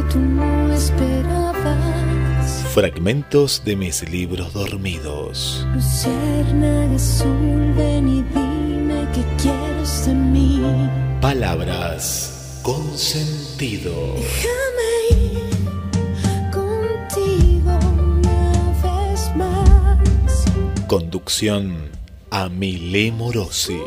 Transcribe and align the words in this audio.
tú 0.09 0.19
no 0.19 0.73
esperabas. 0.73 2.63
Fragmentos 2.73 3.63
de 3.65 3.75
mis 3.75 4.09
libros 4.09 4.53
dormidos. 4.53 5.65
Luciérnaga 5.73 6.95
azul, 6.95 7.73
ven 7.75 8.07
y 8.07 8.23
dime 8.23 9.07
qué 9.13 9.23
quieres 9.41 10.05
de 10.05 10.13
mí. 10.13 10.61
Palabras 11.21 12.59
con 12.63 12.97
sentido. 12.97 14.15
Déjame 14.15 14.91
ir 15.25 16.51
contigo 16.51 17.79
una 17.93 18.73
vez 18.83 19.35
más. 19.35 20.45
Conducción 20.87 21.89
Amile 22.31 23.11
Morosi. 23.11 23.79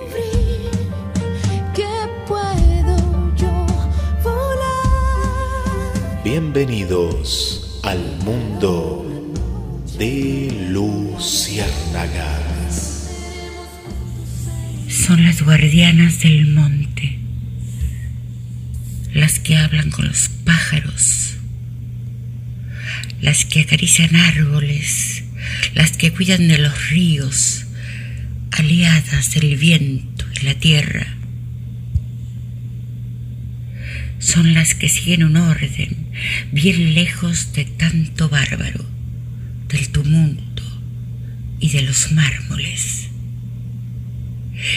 Bienvenidos 6.32 7.78
al 7.82 7.98
mundo 8.24 9.04
de 9.98 10.66
Luciérnagas. 10.70 13.10
Son 14.88 15.22
las 15.22 15.42
guardianas 15.42 16.20
del 16.20 16.46
monte, 16.46 17.18
las 19.12 19.40
que 19.40 19.58
hablan 19.58 19.90
con 19.90 20.08
los 20.08 20.30
pájaros, 20.46 21.34
las 23.20 23.44
que 23.44 23.60
acarician 23.60 24.16
árboles, 24.16 25.24
las 25.74 25.98
que 25.98 26.12
cuidan 26.12 26.48
de 26.48 26.56
los 26.56 26.88
ríos, 26.88 27.66
aliadas 28.52 29.34
del 29.34 29.58
viento 29.58 30.24
y 30.40 30.46
la 30.46 30.54
tierra. 30.54 31.14
Son 34.18 34.54
las 34.54 34.74
que 34.74 34.88
siguen 34.88 35.24
un 35.24 35.36
orden 35.36 36.01
bien 36.52 36.94
lejos 36.94 37.52
de 37.52 37.64
tanto 37.64 38.28
bárbaro, 38.28 38.84
del 39.68 39.88
tumulto 39.88 40.62
y 41.60 41.70
de 41.70 41.82
los 41.82 42.12
mármoles 42.12 43.12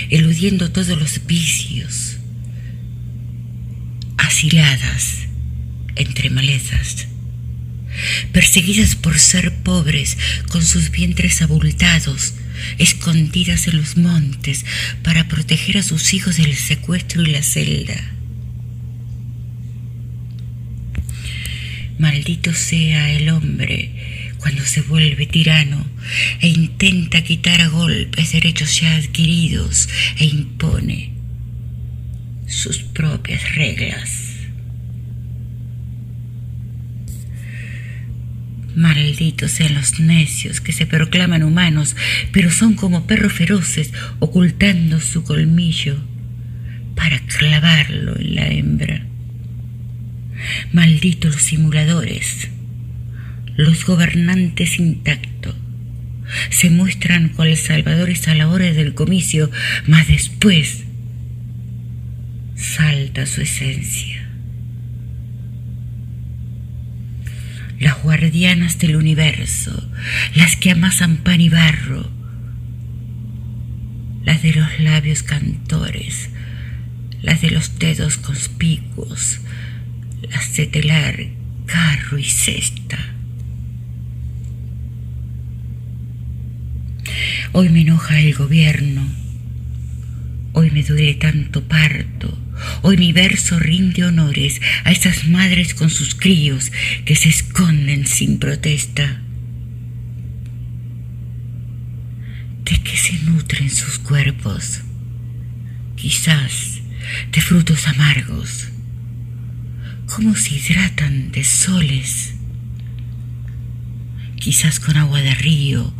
eludiendo 0.09 0.71
todos 0.71 0.97
los 0.99 1.25
vicios, 1.25 2.17
asiladas 4.17 5.19
entre 5.95 6.29
malezas, 6.29 7.07
perseguidas 8.31 8.95
por 8.95 9.19
ser 9.19 9.53
pobres 9.63 10.17
con 10.49 10.63
sus 10.63 10.91
vientres 10.91 11.41
abultados, 11.41 12.33
escondidas 12.77 13.67
en 13.67 13.77
los 13.77 13.97
montes 13.97 14.65
para 15.03 15.27
proteger 15.27 15.77
a 15.77 15.83
sus 15.83 16.13
hijos 16.13 16.37
del 16.37 16.55
secuestro 16.55 17.21
y 17.21 17.27
la 17.27 17.43
celda. 17.43 18.11
Maldito 21.97 22.53
sea 22.53 23.11
el 23.11 23.29
hombre 23.29 23.91
cuando 24.37 24.65
se 24.65 24.81
vuelve 24.81 25.25
tirano 25.25 25.85
e 26.41 26.49
intenta 26.49 27.23
quitar 27.23 27.61
a 27.61 27.69
golpes 27.69 28.33
derechos 28.33 28.79
ya 28.79 28.95
adquiridos 28.97 29.89
e 30.19 30.25
impone 30.25 31.13
sus 32.47 32.79
propias 32.79 33.55
reglas. 33.55 34.25
Malditos 38.75 39.51
sean 39.51 39.73
los 39.73 40.01
necios 40.01 40.59
que 40.59 40.73
se 40.73 40.85
proclaman 40.85 41.43
humanos, 41.43 41.95
pero 42.33 42.51
son 42.51 42.73
como 42.73 43.07
perros 43.07 43.31
feroces 43.31 43.93
ocultando 44.19 44.99
su 44.99 45.23
colmillo 45.23 45.95
para 46.93 47.19
clavarlo 47.19 48.19
en 48.19 48.35
la 48.35 48.47
hembra. 48.47 49.14
Malditos 50.71 51.33
los 51.35 51.43
simuladores, 51.43 52.49
los 53.55 53.85
gobernantes 53.85 54.79
intactos. 54.79 55.55
Se 56.49 56.69
muestran 56.69 57.29
cuales 57.29 57.61
salvadores 57.61 58.27
a 58.27 58.35
la 58.35 58.47
hora 58.49 58.73
del 58.73 58.93
comicio, 58.93 59.51
mas 59.87 60.07
después 60.07 60.85
salta 62.55 63.25
su 63.25 63.41
esencia. 63.41 64.27
Las 67.79 68.01
guardianas 68.01 68.79
del 68.79 68.95
universo, 68.95 69.89
las 70.33 70.55
que 70.55 70.71
amasan 70.71 71.17
pan 71.17 71.41
y 71.41 71.49
barro, 71.49 72.09
las 74.23 74.41
de 74.41 74.53
los 74.53 74.79
labios 74.79 75.23
cantores, 75.23 76.29
las 77.21 77.41
de 77.41 77.51
los 77.51 77.77
dedos 77.77 78.17
conspicuos, 78.17 79.39
las 80.21 80.55
de 80.55 80.67
telar, 80.67 81.25
carro 81.65 82.17
y 82.17 82.23
cesta. 82.23 82.97
Hoy 87.51 87.69
me 87.69 87.81
enoja 87.81 88.19
el 88.19 88.33
gobierno, 88.33 89.07
hoy 90.53 90.71
me 90.71 90.83
duele 90.83 91.13
tanto 91.13 91.63
parto, 91.67 92.37
hoy 92.81 92.97
mi 92.97 93.13
verso 93.13 93.59
rinde 93.59 94.03
honores 94.03 94.59
a 94.83 94.91
esas 94.91 95.27
madres 95.27 95.73
con 95.73 95.89
sus 95.89 96.15
críos 96.15 96.71
que 97.05 97.15
se 97.15 97.29
esconden 97.29 98.05
sin 98.07 98.39
protesta. 98.39 99.21
¿De 102.65 102.81
qué 102.81 102.97
se 102.97 103.13
nutren 103.19 103.69
sus 103.69 103.99
cuerpos? 103.99 104.81
Quizás 105.95 106.81
de 107.31 107.41
frutos 107.41 107.87
amargos. 107.87 108.69
¿Cómo 110.07 110.35
se 110.35 110.55
hidratan 110.55 111.31
de 111.31 111.43
soles? 111.43 112.35
Quizás 114.39 114.79
con 114.79 114.95
agua 114.97 115.19
de 115.21 115.33
río 115.33 115.93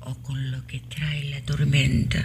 o 0.00 0.14
con 0.22 0.52
lo 0.52 0.66
que 0.66 0.80
trae 0.80 1.24
la 1.24 1.40
tormenta. 1.42 2.24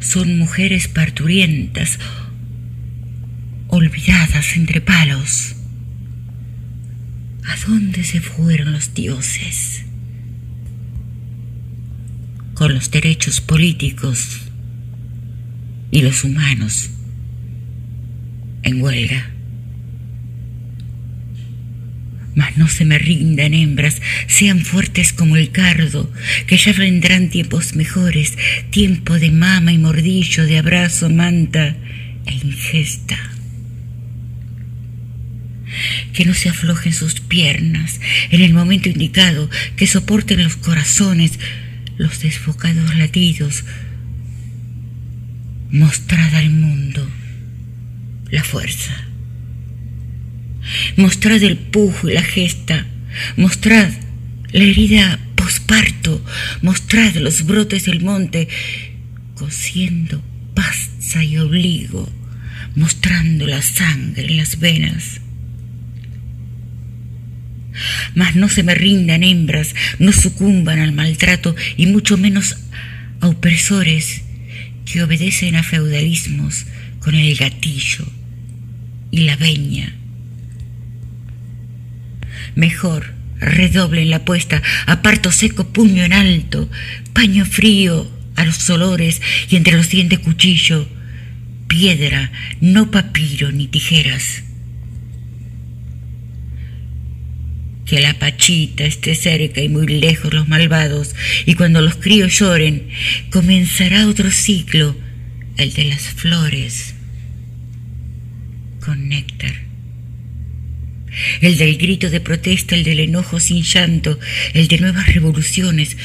Son 0.00 0.36
mujeres 0.36 0.88
parturientas, 0.88 1.98
olvidadas 3.68 4.56
entre 4.56 4.80
palos. 4.80 5.54
¿A 7.46 7.56
dónde 7.66 8.02
se 8.04 8.20
fueron 8.20 8.72
los 8.72 8.94
dioses? 8.94 9.84
Con 12.54 12.74
los 12.74 12.90
derechos 12.90 13.40
políticos 13.40 14.40
y 15.92 16.02
los 16.02 16.24
humanos 16.24 16.90
en 18.62 18.82
huelga. 18.82 19.30
Mas 22.34 22.56
no 22.56 22.68
se 22.68 22.84
me 22.84 22.98
rindan 22.98 23.52
hembras, 23.52 24.00
sean 24.28 24.60
fuertes 24.60 25.12
como 25.12 25.36
el 25.36 25.50
cardo, 25.50 26.12
que 26.46 26.56
ya 26.56 26.72
vendrán 26.72 27.30
tiempos 27.30 27.74
mejores, 27.74 28.38
tiempo 28.70 29.18
de 29.18 29.32
mama 29.32 29.72
y 29.72 29.78
mordillo, 29.78 30.46
de 30.46 30.58
abrazo, 30.58 31.10
manta 31.10 31.76
e 32.26 32.34
ingesta. 32.34 33.18
Que 36.12 36.24
no 36.24 36.34
se 36.34 36.48
aflojen 36.48 36.92
sus 36.92 37.20
piernas 37.20 38.00
en 38.30 38.40
el 38.40 38.54
momento 38.54 38.88
indicado, 38.88 39.50
que 39.76 39.88
soporten 39.88 40.42
los 40.44 40.56
corazones, 40.56 41.40
los 41.96 42.20
desfocados 42.20 42.94
latidos. 42.96 43.64
Mostrad 45.70 46.34
al 46.36 46.50
mundo 46.50 47.08
la 48.30 48.44
fuerza. 48.44 49.08
Mostrad 50.96 51.42
el 51.42 51.56
pujo 51.56 52.08
y 52.08 52.14
la 52.14 52.22
gesta. 52.22 52.86
Mostrad 53.36 53.90
la 54.52 54.64
herida 54.64 55.18
posparto. 55.34 56.24
Mostrad 56.62 57.14
los 57.16 57.46
brotes 57.46 57.84
del 57.84 58.02
monte 58.02 58.48
cosiendo 59.34 60.22
pasta 60.54 61.22
y 61.22 61.38
obligo, 61.38 62.10
mostrando 62.74 63.46
la 63.46 63.62
sangre 63.62 64.26
en 64.26 64.36
las 64.36 64.58
venas. 64.58 65.20
Mas 68.16 68.34
no 68.34 68.48
se 68.48 68.64
me 68.64 68.74
rindan 68.74 69.22
hembras, 69.22 69.74
no 70.00 70.12
sucumban 70.12 70.80
al 70.80 70.92
maltrato 70.92 71.54
y 71.76 71.86
mucho 71.86 72.18
menos 72.18 72.56
a 73.20 73.28
opresores 73.28 74.22
que 74.84 75.02
obedecen 75.02 75.54
a 75.54 75.62
feudalismos 75.62 76.66
con 76.98 77.14
el 77.14 77.36
gatillo 77.36 78.17
y 79.10 79.20
la 79.20 79.36
veña. 79.36 79.94
Mejor 82.54 83.14
redoblen 83.40 84.10
la 84.10 84.16
apuesta, 84.16 84.62
aparto 84.86 85.30
seco, 85.32 85.68
puño 85.68 86.04
en 86.04 86.12
alto, 86.12 86.68
paño 87.12 87.44
frío 87.44 88.10
a 88.36 88.44
los 88.44 88.68
olores 88.70 89.20
y 89.48 89.56
entre 89.56 89.76
los 89.76 89.88
dientes 89.88 90.18
cuchillo, 90.18 90.88
piedra, 91.66 92.32
no 92.60 92.90
papiro 92.90 93.52
ni 93.52 93.66
tijeras. 93.66 94.42
Que 97.84 98.00
la 98.00 98.18
pachita 98.18 98.84
esté 98.84 99.14
cerca 99.14 99.62
y 99.62 99.68
muy 99.68 99.86
lejos 99.86 100.34
los 100.34 100.48
malvados, 100.48 101.14
y 101.46 101.54
cuando 101.54 101.80
los 101.80 101.96
críos 101.96 102.38
lloren, 102.38 102.88
comenzará 103.30 104.06
otro 104.06 104.30
ciclo, 104.30 104.94
el 105.56 105.72
de 105.72 105.84
las 105.86 106.02
flores, 106.02 106.94
con 108.84 109.08
néctar. 109.08 109.54
El 111.40 111.56
del 111.56 111.78
grito 111.78 112.10
de 112.10 112.20
protesta, 112.20 112.74
el 112.74 112.84
del 112.84 113.00
enojo 113.00 113.40
sin 113.40 113.62
llanto, 113.62 114.18
el 114.54 114.68
de 114.68 114.78
nuevas 114.78 115.12
revoluciones, 115.12 115.96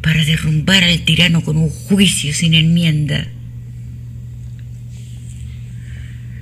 para 0.00 0.24
derrumbar 0.24 0.84
al 0.84 1.00
tirano 1.04 1.42
con 1.42 1.56
un 1.56 1.70
juicio 1.70 2.34
sin 2.34 2.54
enmienda. 2.54 3.28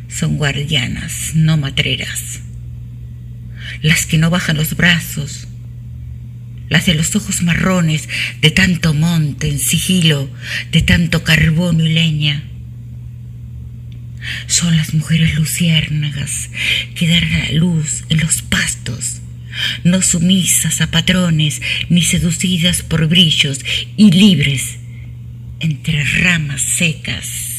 Son 0.09 0.37
guardianas, 0.37 1.33
no 1.35 1.57
matreras 1.57 2.41
las 3.83 4.07
que 4.07 4.19
no 4.19 4.31
bajan 4.31 4.57
los 4.57 4.77
brazos, 4.77 5.49
las 6.69 6.87
de 6.87 6.95
los 6.95 7.15
ojos 7.17 7.43
marrones 7.43 8.09
de 8.41 8.51
tanto 8.51 8.95
monte 8.95 9.49
en 9.49 9.59
sigilo, 9.59 10.31
de 10.71 10.83
tanto 10.83 11.25
carbón 11.25 11.81
y 11.81 11.89
leña. 11.89 12.45
Son 14.47 14.77
las 14.77 14.95
mujeres 14.95 15.35
luciérnagas 15.35 16.51
que 16.95 17.09
dan 17.09 17.31
la 17.31 17.53
luz 17.53 18.05
en 18.09 18.21
los 18.21 18.43
pastos, 18.43 19.21
no 19.85 20.03
sumisas 20.03 20.81
a 20.81 20.91
patrones 20.91 21.61
ni 21.89 22.03
seducidas 22.03 22.83
por 22.83 23.07
brillos 23.09 23.61
y 23.97 24.11
libres 24.11 24.79
entre 25.61 26.05
ramas 26.05 26.63
secas. 26.63 27.51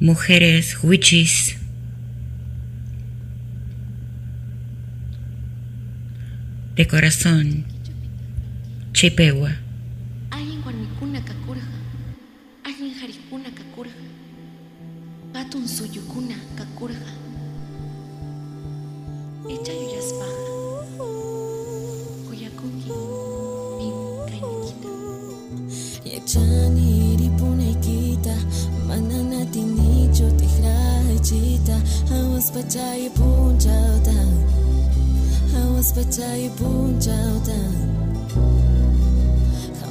mujeres 0.00 0.78
huichis, 0.82 1.56
de 6.76 6.86
corazón, 6.86 7.64
chipegua. 8.98 9.52
Alguien 10.32 10.60
guarmicuna 10.60 11.20
kakurja, 11.24 11.62
alguien 12.64 12.98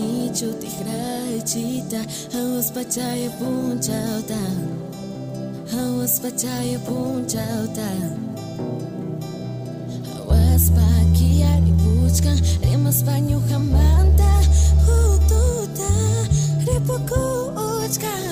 nicio, 0.00 0.52
tihra 0.60 1.02
echita, 1.36 2.00
hawas 2.32 2.68
pachaya 2.72 3.30
punchauta, 3.38 4.40
hawas 5.72 6.20
pachaya 6.20 6.78
punchauta. 6.86 7.88
Hawas 10.14 10.70
pakia 10.76 11.50
i 11.70 11.72
buchka, 11.82 12.32
rimas 12.62 13.02
panyu 13.04 13.40
jamanta, 13.48 14.30
hututa, 14.86 15.90
ripoku 16.66 17.24
ochka. 17.56 18.29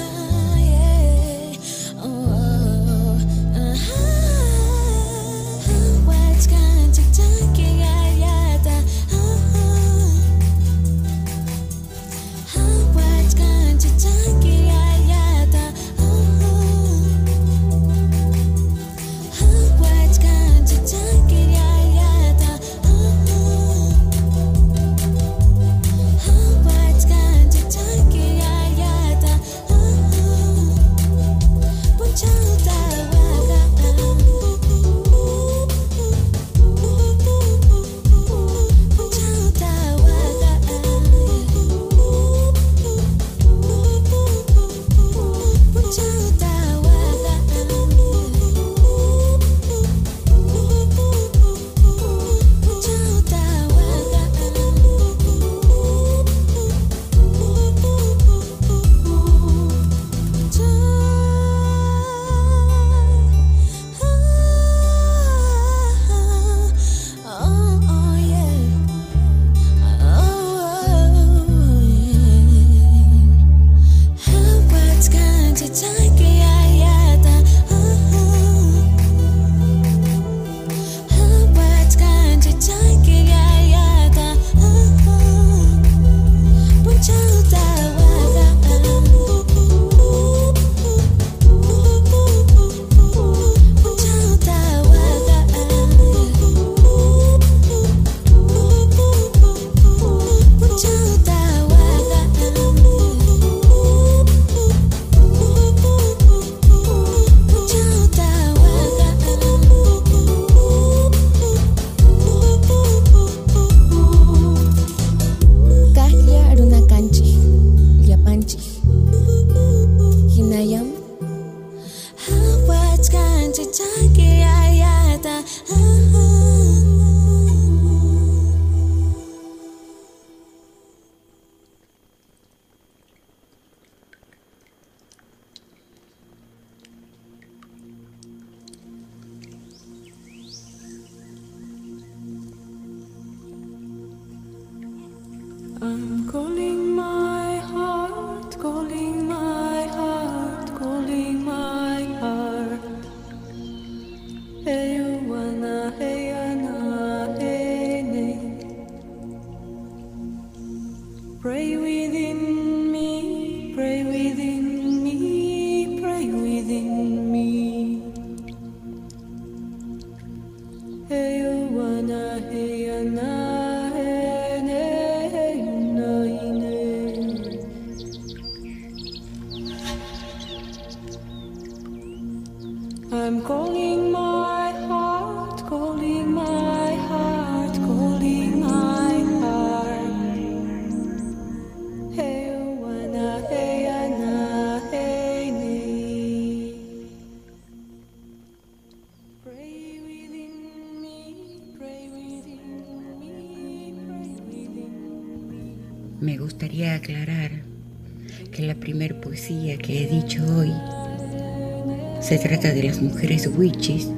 Mujeres 213.02 213.48
witches. 213.56 214.08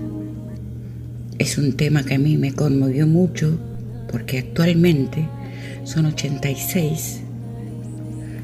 Es 1.39 1.59
un 1.59 1.75
tema 1.75 2.05
que 2.05 2.15
a 2.15 2.19
mí 2.19 2.37
me 2.37 2.53
conmovió 2.53 3.07
mucho 3.07 3.59
porque 4.11 4.39
actualmente 4.39 5.29
son 5.85 6.07
86 6.07 7.21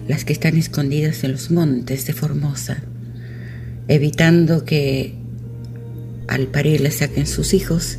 las 0.08 0.24
que 0.24 0.32
están 0.32 0.56
escondidas 0.56 1.24
en 1.24 1.32
los 1.32 1.50
montes 1.50 2.06
de 2.06 2.12
Formosa, 2.12 2.82
evitando 3.88 4.64
que 4.64 5.14
al 6.28 6.46
parir 6.46 6.80
les 6.80 6.96
saquen 6.96 7.26
sus 7.26 7.54
hijos 7.54 7.98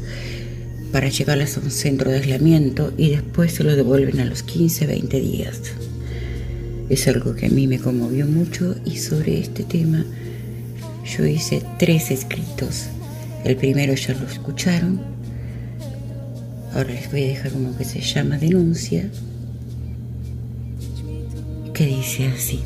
para 0.92 1.10
llevarlas 1.10 1.58
a 1.58 1.62
un 1.62 1.72
centro 1.72 2.12
de 2.12 2.18
aislamiento 2.18 2.94
y 2.98 3.10
después 3.10 3.54
se 3.54 3.64
lo 3.64 3.76
devuelven 3.76 4.20
a 4.20 4.26
los 4.26 4.44
15, 4.44 4.88
20 4.88 5.20
días. 5.20 5.62
Es 6.90 7.08
algo 7.08 7.36
que 7.36 7.48
a 7.48 7.50
mí 7.50 7.68
me 7.68 7.80
conmovió 7.80 8.26
mucho 8.26 8.76
y 8.86 8.98
sobre 8.98 9.40
este 9.40 9.64
tema 9.64 10.06
yo 11.18 11.26
hice 11.26 11.64
tres 11.80 12.12
escritos. 12.12 12.88
El 13.44 13.56
primero 13.56 13.96
ya 13.96 14.14
lo 14.14 14.28
escucharon. 14.28 15.02
Ahora 16.74 16.90
les 16.90 17.12
voy 17.12 17.24
a 17.24 17.28
dejar 17.28 17.54
uno 17.54 17.76
que 17.76 17.86
se 17.86 18.02
llama 18.02 18.38
Denuncia, 18.38 19.10
que 21.74 21.86
dice 21.86 22.28
así. 22.28 22.60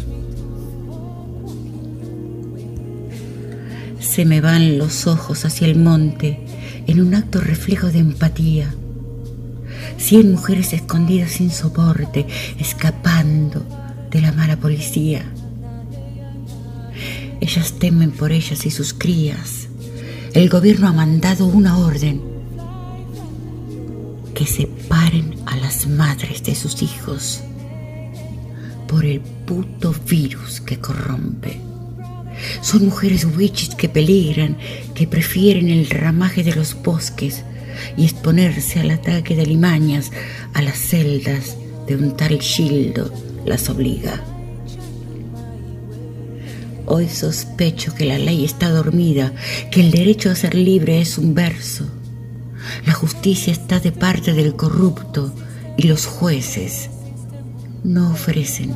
Se 3.99 4.25
me 4.25 4.41
van 4.41 4.77
los 4.77 5.07
ojos 5.07 5.45
hacia 5.45 5.67
el 5.67 5.77
monte 5.77 6.39
en 6.87 6.99
un 6.99 7.15
acto 7.15 7.39
reflejo 7.39 7.87
de 7.87 7.99
empatía. 7.99 8.73
Cien 9.97 10.31
mujeres 10.31 10.73
escondidas 10.73 11.31
sin 11.31 11.51
soporte, 11.51 12.25
escapando 12.59 13.63
de 14.09 14.19
la 14.21 14.33
mala 14.33 14.57
policía. 14.57 15.23
Ellas 17.41 17.73
temen 17.79 18.11
por 18.11 18.31
ellas 18.31 18.65
y 18.65 18.71
sus 18.71 18.93
crías. 18.93 19.67
El 20.33 20.47
gobierno 20.47 20.87
ha 20.87 20.93
mandado 20.93 21.47
una 21.47 21.77
orden 21.79 22.21
que 24.35 24.45
separen 24.45 25.35
a 25.47 25.57
las 25.57 25.87
madres 25.87 26.43
de 26.43 26.55
sus 26.55 26.81
hijos 26.83 27.41
por 28.87 29.05
el 29.05 29.21
puto 29.21 29.93
virus 30.07 30.61
que 30.61 30.77
corrompe. 30.77 31.59
Son 32.61 32.85
mujeres 32.85 33.25
witches 33.25 33.75
que 33.75 33.89
peligran, 33.89 34.57
que 34.93 35.07
prefieren 35.07 35.69
el 35.69 35.89
ramaje 35.89 36.43
de 36.43 36.55
los 36.55 36.81
bosques 36.81 37.43
y 37.97 38.03
exponerse 38.03 38.79
al 38.79 38.91
ataque 38.91 39.35
de 39.35 39.45
limañas 39.45 40.11
a 40.53 40.61
las 40.61 40.77
celdas 40.77 41.57
de 41.87 41.95
un 41.95 42.15
tal 42.15 42.39
Gildo 42.39 43.11
las 43.45 43.69
obliga. 43.69 44.23
Hoy 46.93 47.07
sospecho 47.07 47.95
que 47.95 48.03
la 48.03 48.19
ley 48.19 48.43
está 48.43 48.69
dormida, 48.69 49.31
que 49.71 49.79
el 49.79 49.91
derecho 49.91 50.29
a 50.29 50.35
ser 50.35 50.55
libre 50.55 50.99
es 50.99 51.17
un 51.17 51.33
verso. 51.33 51.85
La 52.85 52.91
justicia 52.91 53.53
está 53.53 53.79
de 53.79 53.93
parte 53.93 54.33
del 54.33 54.57
corrupto 54.57 55.33
y 55.77 55.83
los 55.83 56.05
jueces 56.05 56.89
no 57.85 58.11
ofrecen 58.11 58.75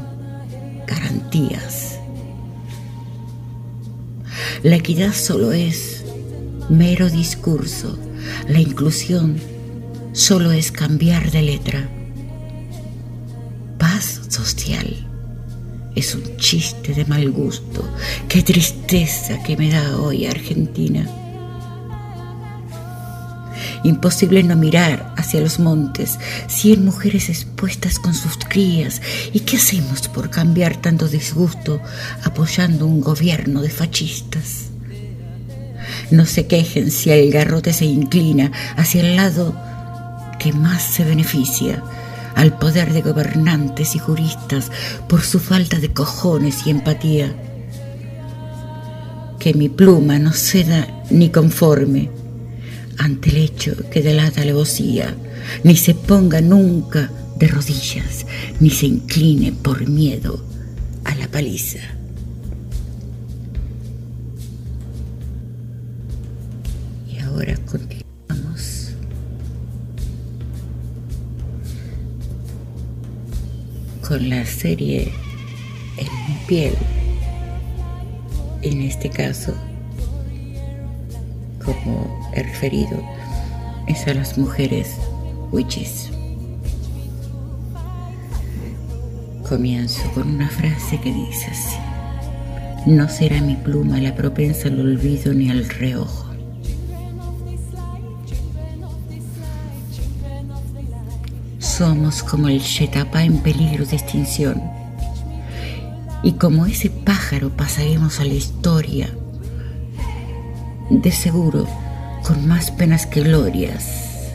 garantías. 0.88 2.00
La 4.64 4.78
equidad 4.78 5.12
solo 5.14 5.52
es 5.52 6.06
mero 6.70 7.10
discurso, 7.10 8.00
la 8.48 8.62
inclusión 8.62 9.36
solo 10.14 10.54
es 10.54 10.72
cambiar 10.72 11.32
de 11.32 11.42
letra. 11.42 11.90
Paz 13.78 14.22
social 14.30 15.06
es 15.96 16.14
un 16.14 16.38
chiste 16.38 16.94
de 16.94 17.06
mal 17.06 17.32
gusto. 17.32 17.88
Qué 18.28 18.42
tristeza 18.44 19.42
que 19.44 19.58
me 19.58 19.70
da 19.70 19.98
hoy 19.98 20.26
Argentina. 20.26 21.10
Imposible 23.84 24.42
no 24.44 24.56
mirar 24.56 25.14
hacia 25.16 25.42
los 25.42 25.60
montes, 25.60 26.18
cien 26.48 26.84
mujeres 26.84 27.30
expuestas 27.30 28.00
con 28.00 28.14
sus 28.14 28.38
crías. 28.38 29.02
¿Y 29.32 29.42
qué 29.42 29.58
hacemos 29.58 30.08
por 30.08 30.30
cambiar 30.30 30.78
tanto 30.78 31.08
disgusto 31.08 31.80
apoyando 32.24 32.88
un 32.88 33.00
gobierno 33.00 33.62
de 33.62 33.70
fascistas? 33.70 34.66
No 36.12 36.26
se 36.26 36.48
quejen 36.48 36.92
si 36.92 37.12
el 37.12 37.32
garrote 37.32 37.74
se 37.74 37.86
inclina 37.86 38.52
hacia 38.76 39.02
el 39.02 39.16
lado 39.16 39.56
que 40.40 40.52
más 40.52 40.82
se 40.82 41.04
beneficia, 41.04 41.84
al 42.36 42.58
poder 42.58 42.94
de 42.94 43.02
gobernantes 43.02 43.96
y 43.96 44.00
juristas 44.00 44.72
por 45.08 45.22
su 45.22 45.40
falta 45.40 45.80
de 45.80 45.92
cojones 45.92 46.68
y 46.68 46.70
empatía. 46.70 47.34
Que 49.40 49.54
mi 49.54 49.70
pluma 49.70 50.20
no 50.20 50.34
ceda 50.34 50.88
ni 51.10 51.30
conforme 51.30 52.10
ante 52.98 53.30
el 53.30 53.38
hecho 53.38 53.76
que 53.90 54.02
delata 54.02 54.42
alevosía, 54.42 55.16
ni 55.64 55.76
se 55.76 55.94
ponga 55.94 56.42
nunca 56.42 57.12
de 57.38 57.48
rodillas, 57.48 58.26
ni 58.60 58.70
se 58.70 58.86
incline 58.88 59.52
por 59.52 59.88
miedo 59.88 60.44
a 61.04 61.16
la 61.16 61.28
paliza. 61.28 61.80
Con 74.16 74.30
la 74.30 74.46
serie 74.46 75.12
En 75.98 76.08
mi 76.28 76.38
piel. 76.48 76.74
En 78.62 78.82
este 78.82 79.10
caso, 79.10 79.54
como 81.66 82.32
he 82.34 82.44
referido, 82.44 83.04
es 83.88 84.08
a 84.08 84.14
las 84.14 84.38
mujeres 84.38 84.96
witches. 85.52 86.12
Comienzo 89.50 90.10
con 90.14 90.36
una 90.36 90.48
frase 90.48 90.98
que 91.02 91.12
dice 91.12 91.48
así. 91.52 91.78
No 92.86 93.10
será 93.10 93.42
mi 93.42 93.56
pluma 93.56 94.00
la 94.00 94.16
propensa 94.16 94.70
al 94.70 94.80
olvido 94.80 95.34
ni 95.34 95.50
al 95.50 95.68
reojo. 95.68 96.25
Somos 101.78 102.24
como 102.24 102.48
el 102.48 102.60
Shetapá 102.60 103.26
en 103.26 103.40
peligro 103.40 103.86
de 103.86 103.98
extinción. 103.98 104.64
Y 106.24 106.32
como 106.34 106.68
ese 106.68 106.90
pájaro 106.90 107.50
pasaremos 107.50 108.22
a 108.22 108.24
la 108.24 108.34
historia 108.34 109.10
de 110.90 111.12
seguro 111.12 111.68
con 112.26 112.48
más 112.48 112.72
penas 112.72 113.06
que 113.06 113.24
glorias. 113.24 114.32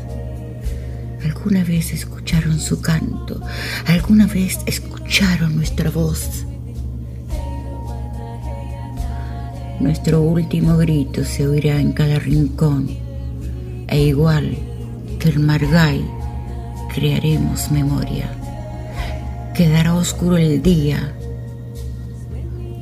¿Alguna 1.25 1.64
vez 1.64 1.94
escucharon 1.94 2.61
su 2.61 2.82
canto? 2.82 3.40
¿Alguna 3.87 4.26
vez 4.26 4.59
escucharon 4.66 5.56
nuestra 5.56 5.88
voz? 5.88 6.44
Nuestro 9.80 10.20
último 10.20 10.76
grito 10.76 11.25
se 11.25 11.49
oirá 11.49 11.80
en 11.80 11.92
cada 11.92 12.18
rincón, 12.18 12.90
e 13.88 13.99
igual 14.02 14.59
que 15.18 15.30
el 15.30 15.38
Margay, 15.38 16.19
crearemos 16.94 17.70
memoria. 17.70 18.30
Quedará 19.54 19.94
oscuro 19.94 20.37
el 20.37 20.62
día. 20.62 21.14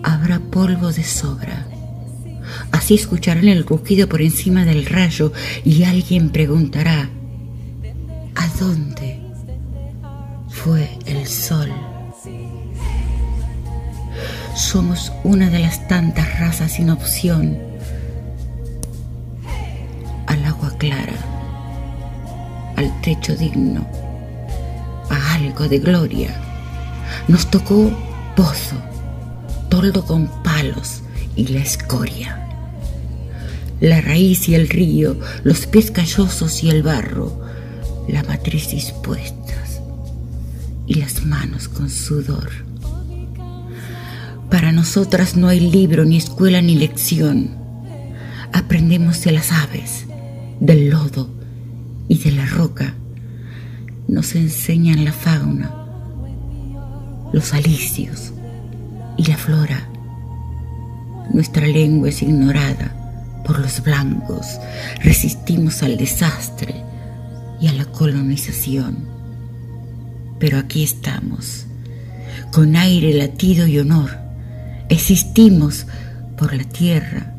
Habrá 0.02 0.38
polvo 0.38 0.92
de 0.92 1.04
sobra. 1.04 1.66
Así 2.72 2.94
escucharán 2.94 3.48
el 3.48 3.64
rugido 3.66 4.08
por 4.08 4.22
encima 4.22 4.64
del 4.64 4.86
rayo 4.86 5.32
y 5.64 5.84
alguien 5.84 6.30
preguntará, 6.30 7.08
¿a 8.34 8.48
dónde 8.58 9.20
fue 10.48 10.88
el 11.06 11.26
sol? 11.26 11.72
Somos 14.54 15.12
una 15.24 15.50
de 15.50 15.60
las 15.60 15.86
tantas 15.88 16.40
razas 16.40 16.72
sin 16.72 16.90
opción 16.90 17.58
al 20.26 20.44
agua 20.44 20.76
clara, 20.78 21.14
al 22.78 23.00
techo 23.00 23.34
digno, 23.34 23.84
a 25.10 25.34
algo 25.34 25.68
de 25.68 25.80
gloria. 25.80 26.32
Nos 27.26 27.50
tocó 27.50 27.90
pozo, 28.36 28.76
toldo 29.68 30.04
con 30.06 30.28
palos 30.44 31.00
y 31.34 31.48
la 31.48 31.58
escoria. 31.58 32.46
La 33.80 34.00
raíz 34.00 34.48
y 34.48 34.54
el 34.54 34.68
río, 34.68 35.18
los 35.42 35.66
pies 35.66 35.90
callosos 35.90 36.62
y 36.62 36.70
el 36.70 36.84
barro, 36.84 37.40
la 38.06 38.22
matriz 38.22 38.70
dispuestas 38.70 39.80
y 40.86 40.94
las 40.94 41.26
manos 41.26 41.66
con 41.66 41.90
sudor. 41.90 42.48
Para 44.50 44.70
nosotras 44.70 45.36
no 45.36 45.48
hay 45.48 45.58
libro, 45.58 46.04
ni 46.04 46.16
escuela, 46.16 46.62
ni 46.62 46.76
lección. 46.76 47.56
Aprendemos 48.52 49.24
de 49.24 49.32
las 49.32 49.50
aves, 49.50 50.06
del 50.60 50.90
lodo 50.90 51.37
y 52.08 52.18
de 52.18 52.32
la 52.32 52.46
roca. 52.46 52.94
Nos 54.08 54.34
enseñan 54.34 55.04
la 55.04 55.12
fauna, 55.12 55.70
los 57.32 57.52
alicios 57.52 58.32
y 59.16 59.26
la 59.26 59.36
flora. 59.36 59.88
Nuestra 61.32 61.66
lengua 61.66 62.08
es 62.08 62.22
ignorada 62.22 62.94
por 63.44 63.58
los 63.58 63.82
blancos. 63.82 64.58
Resistimos 65.02 65.82
al 65.82 65.96
desastre 65.96 66.74
y 67.60 67.68
a 67.68 67.72
la 67.72 67.84
colonización. 67.84 69.06
Pero 70.38 70.58
aquí 70.58 70.82
estamos, 70.82 71.66
con 72.52 72.76
aire, 72.76 73.12
latido 73.12 73.66
y 73.66 73.78
honor 73.78 74.28
Existimos 74.90 75.86
por 76.38 76.54
la 76.54 76.64
tierra, 76.64 77.34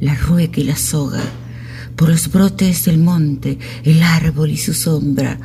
la 0.00 0.14
rueca 0.14 0.58
y 0.58 0.64
la 0.64 0.76
soga, 0.76 1.20
por 2.02 2.10
los 2.10 2.32
brotes 2.32 2.86
del 2.86 2.98
monte, 2.98 3.60
el 3.84 4.02
árbol 4.02 4.50
y 4.50 4.56
su 4.56 4.74
sombra, 4.74 5.38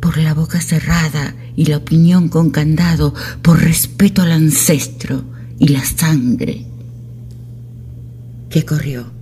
por 0.00 0.16
la 0.16 0.34
boca 0.34 0.60
cerrada 0.60 1.36
y 1.54 1.66
la 1.66 1.76
opinión 1.76 2.28
con 2.28 2.50
candado, 2.50 3.14
por 3.40 3.62
respeto 3.62 4.22
al 4.22 4.32
ancestro 4.32 5.22
y 5.60 5.68
la 5.68 5.84
sangre 5.84 6.66
que 8.50 8.64
corrió. 8.64 9.12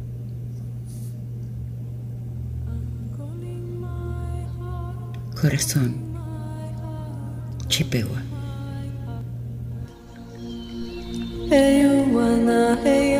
Corazón, 5.39 5.97
Chippewa. 7.69 8.23
Hey, 11.51 13.12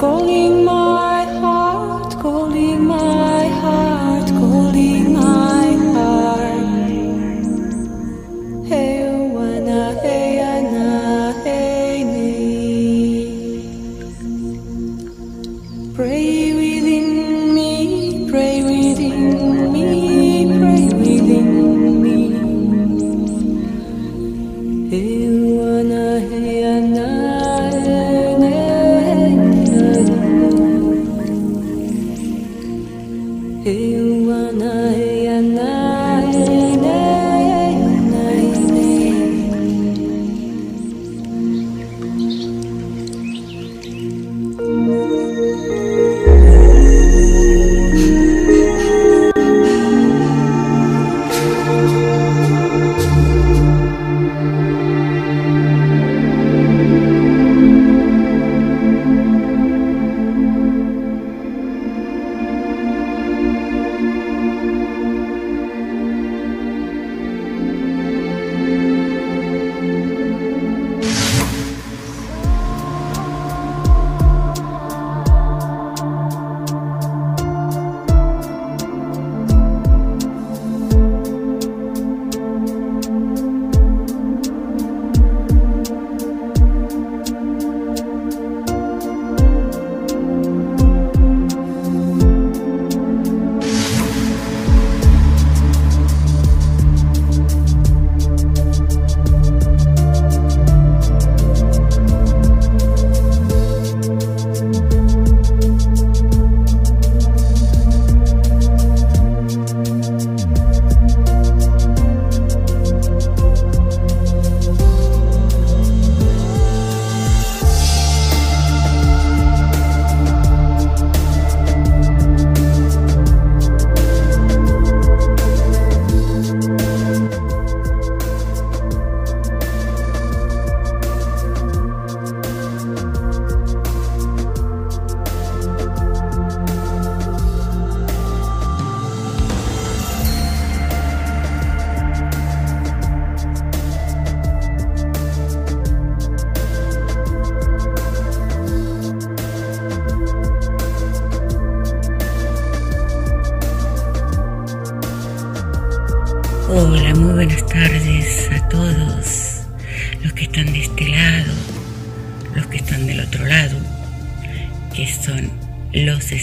calling 0.00 0.59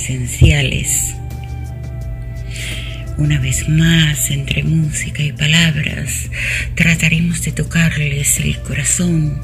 esenciales. 0.08 1.14
Una 3.18 3.40
vez 3.40 3.68
más, 3.68 4.32
entre 4.32 4.64
música 4.64 5.22
y 5.22 5.34
palabras, 5.34 6.30
trataremos 6.76 7.42
de 7.42 7.52
tocarles 7.52 8.40
el 8.40 8.58
corazón, 8.62 9.42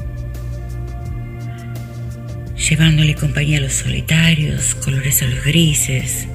llevándole 2.56 3.14
compañía 3.14 3.58
a 3.58 3.60
los 3.60 3.74
solitarios, 3.74 4.74
colores 4.76 5.20
a 5.22 5.26
los 5.26 5.44
grises, 5.44 6.28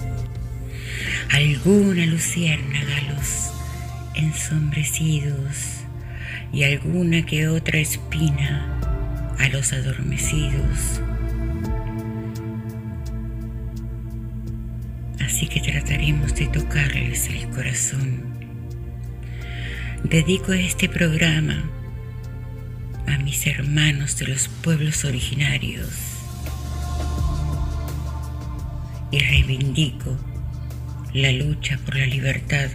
alguna 1.32 2.06
luciérnaga 2.06 2.98
a 2.98 3.14
los 3.14 3.52
ensombrecidos 4.14 5.86
y 6.54 6.66
alguna 6.66 7.26
que 7.26 7.48
otra 7.48 7.80
espina 7.80 8.80
a 9.40 9.48
los 9.50 9.74
adormecidos. 9.74 11.02
Trataremos 15.80 16.36
de 16.36 16.48
tocarles 16.48 17.30
el 17.30 17.50
corazón. 17.52 18.22
Dedico 20.04 20.52
este 20.52 20.90
programa 20.90 21.64
a 23.08 23.18
mis 23.20 23.48
hermanos 23.48 24.18
de 24.18 24.28
los 24.28 24.50
pueblos 24.50 25.06
originarios 25.06 25.88
y 29.12 29.20
reivindico 29.20 30.18
la 31.14 31.32
lucha 31.32 31.80
por 31.86 31.96
la 31.96 32.08
libertad, 32.08 32.70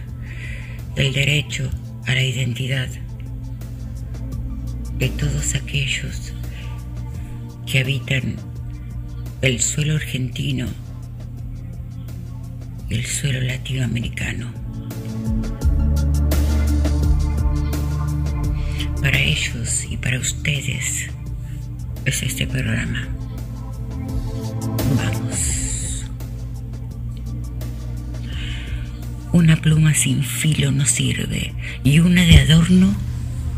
el 0.95 1.13
derecho 1.13 1.69
a 2.07 2.15
la 2.15 2.23
identidad 2.23 2.89
de 4.97 5.09
todos 5.09 5.53
aquellos 5.53 6.33
que 7.67 7.81
habitan 7.81 8.35
el 9.41 9.61
suelo 9.61 9.95
argentino 9.95 10.84
y 12.95 12.99
el 12.99 13.05
suelo 13.05 13.41
latinoamericano. 13.41 14.51
Para 19.01 19.19
ellos 19.19 19.85
y 19.89 19.97
para 19.97 20.17
ustedes 20.19 21.09
es 22.05 22.23
este 22.23 22.47
programa. 22.47 23.07
Vamos. 24.95 26.05
Una 29.33 29.57
pluma 29.57 29.93
sin 29.93 30.23
filo 30.23 30.71
no 30.71 30.85
sirve 30.85 31.53
y 31.83 31.99
una 31.99 32.21
de 32.21 32.39
adorno 32.39 32.95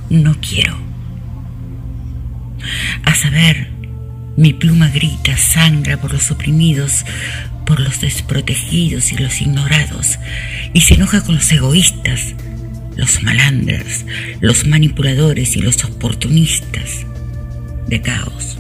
no 0.10 0.36
quiero. 0.41 0.78
A 3.04 3.13
saber, 3.13 3.69
mi 4.36 4.54
pluma 4.54 4.89
grita, 4.89 5.38
sangra 5.38 5.97
por 5.97 6.13
los 6.13 6.32
oprimidos, 6.32 7.06
por 7.67 7.82
los 7.82 7.99
desprotegidos 7.99 9.12
y 9.12 9.17
los 9.17 9.41
ignorados, 9.41 10.17
y 10.73 10.82
se 10.82 10.93
enoja 10.93 11.21
con 11.21 11.36
los 11.36 11.51
egoístas, 11.51 12.34
los 12.95 13.21
malandras, 13.21 14.06
los 14.39 14.65
manipuladores 14.65 15.56
y 15.58 15.62
los 15.62 15.84
oportunistas 15.84 17.06
de 17.88 18.01
caos. 18.01 18.58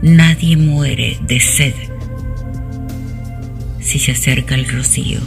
Nadie 0.00 0.56
muere 0.56 1.18
de 1.26 1.40
sed 1.40 1.74
si 3.80 3.98
se 3.98 4.12
acerca 4.12 4.54
al 4.54 4.66
rocío. 4.66 5.20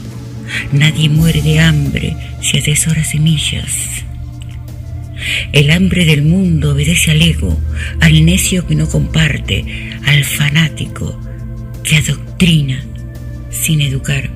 Nadie 0.72 1.10
muere 1.10 1.42
de 1.42 1.60
hambre 1.60 2.16
si 2.42 2.58
atesora 2.58 3.04
semillas. 3.04 4.04
El 5.52 5.70
hambre 5.72 6.06
del 6.06 6.24
mundo 6.24 6.72
obedece 6.72 7.12
al 7.12 7.22
ego, 7.22 7.60
al 8.00 8.26
necio 8.26 8.66
que 8.68 8.76
no 8.76 8.90
comparte, 8.90 9.94
al 10.06 10.24
fanático 10.24 11.20
que 11.84 11.98
adoctrina 11.98 12.84
sin 13.50 13.82
educar, 13.82 14.30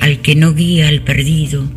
al 0.00 0.20
que 0.20 0.34
no 0.34 0.54
guía 0.54 0.88
al 0.88 1.02
perdido, 1.02 1.68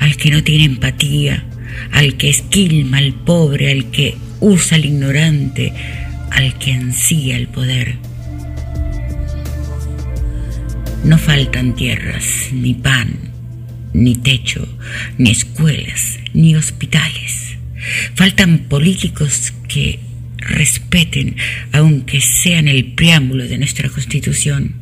al 0.00 0.16
que 0.16 0.30
no 0.30 0.42
tiene 0.42 0.64
empatía, 0.64 1.44
al 1.92 2.16
que 2.16 2.28
esquilma 2.28 2.98
al 2.98 3.14
pobre, 3.14 3.72
al 3.72 3.90
que 3.90 4.16
usa 4.40 4.76
al 4.76 4.84
ignorante, 4.84 5.72
al 6.30 6.58
que 6.58 6.72
ansía 6.72 7.36
el 7.36 7.48
poder. 7.48 7.96
No 11.04 11.16
faltan 11.16 11.74
tierras, 11.74 12.50
ni 12.52 12.74
pan, 12.74 13.32
ni 13.92 14.14
techo, 14.14 14.68
ni 15.16 15.30
escuelas, 15.30 16.18
ni 16.34 16.54
hospitales. 16.54 17.56
Faltan 18.14 18.58
políticos 18.68 19.52
que 19.68 20.00
respeten, 20.48 21.36
aunque 21.72 22.20
sean 22.20 22.68
el 22.68 22.92
preámbulo 22.92 23.44
de 23.46 23.58
nuestra 23.58 23.88
constitución. 23.88 24.74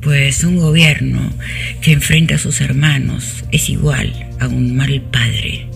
Pues 0.00 0.44
un 0.44 0.56
gobierno 0.56 1.32
que 1.80 1.92
enfrenta 1.92 2.34
a 2.34 2.38
sus 2.38 2.60
hermanos 2.60 3.44
es 3.52 3.70
igual 3.70 4.12
a 4.40 4.48
un 4.48 4.76
mal 4.76 5.00
padre. 5.10 5.66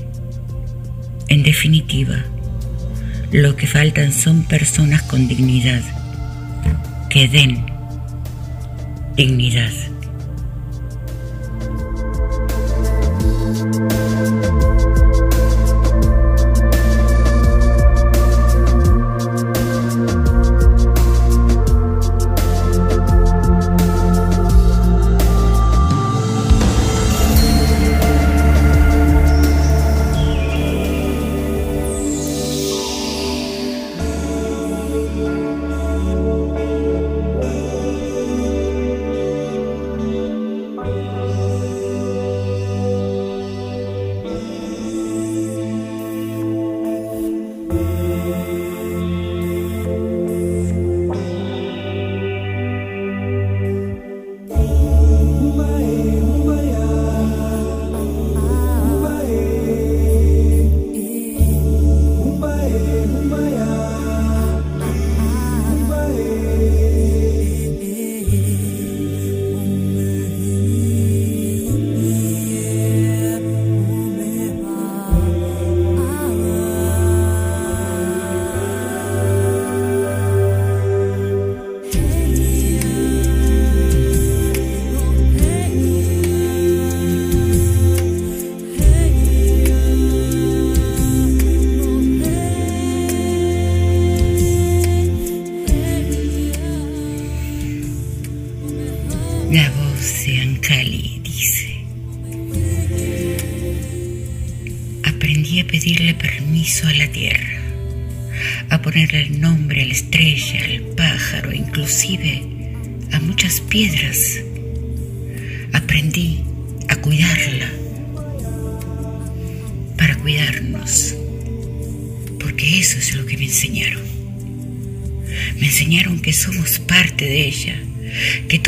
En 1.28 1.42
definitiva, 1.42 2.24
lo 3.32 3.56
que 3.56 3.66
faltan 3.66 4.12
son 4.12 4.44
personas 4.44 5.02
con 5.02 5.28
dignidad, 5.28 5.82
que 7.10 7.28
den 7.28 7.64
dignidad. 9.16 9.72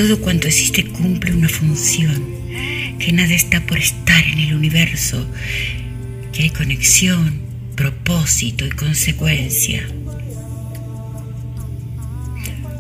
Todo 0.01 0.19
cuanto 0.19 0.49
existe 0.49 0.83
cumple 0.87 1.35
una 1.35 1.51
función, 1.51 2.25
que 2.99 3.13
nada 3.13 3.35
está 3.35 3.61
por 3.67 3.77
estar 3.77 4.25
en 4.29 4.39
el 4.39 4.55
universo, 4.55 5.31
que 6.33 6.45
hay 6.45 6.49
conexión, 6.49 7.43
propósito 7.77 8.65
y 8.65 8.71
consecuencia. 8.71 9.87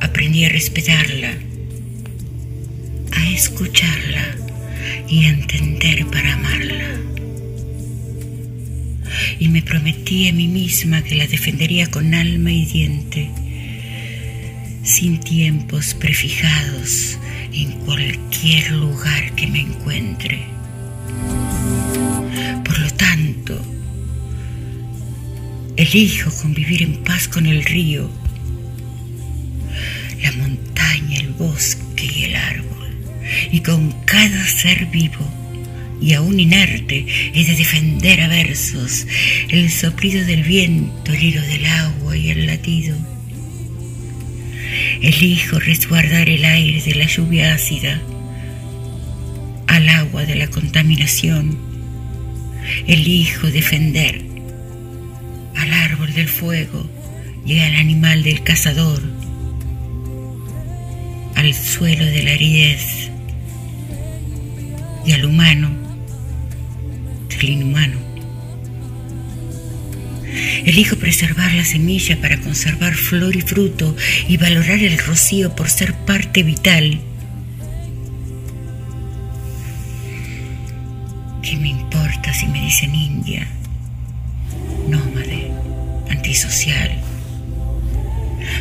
Aprendí 0.00 0.46
a 0.46 0.48
respetarla, 0.48 1.34
a 3.12 3.30
escucharla 3.32 4.36
y 5.06 5.26
a 5.26 5.28
entender 5.28 6.06
para 6.06 6.32
amarla. 6.32 7.00
Y 9.38 9.48
me 9.48 9.60
prometí 9.60 10.26
a 10.28 10.32
mí 10.32 10.48
misma 10.48 11.02
que 11.02 11.16
la 11.16 11.26
defendería 11.26 11.86
con 11.90 12.14
alma 12.14 12.50
y 12.50 12.64
diente, 12.64 13.30
sin 14.82 15.20
tiempos 15.20 15.92
prefijados 15.92 17.09
en 17.62 17.72
cualquier 17.84 18.72
lugar 18.72 19.34
que 19.34 19.46
me 19.46 19.60
encuentre. 19.60 20.46
Por 22.64 22.78
lo 22.78 22.90
tanto, 22.90 23.60
elijo 25.76 26.30
convivir 26.40 26.82
en 26.82 27.02
paz 27.02 27.28
con 27.28 27.46
el 27.46 27.64
río, 27.64 28.10
la 30.22 30.32
montaña, 30.32 31.18
el 31.18 31.30
bosque 31.30 32.10
y 32.14 32.24
el 32.24 32.36
árbol, 32.36 32.88
y 33.52 33.60
con 33.60 33.92
cada 34.04 34.46
ser 34.46 34.86
vivo 34.86 35.40
y 36.00 36.14
aún 36.14 36.40
inerte 36.40 37.04
he 37.34 37.44
de 37.44 37.54
defender 37.54 38.22
a 38.22 38.28
versos 38.28 39.06
el 39.48 39.70
soplido 39.70 40.24
del 40.24 40.42
viento, 40.42 41.12
el 41.12 41.22
hilo 41.22 41.42
del 41.42 41.66
agua 41.66 42.16
y 42.16 42.30
el 42.30 42.46
latido. 42.46 42.96
Elijo 45.02 45.58
resguardar 45.58 46.28
el 46.28 46.44
aire 46.44 46.82
de 46.82 46.94
la 46.94 47.06
lluvia 47.06 47.54
ácida 47.54 48.02
al 49.66 49.88
agua 49.88 50.26
de 50.26 50.34
la 50.34 50.48
contaminación. 50.48 51.56
Elijo 52.86 53.46
defender 53.46 54.20
al 55.56 55.72
árbol 55.72 56.12
del 56.12 56.28
fuego 56.28 56.86
y 57.46 57.60
al 57.60 57.76
animal 57.76 58.22
del 58.22 58.42
cazador, 58.42 59.00
al 61.34 61.54
suelo 61.54 62.04
de 62.04 62.22
la 62.22 62.32
aridez 62.32 63.10
y 65.06 65.12
al 65.12 65.24
humano 65.24 65.70
del 67.30 67.48
inhumano. 67.48 68.09
Elijo 70.64 70.96
preservar 70.96 71.52
la 71.54 71.64
semilla 71.64 72.20
para 72.20 72.40
conservar 72.40 72.94
flor 72.94 73.34
y 73.36 73.40
fruto 73.40 73.96
y 74.28 74.36
valorar 74.36 74.80
el 74.80 74.98
rocío 74.98 75.54
por 75.56 75.68
ser 75.68 75.94
parte 75.94 76.42
vital. 76.42 77.00
¿Qué 81.42 81.56
me 81.56 81.68
importa 81.68 82.32
si 82.32 82.46
me 82.46 82.60
dicen 82.60 82.94
india, 82.94 83.46
nómade, 84.88 85.50
antisocial? 86.10 86.90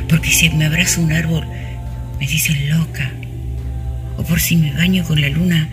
Porque 0.08 0.32
si 0.32 0.49
me 0.49 0.65
abrazo 0.65 1.01
un 1.01 1.12
árbol, 1.12 1.45
me 2.19 2.27
dicen 2.27 2.69
loca. 2.69 3.12
O 4.17 4.23
por 4.23 4.41
si 4.41 4.58
me 4.58 4.73
baño 4.73 5.03
con 5.03 5.21
la 5.21 5.29
luna, 5.29 5.69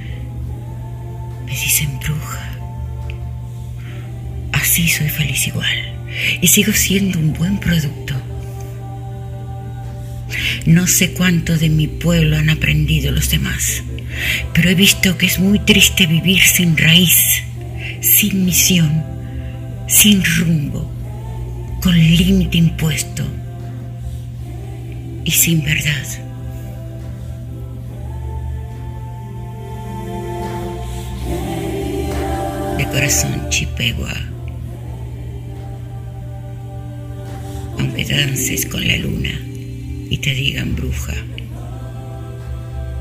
me 1.47 1.53
dicen 1.53 1.99
bruja. 2.01 2.46
Así 4.77 4.89
soy 4.89 5.09
feliz 5.09 5.47
igual 5.47 5.75
y 6.43 6.49
sigo 6.49 6.71
siendo 6.75 7.19
un 7.19 7.33
buen 7.33 7.59
producto. 7.59 8.13
No 10.67 10.87
sé 10.87 11.15
cuánto 11.15 11.57
de 11.57 11.71
mi 11.71 11.87
pueblo 11.87 12.37
han 12.37 12.51
aprendido 12.51 13.11
los 13.11 13.31
demás, 13.31 13.83
pero 14.53 14.69
he 14.69 14.75
visto 14.75 15.17
que 15.17 15.25
es 15.25 15.39
muy 15.39 15.61
triste 15.61 16.07
vivir 16.07 16.43
sin 16.43 16.77
raíz, 16.77 17.43
sin 18.03 18.45
misión, 18.45 19.03
sin 19.89 20.23
rumbo, 20.23 20.93
con 21.83 21.95
límite 21.95 22.59
impuesto 22.59 23.27
y 25.25 25.31
sin 25.31 25.65
verdad. 25.65 26.07
De 32.77 32.85
corazón 32.85 33.49
chipegua. 33.49 34.36
Aunque 37.79 38.05
dances 38.05 38.67
con 38.67 38.87
la 38.87 38.97
luna 38.97 39.41
y 40.11 40.19
te 40.19 40.35
digan 40.35 40.75
bruja, 40.77 41.15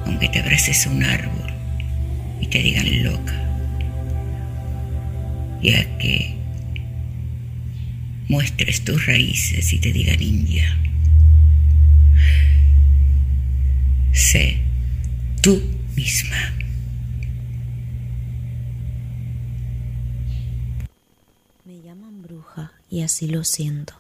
aunque 0.06 0.30
te 0.30 0.40
abraces 0.40 0.86
a 0.86 0.90
un 0.90 1.04
árbol 1.04 1.54
y 2.42 2.48
te 2.48 2.60
digan 2.60 3.04
loca, 3.04 3.34
ya 5.62 5.98
que 5.98 6.36
muestres 8.28 8.84
tus 8.84 9.06
raíces 9.06 9.72
y 9.74 9.80
te 9.80 9.92
digan 9.94 10.22
india. 10.22 10.78
Sé 14.12 14.58
tú 15.42 15.62
misma. 15.96 16.54
Me 21.66 21.82
llaman 21.84 22.22
bruja 22.22 22.72
y 22.90 23.02
así 23.02 23.28
lo 23.28 23.44
siento. 23.44 23.94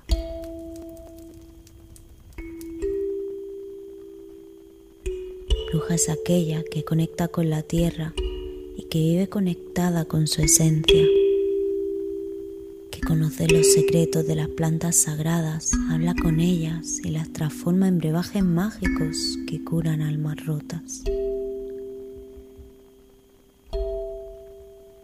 Es 5.90 6.10
aquella 6.10 6.64
que 6.64 6.84
conecta 6.84 7.30
con 7.30 7.50
la 7.50 7.62
tierra 7.62 8.14
y 8.76 8.84
que 8.90 9.00
vive 9.00 9.30
conectada 9.30 10.04
con 10.04 10.28
su 10.28 10.42
esencia, 10.42 11.06
que 12.92 13.00
conoce 13.00 13.48
los 13.48 13.72
secretos 13.72 14.28
de 14.28 14.36
las 14.36 14.50
plantas 14.50 14.98
sagradas, 14.98 15.72
habla 15.90 16.14
con 16.22 16.42
ellas 16.42 17.00
y 17.02 17.12
las 17.12 17.32
transforma 17.32 17.88
en 17.88 18.00
brebajes 18.00 18.44
mágicos 18.44 19.16
que 19.48 19.64
curan 19.64 20.02
almas 20.02 20.46
rotas. 20.46 21.04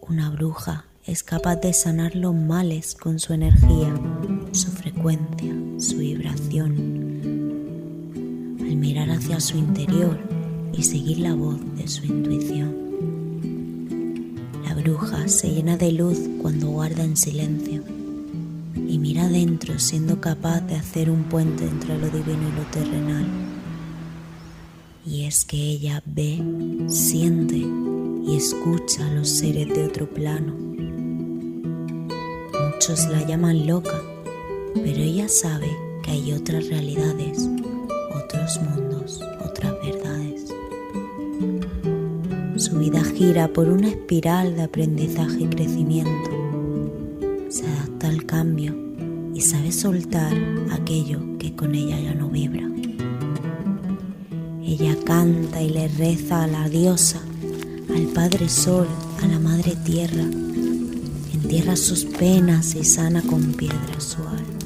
Una 0.01 0.29
bruja 0.31 0.87
es 1.05 1.23
capaz 1.23 1.55
de 1.57 1.71
sanar 1.71 2.17
los 2.17 2.35
males 2.35 2.95
con 2.95 3.19
su 3.19 3.31
energía, 3.31 3.93
su 4.51 4.71
frecuencia, 4.71 5.55
su 5.77 5.99
vibración. 5.99 6.99
Al 8.59 8.75
mirar 8.75 9.09
hacia 9.11 9.39
su 9.39 9.57
interior, 9.57 10.40
y 10.73 10.83
seguir 10.83 11.19
la 11.19 11.33
voz 11.35 11.59
de 11.75 11.87
su 11.87 12.05
intuición. 12.05 12.75
La 14.65 14.73
bruja 14.75 15.27
se 15.27 15.49
llena 15.49 15.77
de 15.77 15.91
luz 15.91 16.19
cuando 16.41 16.67
guarda 16.69 17.03
en 17.03 17.17
silencio 17.17 17.83
y 18.75 18.97
mira 18.99 19.23
adentro 19.23 19.79
siendo 19.79 20.19
capaz 20.19 20.61
de 20.61 20.75
hacer 20.75 21.09
un 21.09 21.23
puente 21.23 21.65
entre 21.65 21.97
lo 21.97 22.07
divino 22.07 22.49
y 22.49 22.51
lo 22.57 22.63
terrenal. 22.71 23.25
Y 25.05 25.23
es 25.23 25.45
que 25.45 25.57
ella 25.57 26.03
ve, 26.05 26.41
siente 26.87 27.57
y 27.57 28.35
escucha 28.35 29.07
a 29.07 29.13
los 29.13 29.29
seres 29.29 29.67
de 29.69 29.85
otro 29.85 30.09
plano. 30.09 30.53
Muchos 32.73 33.07
la 33.07 33.25
llaman 33.25 33.65
loca, 33.65 34.01
pero 34.73 35.01
ella 35.01 35.27
sabe 35.27 35.69
que 36.03 36.11
hay 36.11 36.33
otras 36.33 36.67
realidades, 36.67 37.49
otros 38.13 38.59
mundos, 38.61 39.21
otras 39.43 39.73
verdades. 39.83 40.00
Su 42.61 42.77
vida 42.77 43.03
gira 43.03 43.51
por 43.51 43.67
una 43.67 43.87
espiral 43.87 44.55
de 44.55 44.61
aprendizaje 44.61 45.45
y 45.45 45.47
crecimiento. 45.47 46.29
Se 47.49 47.65
adapta 47.65 48.07
al 48.07 48.23
cambio 48.27 48.75
y 49.33 49.41
sabe 49.41 49.71
soltar 49.71 50.31
aquello 50.71 51.39
que 51.39 51.55
con 51.55 51.73
ella 51.73 51.99
ya 51.99 52.13
no 52.13 52.29
vibra. 52.29 52.69
Ella 54.63 54.95
canta 55.03 55.59
y 55.59 55.71
le 55.71 55.87
reza 55.87 56.43
a 56.43 56.47
la 56.47 56.69
diosa, 56.69 57.19
al 57.95 58.03
Padre 58.13 58.47
Sol, 58.47 58.85
a 59.23 59.25
la 59.25 59.39
Madre 59.39 59.75
Tierra. 59.83 60.29
Entierra 61.33 61.75
sus 61.75 62.05
penas 62.05 62.75
y 62.75 62.83
sana 62.83 63.23
con 63.23 63.53
piedra 63.53 63.99
su 63.99 64.21
alma. 64.21 64.59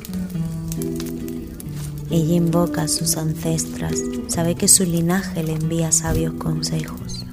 Ella 2.12 2.36
invoca 2.36 2.82
a 2.82 2.88
sus 2.90 3.16
ancestras, 3.16 4.04
sabe 4.28 4.56
que 4.56 4.68
su 4.68 4.84
linaje 4.84 5.44
le 5.44 5.54
envía 5.54 5.94
sabios 5.94 6.34
consejos. 6.34 7.25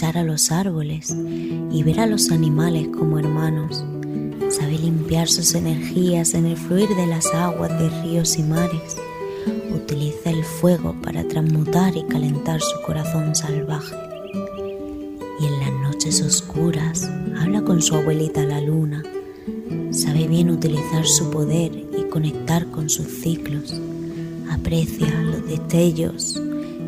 Escuchar 0.00 0.22
a 0.22 0.24
los 0.24 0.50
árboles 0.50 1.14
y 1.70 1.82
ver 1.82 2.00
a 2.00 2.06
los 2.06 2.30
animales 2.30 2.88
como 2.88 3.18
hermanos. 3.18 3.84
Sabe 4.48 4.78
limpiar 4.78 5.28
sus 5.28 5.54
energías 5.54 6.32
en 6.32 6.46
el 6.46 6.56
fluir 6.56 6.88
de 6.96 7.06
las 7.06 7.26
aguas 7.34 7.78
de 7.78 7.90
ríos 8.00 8.38
y 8.38 8.42
mares. 8.42 8.96
Utiliza 9.70 10.30
el 10.30 10.42
fuego 10.42 10.96
para 11.02 11.28
transmutar 11.28 11.94
y 11.98 12.04
calentar 12.04 12.62
su 12.62 12.80
corazón 12.80 13.34
salvaje. 13.34 13.94
Y 15.38 15.44
en 15.44 15.58
las 15.60 15.72
noches 15.82 16.22
oscuras 16.22 17.06
habla 17.38 17.60
con 17.60 17.82
su 17.82 17.94
abuelita 17.94 18.42
la 18.44 18.62
luna. 18.62 19.02
Sabe 19.90 20.26
bien 20.26 20.48
utilizar 20.48 21.06
su 21.06 21.30
poder 21.30 21.72
y 21.76 22.04
conectar 22.08 22.66
con 22.70 22.88
sus 22.88 23.06
ciclos. 23.06 23.78
Aprecia 24.50 25.10
los 25.20 25.46
destellos 25.46 26.40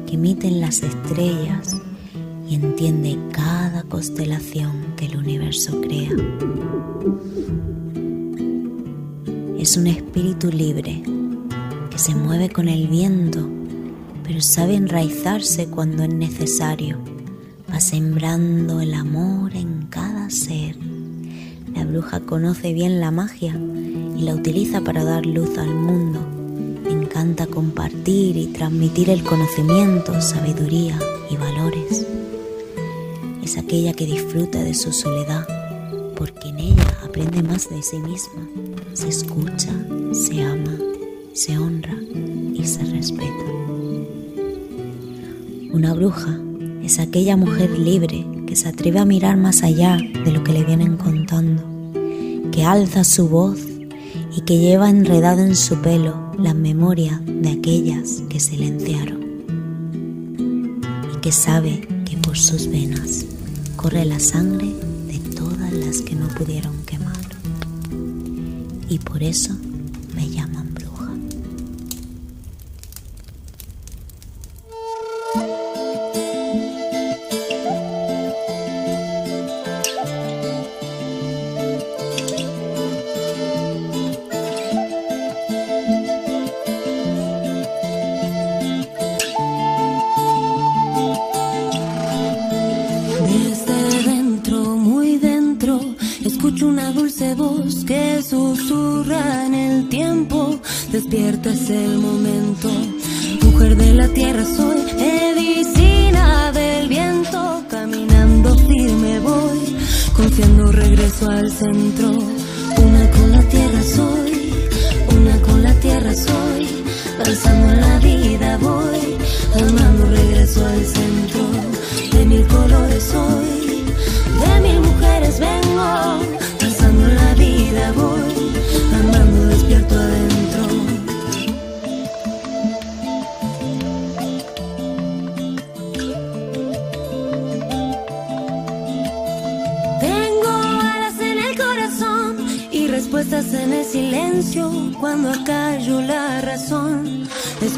que 0.07 0.15
emiten 0.15 0.63
las 0.63 0.83
estrellas 0.83 1.82
entiende 2.55 3.19
cada 3.33 3.83
constelación 3.85 4.95
que 4.97 5.07
el 5.07 5.17
universo 5.17 5.81
crea. 5.81 6.11
es 9.63 9.77
un 9.77 9.87
espíritu 9.87 10.51
libre 10.51 11.05
que 11.89 11.97
se 11.97 12.17
mueve 12.17 12.51
con 12.51 12.69
el 12.69 12.89
viento, 12.89 13.49
pero 14.25 14.41
sabe 14.41 14.75
enraizarse 14.75 15.69
cuando 15.69 16.03
es 16.03 16.13
necesario. 16.13 16.99
Va 17.73 17.79
sembrando 17.79 18.81
el 18.81 18.93
amor 18.93 19.55
en 19.55 19.87
cada 19.87 20.29
ser. 20.31 20.77
La 21.77 21.85
bruja 21.85 22.19
conoce 22.19 22.73
bien 22.73 22.99
la 22.99 23.13
magia 23.13 23.55
y 24.17 24.23
la 24.23 24.35
utiliza 24.35 24.81
para 24.81 25.05
dar 25.05 25.27
luz 25.27 25.57
al 25.57 25.73
mundo. 25.73 26.19
Encanta 26.91 27.47
compartir 27.47 28.37
y 28.37 28.47
transmitir 28.49 29.11
el 29.11 29.23
conocimiento, 29.23 30.21
sabiduría 30.21 30.99
y 31.31 31.37
valores. 31.37 31.92
Es 33.53 33.59
aquella 33.59 33.93
que 33.93 34.07
disfruta 34.07 34.65
de 34.65 34.73
su 34.73 34.95
soledad 34.95 35.47
porque 36.17 36.49
en 36.49 36.59
ella 36.59 36.99
aprende 37.05 37.43
más 37.43 37.69
de 37.69 37.83
sí 37.83 37.99
misma, 37.99 38.49
se 38.95 39.09
escucha, 39.09 39.71
se 40.13 40.43
ama, 40.43 40.79
se 41.35 41.59
honra 41.59 41.95
y 42.55 42.65
se 42.65 42.83
respeta. 42.85 43.45
Una 45.71 45.93
bruja 45.93 46.41
es 46.83 46.99
aquella 46.99 47.37
mujer 47.37 47.79
libre 47.79 48.27
que 48.47 48.57
se 48.57 48.71
atreve 48.71 49.01
a 49.01 49.05
mirar 49.05 49.37
más 49.37 49.63
allá 49.63 49.99
de 49.99 50.33
lo 50.33 50.43
que 50.43 50.55
le 50.55 50.65
vienen 50.65 50.97
contando, 50.97 51.63
que 52.53 52.65
alza 52.65 53.05
su 53.05 53.29
voz 53.29 53.59
y 54.35 54.41
que 54.47 54.61
lleva 54.61 54.89
enredado 54.89 55.43
en 55.43 55.57
su 55.57 55.77
pelo 55.83 56.33
la 56.39 56.55
memoria 56.55 57.21
de 57.27 57.51
aquellas 57.51 58.23
que 58.31 58.41
silenciaron 58.41 59.21
y 61.15 61.21
que 61.21 61.33
sabe 61.33 61.87
que 62.07 62.17
por 62.17 62.39
sus 62.39 62.67
venas 62.67 63.27
corre 63.83 64.05
la 64.05 64.21
sangre 64.21 64.73
de 65.09 65.19
todas 65.35 65.73
las 65.73 66.03
que 66.03 66.15
no 66.15 66.29
pudieron 66.29 66.85
quemar. 66.85 67.17
Y 68.89 69.01
por 69.01 69.25
eso 69.25 69.57
me 70.15 70.31
llaman 70.31 70.52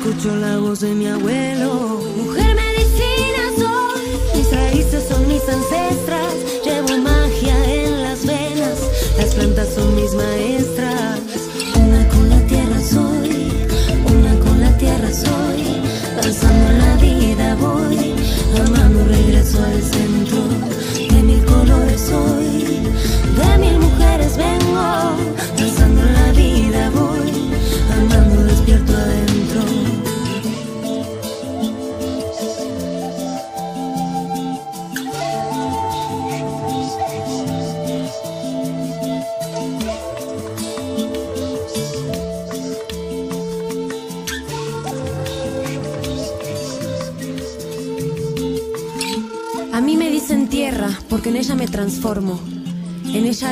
Escucho 0.04 0.36
la 0.36 0.58
voz 0.58 0.80
de 0.80 0.94
mi 0.94 1.06
abuelo, 1.06 1.93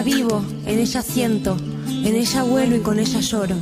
vivo, 0.03 0.43
en 0.67 0.79
ella 0.79 1.03
siento, 1.03 1.57
en 1.87 2.15
ella 2.15 2.43
vuelo 2.43 2.77
y 2.77 2.81
con 2.81 2.99
ella 2.99 3.21
lloro. 3.21 3.57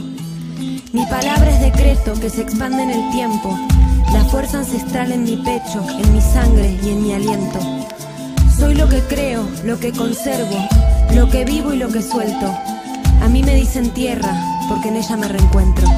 Mi 0.92 1.04
palabra 1.06 1.50
es 1.50 1.60
decreto 1.60 2.14
que 2.20 2.30
se 2.30 2.42
expande 2.42 2.82
en 2.82 2.90
el 2.90 3.10
tiempo. 3.10 3.56
La 4.12 4.24
fuerza 4.24 4.58
ancestral 4.58 5.12
en 5.12 5.24
mi 5.24 5.36
pecho, 5.36 5.84
en 5.88 6.14
mi 6.14 6.20
sangre 6.20 6.78
y 6.82 6.88
en 6.88 7.02
mi 7.02 7.12
aliento. 7.12 7.58
Soy 8.58 8.74
lo 8.74 8.88
que 8.88 9.00
creo, 9.02 9.46
lo 9.64 9.78
que 9.78 9.92
conservo, 9.92 10.56
lo 11.14 11.28
que 11.28 11.44
vivo 11.44 11.72
y 11.72 11.78
lo 11.78 11.88
que 11.88 12.02
suelto. 12.02 12.46
A 13.20 13.28
mí 13.28 13.42
me 13.42 13.54
dicen 13.54 13.90
tierra 13.90 14.32
porque 14.68 14.88
en 14.88 14.96
ella 14.96 15.16
me 15.16 15.28
reencuentro. 15.28 15.88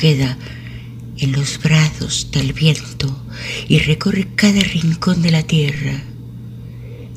Queda 0.00 0.38
en 1.18 1.32
los 1.32 1.60
brazos 1.60 2.30
del 2.32 2.54
viento 2.54 3.22
y 3.68 3.80
recorre 3.80 4.28
cada 4.34 4.62
rincón 4.62 5.20
de 5.20 5.30
la 5.30 5.42
tierra 5.42 6.02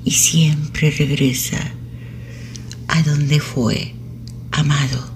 y 0.03 0.11
siempre 0.11 0.91
regresa 0.91 1.75
a 2.89 3.01
donde 3.03 3.39
fue 3.39 3.93
amado. 4.51 5.13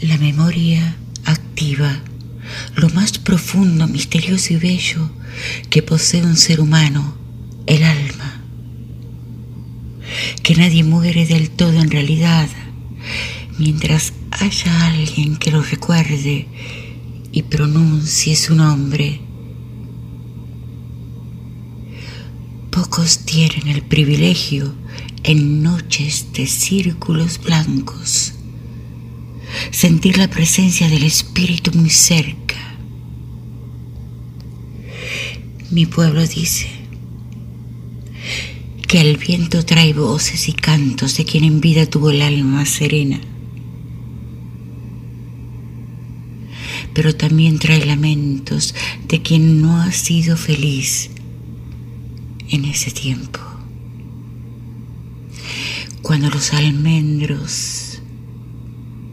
La 0.00 0.16
memoria 0.16 0.96
activa 1.26 2.00
lo 2.74 2.88
más 2.88 3.18
profundo, 3.18 3.86
misterioso 3.86 4.54
y 4.54 4.56
bello 4.56 5.10
que 5.68 5.82
posee 5.82 6.22
un 6.22 6.38
ser 6.38 6.58
humano, 6.62 7.18
el 7.66 7.82
alma. 7.84 8.42
Que 10.42 10.54
nadie 10.54 10.84
muere 10.84 11.26
del 11.26 11.50
todo 11.50 11.78
en 11.82 11.90
realidad, 11.90 12.48
Mientras 13.58 14.12
haya 14.30 14.86
alguien 14.86 15.36
que 15.36 15.50
lo 15.50 15.62
recuerde 15.62 16.46
y 17.32 17.42
pronuncie 17.42 18.36
su 18.36 18.54
nombre, 18.54 19.20
pocos 22.70 23.24
tienen 23.24 23.66
el 23.66 23.82
privilegio 23.82 24.72
en 25.24 25.64
noches 25.64 26.32
de 26.34 26.46
círculos 26.46 27.40
blancos, 27.42 28.34
sentir 29.72 30.18
la 30.18 30.30
presencia 30.30 30.88
del 30.88 31.02
espíritu 31.02 31.72
muy 31.76 31.90
cerca. 31.90 32.76
Mi 35.72 35.84
pueblo 35.86 36.24
dice 36.24 36.68
que 38.86 39.00
el 39.00 39.16
viento 39.16 39.64
trae 39.64 39.92
voces 39.94 40.48
y 40.48 40.52
cantos 40.52 41.16
de 41.16 41.24
quien 41.24 41.42
en 41.42 41.60
vida 41.60 41.86
tuvo 41.86 42.10
el 42.10 42.22
alma 42.22 42.64
serena. 42.64 43.18
Pero 46.98 47.14
también 47.14 47.60
trae 47.60 47.86
lamentos 47.86 48.74
de 49.06 49.22
quien 49.22 49.62
no 49.62 49.80
ha 49.80 49.92
sido 49.92 50.36
feliz 50.36 51.10
en 52.48 52.64
ese 52.64 52.90
tiempo. 52.90 53.38
Cuando 56.02 56.28
los 56.28 56.52
almendros, 56.54 58.02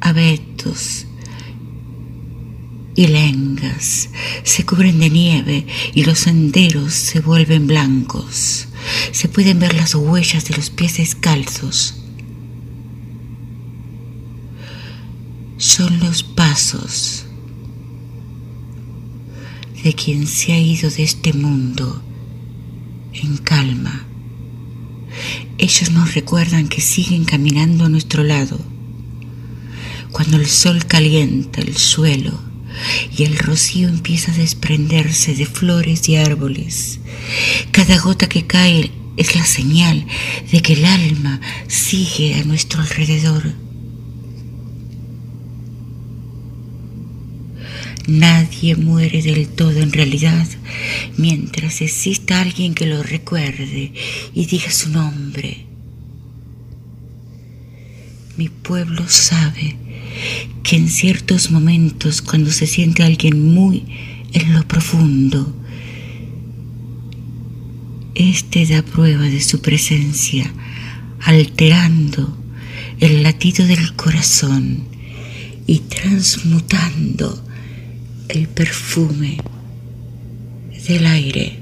abetos 0.01 1.05
y 2.95 3.05
lengas 3.05 4.09
se 4.41 4.65
cubren 4.65 4.97
de 4.97 5.11
nieve 5.11 5.67
y 5.93 6.05
los 6.05 6.17
senderos 6.17 6.91
se 6.91 7.19
vuelven 7.19 7.67
blancos, 7.67 8.67
se 9.11 9.29
pueden 9.29 9.59
ver 9.59 9.75
las 9.75 9.93
huellas 9.93 10.45
de 10.45 10.55
los 10.57 10.71
pies 10.71 10.97
descalzos. 10.97 12.01
Son 15.59 15.99
los 15.99 16.23
pasos 16.23 17.24
de 19.85 19.93
quien 19.93 20.25
se 20.25 20.51
ha 20.51 20.57
ido 20.59 20.89
de 20.89 21.03
este 21.03 21.31
mundo 21.31 22.01
en 23.13 23.37
calma. 23.37 24.03
Ellos 25.59 25.91
nos 25.91 26.15
recuerdan 26.15 26.69
que 26.69 26.81
siguen 26.81 27.23
caminando 27.23 27.85
a 27.85 27.89
nuestro 27.89 28.23
lado. 28.23 28.59
Cuando 30.11 30.37
el 30.37 30.47
sol 30.47 30.87
calienta 30.87 31.61
el 31.61 31.77
suelo 31.77 32.33
y 33.15 33.25
el 33.25 33.37
rocío 33.37 33.87
empieza 33.87 34.31
a 34.31 34.35
desprenderse 34.35 35.35
de 35.35 35.45
flores 35.45 36.09
y 36.09 36.15
árboles, 36.15 36.99
cada 37.69 37.99
gota 37.99 38.27
que 38.27 38.47
cae 38.47 38.91
es 39.17 39.35
la 39.35 39.45
señal 39.45 40.07
de 40.51 40.63
que 40.63 40.73
el 40.73 40.85
alma 40.85 41.39
sigue 41.67 42.33
a 42.33 42.43
nuestro 42.43 42.81
alrededor. 42.81 43.53
Nadie 48.07 48.75
muere 48.75 49.21
del 49.23 49.47
todo 49.47 49.79
en 49.79 49.91
realidad 49.91 50.47
mientras 51.17 51.81
exista 51.81 52.39
alguien 52.39 52.75
que 52.75 52.85
lo 52.85 53.01
recuerde 53.01 53.93
y 54.33 54.45
diga 54.45 54.69
su 54.69 54.89
nombre. 54.89 55.65
Mi 58.37 58.49
pueblo 58.49 59.07
sabe 59.07 59.77
que 60.61 60.75
en 60.75 60.89
ciertos 60.89 61.49
momentos 61.49 62.21
cuando 62.21 62.51
se 62.51 62.67
siente 62.67 63.01
alguien 63.01 63.53
muy 63.53 63.85
en 64.33 64.53
lo 64.53 64.67
profundo, 64.67 65.55
este 68.13 68.65
da 68.65 68.83
prueba 68.83 69.23
de 69.23 69.41
su 69.41 69.61
presencia, 69.61 70.53
alterando 71.21 72.37
el 72.99 73.23
latido 73.23 73.65
del 73.65 73.95
corazón 73.95 74.83
y 75.65 75.79
transmutando 75.79 77.44
el 78.29 78.47
perfume 78.47 79.37
del 80.87 81.05
aire. 81.05 81.59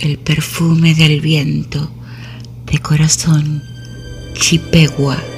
El 0.00 0.18
perfume 0.18 0.94
del 0.94 1.20
viento 1.20 1.90
de 2.66 2.78
corazón 2.78 3.62
chipegua. 4.34 5.33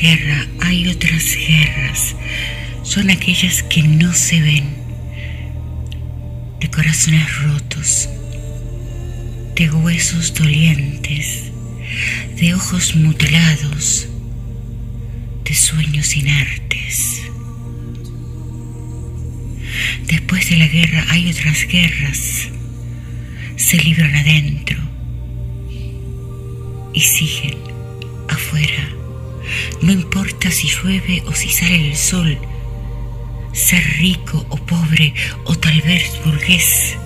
Guerra 0.00 0.46
hay 0.60 0.88
otras 0.88 1.36
guerras. 1.36 2.14
Son 2.82 3.10
aquellas 3.10 3.62
que 3.64 3.82
no 3.82 4.12
se 4.14 4.40
ven. 4.40 4.64
De 6.60 6.70
corazones 6.70 7.42
rotos. 7.42 8.08
De 9.54 9.70
huesos 9.70 10.34
dolientes. 10.34 11.44
De 12.36 12.54
ojos 12.54 12.94
mutilados. 12.94 14.08
De 15.44 15.54
sueños 15.54 16.16
inertes. 16.16 17.22
Después 20.06 20.48
de 20.50 20.56
la 20.56 20.66
guerra 20.66 21.04
hay 21.10 21.30
otras 21.30 21.66
guerras. 21.66 22.48
Se 23.56 23.76
libran 23.78 24.14
adentro 24.14 24.78
y 26.94 27.00
siguen 27.00 27.56
afuera. 28.28 28.97
No 29.80 29.92
importa 29.92 30.50
si 30.50 30.68
llueve 30.68 31.22
o 31.26 31.32
si 31.32 31.48
sale 31.50 31.90
el 31.90 31.96
sol, 31.96 32.38
ser 33.52 33.82
rico 33.98 34.44
o 34.48 34.56
pobre 34.56 35.14
o 35.44 35.54
tal 35.56 35.80
vez 35.82 36.20
burgués. 36.24 36.96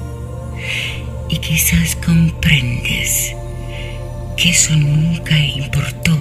Y 1.29 1.37
quizás 1.39 1.97
comprendes 1.97 3.35
que 4.37 4.51
eso 4.51 4.75
nunca 4.77 5.39
importó. 5.39 6.19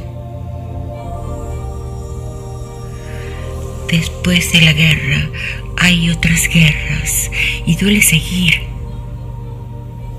Después 3.89 4.51
de 4.51 4.61
la 4.61 4.73
guerra 4.73 5.29
hay 5.77 6.09
otras 6.09 6.47
guerras 6.47 7.31
y 7.65 7.75
duele 7.75 8.01
seguir, 8.01 8.61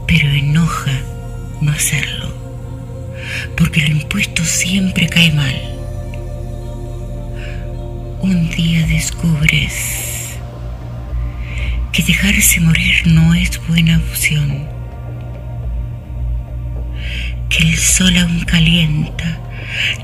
pero 0.06 0.28
enoja 0.28 0.92
no 1.60 1.72
hacerlo, 1.72 2.28
porque 3.56 3.82
lo 3.82 3.96
impuesto 3.96 4.44
siempre 4.44 5.08
cae 5.08 5.32
mal. 5.32 5.81
Un 8.22 8.48
día 8.50 8.86
descubres 8.86 10.38
que 11.92 12.04
dejarse 12.04 12.60
morir 12.60 13.02
no 13.04 13.34
es 13.34 13.60
buena 13.66 13.96
opción, 13.98 14.68
que 17.50 17.64
el 17.64 17.76
sol 17.76 18.16
aún 18.16 18.44
calienta, 18.44 19.40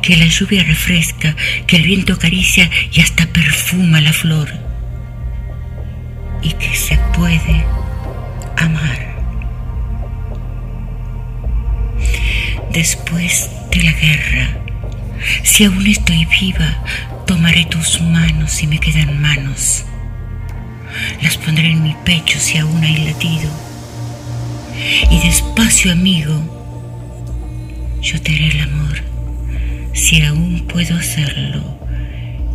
que 0.03 0.17
la 0.17 0.27
lluvia 0.27 0.65
refresca, 0.65 1.37
que 1.69 1.77
el 1.77 1.85
viento 1.85 2.15
acaricia 2.15 2.69
y 2.91 3.01
hasta 3.03 3.25
perfuma 3.27 4.01
la 4.01 4.13
flor, 4.13 4.49
y 6.43 6.55
que 6.55 6.75
se 6.75 6.97
puede 7.15 7.65
amar. 8.57 9.15
Después 12.73 13.49
de 13.71 13.83
la 13.85 13.93
guerra, 13.93 14.59
si 15.45 15.65
aún 15.65 15.87
estoy 15.87 16.25
viva, 16.25 16.83
tomaré 17.29 17.67
tus 17.67 18.01
manos 18.01 18.51
si 18.51 18.67
me 18.67 18.79
quedan 18.79 19.21
manos. 19.21 19.85
Las 21.23 21.37
pondré 21.37 21.71
en 21.71 21.83
mi 21.83 21.95
pecho 22.05 22.39
si 22.41 22.57
aún 22.57 22.83
hay 22.83 23.05
latido. 23.05 23.51
Y 25.11 25.21
despacio, 25.21 25.93
amigo, 25.93 26.33
yo 28.01 28.21
te 28.23 28.35
haré 28.35 28.49
el 28.49 28.61
amor 28.61 29.03
si 29.93 30.23
aún 30.23 30.67
puedo 30.69 30.97
hacerlo 30.97 31.63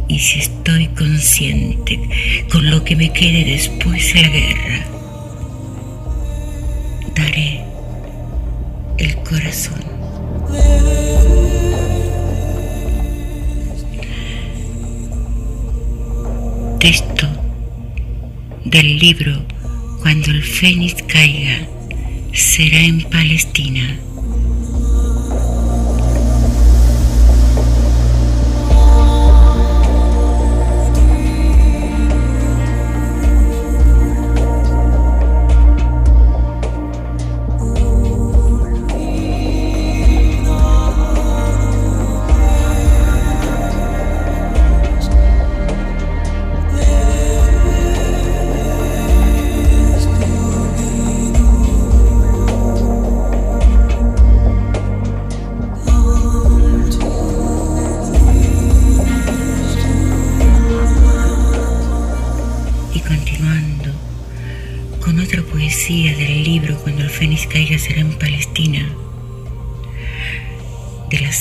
y 0.08 0.18
si 0.18 0.40
estoy 0.40 0.88
consciente 0.88 2.00
con 2.52 2.68
lo 2.72 2.84
que 2.84 2.96
me 2.96 3.14
quede 3.14 3.46
después 3.46 4.12
de 4.14 4.22
la 4.24 4.30
guerra. 4.30 4.86
Daré 7.16 7.64
el 8.98 9.16
corazón. 9.18 9.84
Texto 16.84 17.30
del 18.66 19.00
libro 19.00 19.46
Cuando 20.02 20.32
el 20.32 20.44
fénix 20.44 21.02
caiga 21.04 21.66
será 22.34 22.82
en 22.82 23.04
Palestina. 23.04 23.98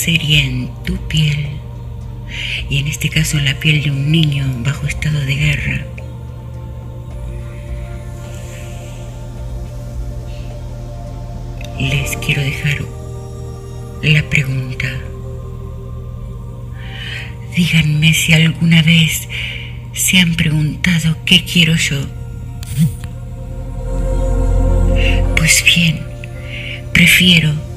Serie 0.03 0.41
En 0.41 0.69
tu 0.83 0.97
piel, 1.07 1.47
y 2.69 2.79
en 2.79 2.89
este 2.89 3.09
caso 3.09 3.39
en 3.39 3.45
la 3.45 3.55
piel 3.61 3.85
de 3.85 3.93
un 3.93 4.11
niño 4.11 4.45
bajo 4.65 4.85
estado 4.89 5.21
de 5.21 5.37
guerra. 5.37 5.87
Les 11.79 12.17
quiero 12.17 12.43
dejar 12.43 12.79
la 14.03 14.29
pregunta. 14.29 14.89
Díganme 17.55 18.13
si 18.13 18.33
alguna 18.33 18.83
vez 18.83 19.29
se 19.93 20.19
han 20.19 20.35
preguntado 20.35 21.17
qué 21.25 21.45
quiero 21.45 21.77
yo. 21.77 22.01
Pues 25.37 25.63
bien, 25.65 26.01
prefiero 26.93 27.72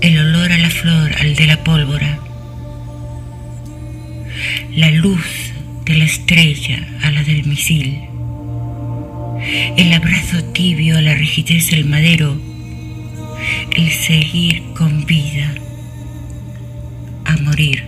el 0.00 0.18
olor 0.18 0.52
a 0.52 0.58
la 0.58 0.70
flor 0.70 1.12
al 1.20 1.34
de 1.34 1.46
la 1.46 1.64
pólvora, 1.64 2.18
la 4.74 4.90
luz 4.90 5.52
de 5.84 5.94
la 5.94 6.04
estrella 6.04 6.86
a 7.02 7.10
la 7.10 7.22
del 7.24 7.44
misil, 7.44 7.98
el 9.76 9.92
abrazo 9.92 10.44
tibio 10.52 10.98
a 10.98 11.02
la 11.02 11.14
rigidez 11.14 11.70
del 11.70 11.84
madero, 11.84 12.40
el 13.76 13.90
seguir 13.90 14.62
con 14.76 15.04
vida, 15.04 15.54
a 17.24 17.36
morir. 17.38 17.84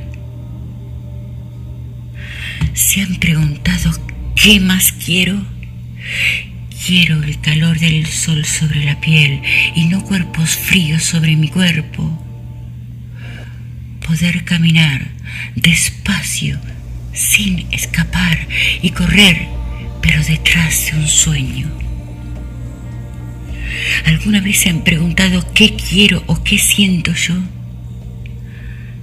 ¿Se 2.73 3.03
han 3.03 3.17
preguntado 3.17 3.91
qué 4.35 4.59
más 4.59 4.93
quiero? 4.93 5.37
Quiero 6.91 7.23
el 7.23 7.41
calor 7.41 7.79
del 7.79 8.05
sol 8.05 8.45
sobre 8.45 8.85
la 8.85 9.01
piel 9.01 9.43
y 9.77 9.85
no 9.85 10.03
cuerpos 10.03 10.57
fríos 10.57 11.05
sobre 11.05 11.37
mi 11.37 11.47
cuerpo. 11.47 12.03
Poder 14.05 14.43
caminar 14.43 15.07
despacio, 15.55 16.59
sin 17.13 17.69
escapar 17.71 18.45
y 18.83 18.91
correr, 18.91 19.47
pero 20.03 20.21
detrás 20.25 20.87
de 20.87 20.99
un 20.99 21.07
sueño. 21.07 21.71
¿Alguna 24.07 24.41
vez 24.41 24.59
se 24.59 24.71
han 24.71 24.83
preguntado 24.83 25.47
qué 25.55 25.77
quiero 25.77 26.25
o 26.27 26.43
qué 26.43 26.59
siento 26.59 27.15
yo? 27.15 27.37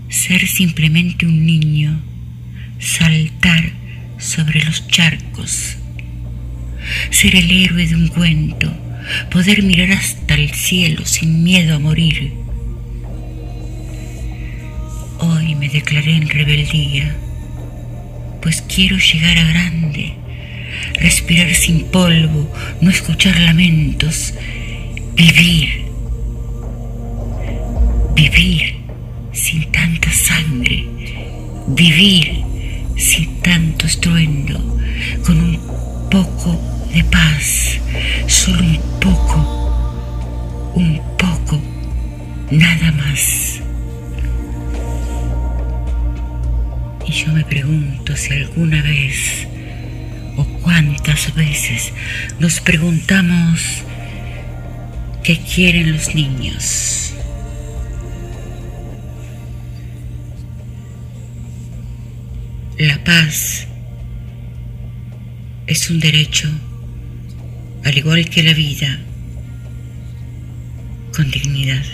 Ser 0.10 0.46
simplemente 0.46 1.26
un 1.26 1.46
niño 1.46 2.02
saltar 2.80 3.72
sobre 4.18 4.66
los 4.66 4.86
charcos, 4.90 5.77
ser 7.10 7.36
el 7.36 7.52
héroe 7.52 7.88
de 7.88 7.96
un 7.96 8.08
cuento, 8.08 8.74
poder 9.32 9.64
mirar 9.64 9.92
hasta 9.92 10.36
el 10.36 10.52
cielo 10.52 11.06
sin 11.06 11.44
miedo 11.44 11.76
a 11.76 11.80
morir. 11.80 12.34
Hoy 15.20 15.56
me 15.56 15.70
declaré 15.70 16.16
en 16.16 16.30
rebeldía, 16.30 17.16
pues 18.42 18.62
quiero 18.62 18.98
llegar 18.98 19.38
a 19.38 19.44
grande, 19.44 20.14
respirar 21.00 21.54
sin 21.54 21.86
polvo, 21.86 22.52
no 22.82 22.90
escuchar 22.90 23.40
lamentos, 23.40 24.34
vivir, 25.16 25.86
vivir 28.16 28.76
sin 29.32 29.72
tanta 29.72 30.12
sangre, 30.12 30.86
vivir 31.68 32.44
sin 32.96 33.42
tanto 33.42 33.86
estruendo, 33.88 34.60
con 35.26 35.40
un 35.40 35.58
poco 36.10 36.77
de 36.98 37.04
paz, 37.04 37.80
solo 38.26 38.60
un 38.60 39.00
poco, 39.00 40.74
un 40.74 41.00
poco, 41.16 41.62
nada 42.50 42.92
más. 42.94 43.62
Y 47.06 47.12
yo 47.12 47.28
Si 48.16 48.34
alguna 48.34 48.82
vez 48.82 49.48
o 50.38 50.44
cuántas 50.64 51.36
veces 51.36 51.94
nos 52.40 52.60
preguntamos 52.62 53.84
qué 55.24 55.38
quieren 55.38 55.92
los 55.92 56.16
niños. 56.16 57.14
La 62.80 63.04
paz 63.04 63.68
es 65.68 65.90
un 65.92 66.00
derecho, 66.00 66.50
al 67.88 67.98
igual 67.98 68.30
que 68.30 68.44
la 68.44 68.54
vida, 68.54 69.00
con 71.16 71.32
dignidad. 71.32 71.86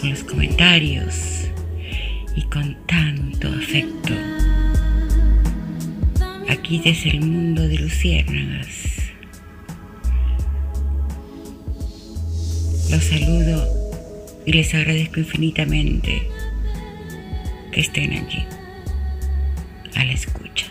con 0.00 0.10
los 0.10 0.22
comentarios 0.24 1.48
y 2.36 2.42
con 2.42 2.76
tanto 2.86 3.48
afecto. 3.48 4.14
Aquí 6.48 6.80
desde 6.84 7.10
el 7.10 7.20
mundo 7.20 7.62
de 7.66 7.78
Luciérnagas. 7.78 8.68
Los 12.90 13.04
saludo 13.04 13.66
y 14.46 14.52
les 14.52 14.74
agradezco 14.74 15.20
infinitamente 15.20 16.26
que 17.72 17.80
estén 17.80 18.12
allí, 18.12 18.44
a 19.94 20.04
la 20.04 20.12
escucha. 20.12 20.66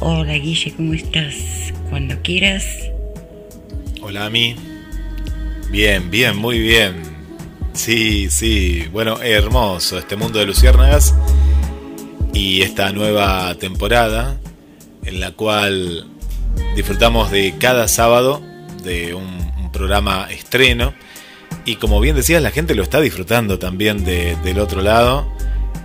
Hola 0.00 0.34
Guille, 0.34 0.72
¿cómo 0.72 0.94
estás? 0.94 1.72
Cuando 1.88 2.20
quieras. 2.22 2.66
Hola 4.00 4.26
a 4.26 4.30
mí. 4.30 4.56
Bien, 5.72 6.10
bien, 6.10 6.36
muy 6.36 6.58
bien. 6.58 7.02
Sí, 7.72 8.28
sí. 8.28 8.84
Bueno, 8.92 9.22
hermoso 9.22 9.98
este 9.98 10.16
mundo 10.16 10.38
de 10.38 10.44
Luciérnagas 10.44 11.14
y 12.34 12.60
esta 12.60 12.92
nueva 12.92 13.54
temporada 13.54 14.38
en 15.02 15.18
la 15.18 15.30
cual 15.30 16.10
disfrutamos 16.76 17.30
de 17.30 17.54
cada 17.58 17.88
sábado 17.88 18.42
de 18.84 19.14
un, 19.14 19.40
programa 19.72 20.26
estreno 20.30 20.92
y 21.64 21.76
como 21.76 21.98
bien 22.00 22.16
decías, 22.16 22.42
la 22.42 22.50
gente 22.50 22.74
lo 22.74 22.82
está 22.82 23.00
disfrutando 23.00 23.58
también 23.58 24.04
de, 24.04 24.36
del 24.44 24.58
otro 24.58 24.82
lado. 24.82 25.26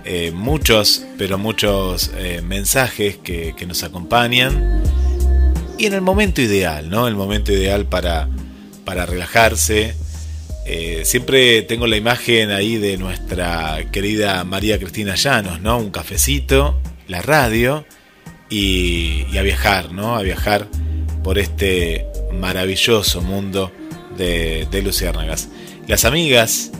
Eh, 0.04 0.32
muchos, 0.32 1.06
pero 1.16 1.38
muchos 1.38 2.10
eh, 2.18 2.42
mensajes 2.42 3.16
que, 3.16 3.54
nos 3.66 3.82
acompañan. 3.84 4.82
Y 5.78 5.86
en 5.86 5.94
el 5.94 6.02
momento 6.02 6.42
ideal, 6.42 6.90
¿no? 6.90 7.08
El 7.08 7.16
momento 7.16 7.50
ideal 7.52 7.86
para, 7.86 8.28
para 8.88 9.04
relajarse. 9.04 9.94
Eh, 10.64 11.02
siempre 11.04 11.60
tengo 11.60 11.86
la 11.86 11.98
imagen 11.98 12.50
ahí 12.50 12.78
de 12.78 12.96
nuestra 12.96 13.84
querida 13.92 14.42
María 14.44 14.78
Cristina 14.78 15.14
Llanos, 15.14 15.60
¿no? 15.60 15.76
Un 15.76 15.90
cafecito, 15.90 16.80
la 17.06 17.20
radio 17.20 17.84
y, 18.48 19.36
a 19.36 19.42
viajar, 19.42 19.92
¿no? 19.92 20.16
A 20.16 20.22
viajar 20.22 20.68
por 21.22 21.38
este 21.38 22.06
maravilloso 22.32 23.20
mundo 23.20 23.70
de, 24.16 24.66
de 24.70 24.80
Luciérnagas 24.80 25.50
las 25.86 26.06
amigas, 26.06 26.70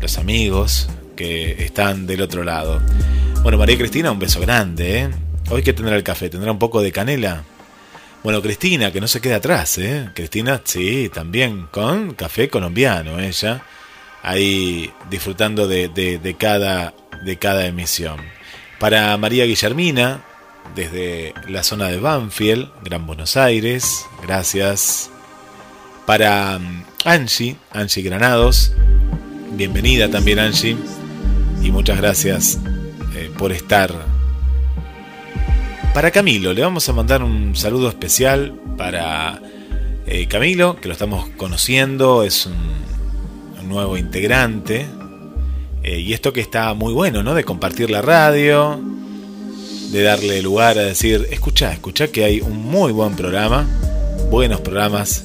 los 0.00 0.18
amigos 0.18 0.88
que 1.14 1.62
están 1.64 2.08
del 2.08 2.22
otro 2.22 2.42
lado. 2.42 2.82
Bueno, 3.44 3.56
María 3.56 3.78
Cristina, 3.78 4.10
un 4.10 4.18
beso 4.18 4.40
grande, 4.40 4.98
¿eh? 4.98 5.10
Hoy 5.48 5.62
que 5.62 5.72
tendrá 5.72 5.94
el 5.94 6.02
café, 6.02 6.28
tendrá 6.28 6.50
un 6.50 6.58
poco 6.58 6.82
de 6.82 6.90
canela. 6.90 7.44
Bueno, 8.22 8.40
Cristina, 8.40 8.92
que 8.92 9.00
no 9.00 9.08
se 9.08 9.20
quede 9.20 9.34
atrás, 9.34 9.78
¿eh? 9.78 10.10
Cristina, 10.14 10.60
sí, 10.62 11.10
también 11.12 11.66
con 11.72 12.14
café 12.14 12.48
colombiano, 12.48 13.18
ella. 13.18 13.64
Ahí 14.22 14.92
disfrutando 15.10 15.66
de, 15.66 15.88
de, 15.88 16.18
de, 16.18 16.34
cada, 16.34 16.94
de 17.24 17.36
cada 17.38 17.66
emisión. 17.66 18.20
Para 18.78 19.16
María 19.16 19.44
Guillermina, 19.44 20.22
desde 20.76 21.34
la 21.48 21.64
zona 21.64 21.88
de 21.88 21.98
Banfield, 21.98 22.70
Gran 22.84 23.06
Buenos 23.06 23.36
Aires, 23.36 24.06
gracias. 24.22 25.10
Para 26.06 26.60
Angie, 27.04 27.56
Angie 27.72 28.02
Granados. 28.02 28.72
Bienvenida 29.52 30.08
también 30.08 30.38
Angie. 30.38 30.76
Y 31.60 31.72
muchas 31.72 31.98
gracias 31.98 32.58
eh, 33.14 33.30
por 33.36 33.50
estar. 33.50 34.21
Para 35.94 36.10
Camilo, 36.10 36.52
le 36.52 36.62
vamos 36.62 36.88
a 36.88 36.92
mandar 36.92 37.22
un 37.22 37.54
saludo 37.54 37.88
especial 37.88 38.58
para 38.76 39.40
eh, 40.06 40.26
Camilo, 40.26 40.76
que 40.76 40.88
lo 40.88 40.92
estamos 40.92 41.28
conociendo, 41.36 42.22
es 42.22 42.46
un, 42.46 43.68
nuevo 43.68 43.96
integrante. 43.96 44.86
Eh, 45.82 46.00
y 46.00 46.12
esto 46.12 46.32
que 46.32 46.40
está 46.40 46.74
muy 46.74 46.92
bueno, 46.92 47.22
¿no? 47.22 47.34
De 47.34 47.44
compartir 47.44 47.90
la 47.90 48.02
radio, 48.02 48.80
de 49.90 50.02
darle 50.02 50.42
lugar 50.42 50.78
a 50.78 50.82
decir, 50.82 51.26
escucha, 51.30 51.72
escucha 51.72 52.08
que 52.08 52.24
hay 52.24 52.40
un 52.40 52.58
muy 52.58 52.92
buen 52.92 53.16
programa, 53.16 53.66
buenos 54.30 54.60
programas 54.60 55.24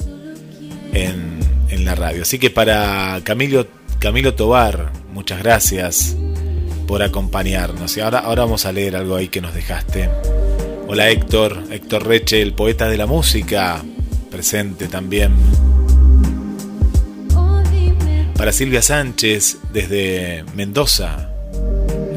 en 0.92 1.38
en 1.70 1.84
la 1.84 1.94
radio. 1.94 2.22
Así 2.22 2.38
que 2.38 2.50
para 2.50 3.20
Camilo, 3.24 3.66
Camilo 3.98 4.34
Tobar, 4.34 4.92
muchas 5.12 5.42
gracias 5.42 6.16
por 6.86 7.02
acompañarnos. 7.02 7.96
Y 7.96 8.00
ahora, 8.00 8.20
ahora 8.20 8.44
vamos 8.44 8.66
a 8.66 8.72
leer 8.72 8.96
algo 8.96 9.16
ahí 9.16 9.28
que 9.28 9.40
nos 9.40 9.54
dejaste. 9.54 10.08
Hola 10.90 11.10
Héctor, 11.10 11.64
Héctor 11.70 12.06
Reche, 12.06 12.40
el 12.40 12.54
poeta 12.54 12.88
de 12.88 12.96
la 12.96 13.04
música, 13.04 13.84
presente 14.30 14.88
también. 14.88 15.32
Para 18.34 18.52
Silvia 18.52 18.80
Sánchez, 18.80 19.58
desde 19.70 20.46
Mendoza, 20.54 21.28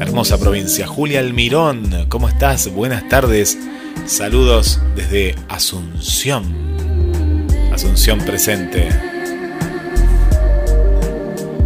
hermosa 0.00 0.38
provincia. 0.38 0.86
Julia 0.86 1.20
Almirón, 1.20 2.06
¿cómo 2.08 2.30
estás? 2.30 2.72
Buenas 2.72 3.06
tardes. 3.10 3.58
Saludos 4.06 4.80
desde 4.96 5.34
Asunción. 5.50 6.44
Asunción 7.74 8.20
presente. 8.20 8.88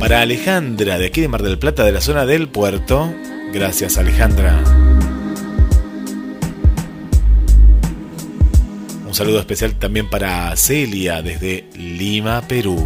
Para 0.00 0.22
Alejandra, 0.22 0.98
de 0.98 1.06
aquí 1.06 1.20
de 1.20 1.28
Mar 1.28 1.44
del 1.44 1.60
Plata, 1.60 1.84
de 1.84 1.92
la 1.92 2.00
zona 2.00 2.26
del 2.26 2.48
puerto. 2.48 3.14
Gracias, 3.52 3.96
Alejandra. 3.96 4.85
Saludo 9.16 9.40
especial 9.40 9.74
también 9.76 10.10
para 10.10 10.54
Celia, 10.56 11.22
desde 11.22 11.64
Lima, 11.74 12.42
Perú. 12.46 12.76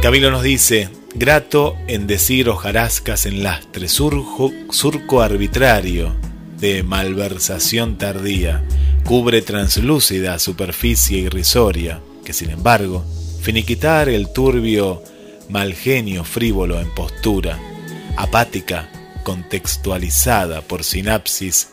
Camilo 0.00 0.30
nos 0.30 0.42
dice, 0.42 0.88
grato 1.14 1.76
en 1.86 2.06
decir 2.06 2.48
hojarascas 2.48 3.26
en 3.26 3.42
lastre, 3.42 3.88
surco 3.88 5.20
arbitrario 5.20 6.16
de 6.58 6.82
malversación 6.84 7.98
tardía, 7.98 8.64
cubre 9.04 9.42
translúcida 9.42 10.38
superficie 10.38 11.18
irrisoria, 11.18 12.00
que 12.24 12.32
sin 12.32 12.48
embargo 12.48 13.04
finiquitar 13.42 14.08
el 14.08 14.32
turbio 14.32 15.02
malgenio 15.50 16.24
frívolo 16.24 16.80
en 16.80 16.88
postura, 16.94 17.58
apática, 18.16 18.88
contextualizada 19.22 20.62
por 20.62 20.82
sinapsis 20.82 21.68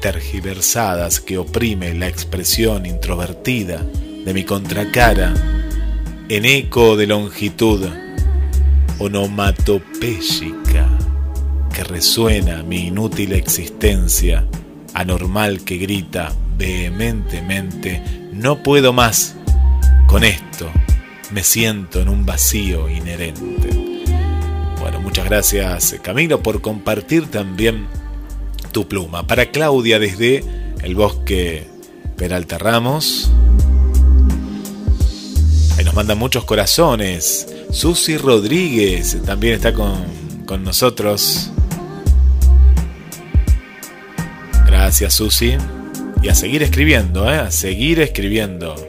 tergiversadas 0.00 1.20
que 1.20 1.38
oprime 1.38 1.94
la 1.94 2.08
expresión 2.08 2.86
introvertida 2.86 3.82
de 4.24 4.34
mi 4.34 4.44
contracara, 4.44 5.34
en 6.28 6.44
eco 6.44 6.96
de 6.96 7.06
longitud 7.06 7.88
onomatopéyica 8.98 10.88
que 11.74 11.84
resuena 11.84 12.62
mi 12.62 12.88
inútil 12.88 13.32
existencia, 13.32 14.46
anormal 14.94 15.64
que 15.64 15.78
grita 15.78 16.32
vehementemente, 16.56 18.02
no 18.32 18.62
puedo 18.62 18.92
más 18.92 19.36
con 20.06 20.24
esto 20.24 20.70
me 21.30 21.44
siento 21.44 22.00
en 22.00 22.08
un 22.08 22.24
vacío 22.24 22.88
inherente. 22.88 23.68
Bueno, 24.80 25.00
muchas 25.00 25.26
gracias 25.26 25.96
Camilo 26.02 26.42
por 26.42 26.60
compartir 26.60 27.30
también 27.30 27.86
tu 28.68 28.88
pluma. 28.88 29.26
Para 29.26 29.50
Claudia 29.50 29.98
desde 29.98 30.44
el 30.82 30.94
bosque 30.94 31.66
Peralta 32.16 32.58
Ramos. 32.58 33.30
Ahí 35.76 35.84
nos 35.84 35.94
mandan 35.94 36.18
muchos 36.18 36.44
corazones. 36.44 37.46
Susi 37.70 38.16
Rodríguez 38.16 39.18
también 39.24 39.54
está 39.54 39.72
con, 39.72 40.04
con 40.46 40.64
nosotros. 40.64 41.50
Gracias 44.66 45.14
Susi. 45.14 45.56
Y 46.22 46.28
a 46.28 46.34
seguir 46.34 46.62
escribiendo, 46.62 47.30
¿eh? 47.30 47.36
a 47.36 47.50
seguir 47.50 48.00
escribiendo. 48.00 48.87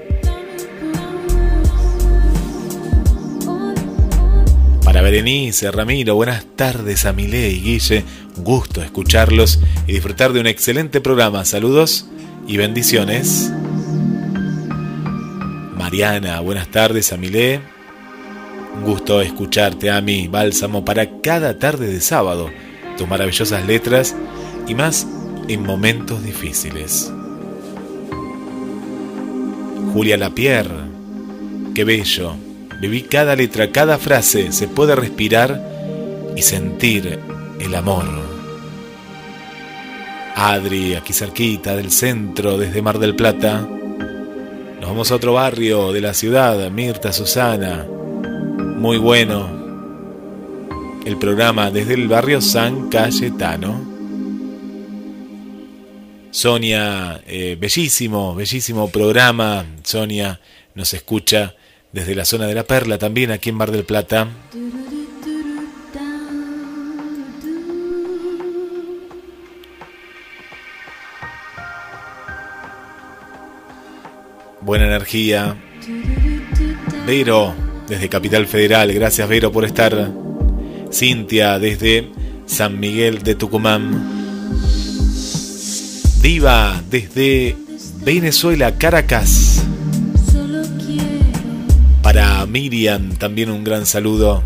Berenice, 5.02 5.72
Ramiro, 5.72 6.16
buenas 6.16 6.46
tardes 6.56 7.06
a 7.06 7.14
Milé 7.14 7.50
y 7.52 7.62
Guille. 7.62 8.04
Un 8.38 8.44
gusto 8.44 8.82
escucharlos 8.82 9.60
y 9.88 9.94
disfrutar 9.94 10.34
de 10.34 10.40
un 10.40 10.48
excelente 10.48 11.00
programa. 11.00 11.46
Saludos 11.46 12.08
y 12.48 12.58
bendiciones. 12.58 13.52
Mariana, 15.78 16.40
buenas 16.42 16.70
tardes 16.70 17.14
a 17.14 17.18
Milé. 17.18 17.62
Un 18.76 18.84
gusto 18.84 19.22
escucharte 19.22 19.90
a 19.90 20.02
mí, 20.02 20.28
Bálsamo, 20.28 20.84
para 20.84 21.22
cada 21.22 21.58
tarde 21.58 21.88
de 21.88 22.02
sábado. 22.02 22.50
Tus 22.98 23.08
maravillosas 23.08 23.66
letras 23.66 24.16
y 24.68 24.76
más 24.76 25.08
en 25.48 25.64
momentos 25.64 26.24
difíciles. 26.24 27.12
Julia 29.94 30.18
Lapierre, 30.18 30.86
qué 31.74 31.84
bello 31.84 32.49
Viví 32.80 33.02
cada 33.04 33.36
letra, 33.36 33.72
cada 33.72 33.98
frase, 33.98 34.52
se 34.54 34.68
puede 34.68 34.96
respirar 34.96 35.62
y 36.36 36.42
sentir 36.42 37.20
el 37.60 37.76
amor. 37.76 38.06
Adri, 40.36 40.96
aquí 40.96 41.12
cerquita 41.12 41.76
del 41.76 41.92
centro, 41.92 42.58
desde 42.58 42.82
Mar 42.82 42.98
del 42.98 43.16
Plata. 43.16 43.68
Nos 44.80 44.90
vamos 44.90 45.12
a 45.12 45.16
otro 45.16 45.34
barrio 45.34 45.92
de 45.92 46.00
la 46.00 46.14
ciudad, 46.14 46.72
Mirta 46.72 47.12
Susana. 47.12 47.86
Muy 47.86 48.98
bueno. 48.98 49.60
El 51.06 51.18
programa 51.18 51.72
desde 51.72 51.96
el 51.96 52.08
barrio 52.08 52.40
San 52.40 52.90
Cayetano. 52.90 53.90
Sonia, 56.32 57.22
eh, 57.28 57.58
bellísimo, 57.60 58.36
bellísimo 58.36 58.90
programa. 58.90 59.66
Sonia 59.84 60.40
nos 60.76 60.94
escucha 60.94 61.56
desde 61.92 62.16
la 62.16 62.26
zona 62.26 62.48
de 62.48 62.56
la 62.56 62.64
Perla 62.64 62.98
también 62.98 63.32
aquí 63.32 63.50
en 63.50 63.56
Mar 63.56 63.72
del 63.72 63.84
Plata. 63.84 64.28
Buena 74.62 74.86
energía. 74.86 75.56
Vero, 77.08 77.56
desde 77.88 78.08
Capital 78.08 78.46
Federal. 78.46 78.94
Gracias, 78.94 79.28
Vero, 79.28 79.52
por 79.52 79.66
estar. 79.66 80.12
Cintia, 80.92 81.58
desde 81.58 82.12
San 82.46 82.80
Miguel 82.80 83.24
de 83.24 83.36
Tucumán. 83.36 84.20
Diva, 86.22 86.84
desde 86.90 87.56
Venezuela, 88.04 88.78
Caracas. 88.78 89.64
Para 92.02 92.46
Miriam, 92.46 93.16
también 93.16 93.50
un 93.52 93.64
gran 93.64 93.86
saludo. 93.86 94.44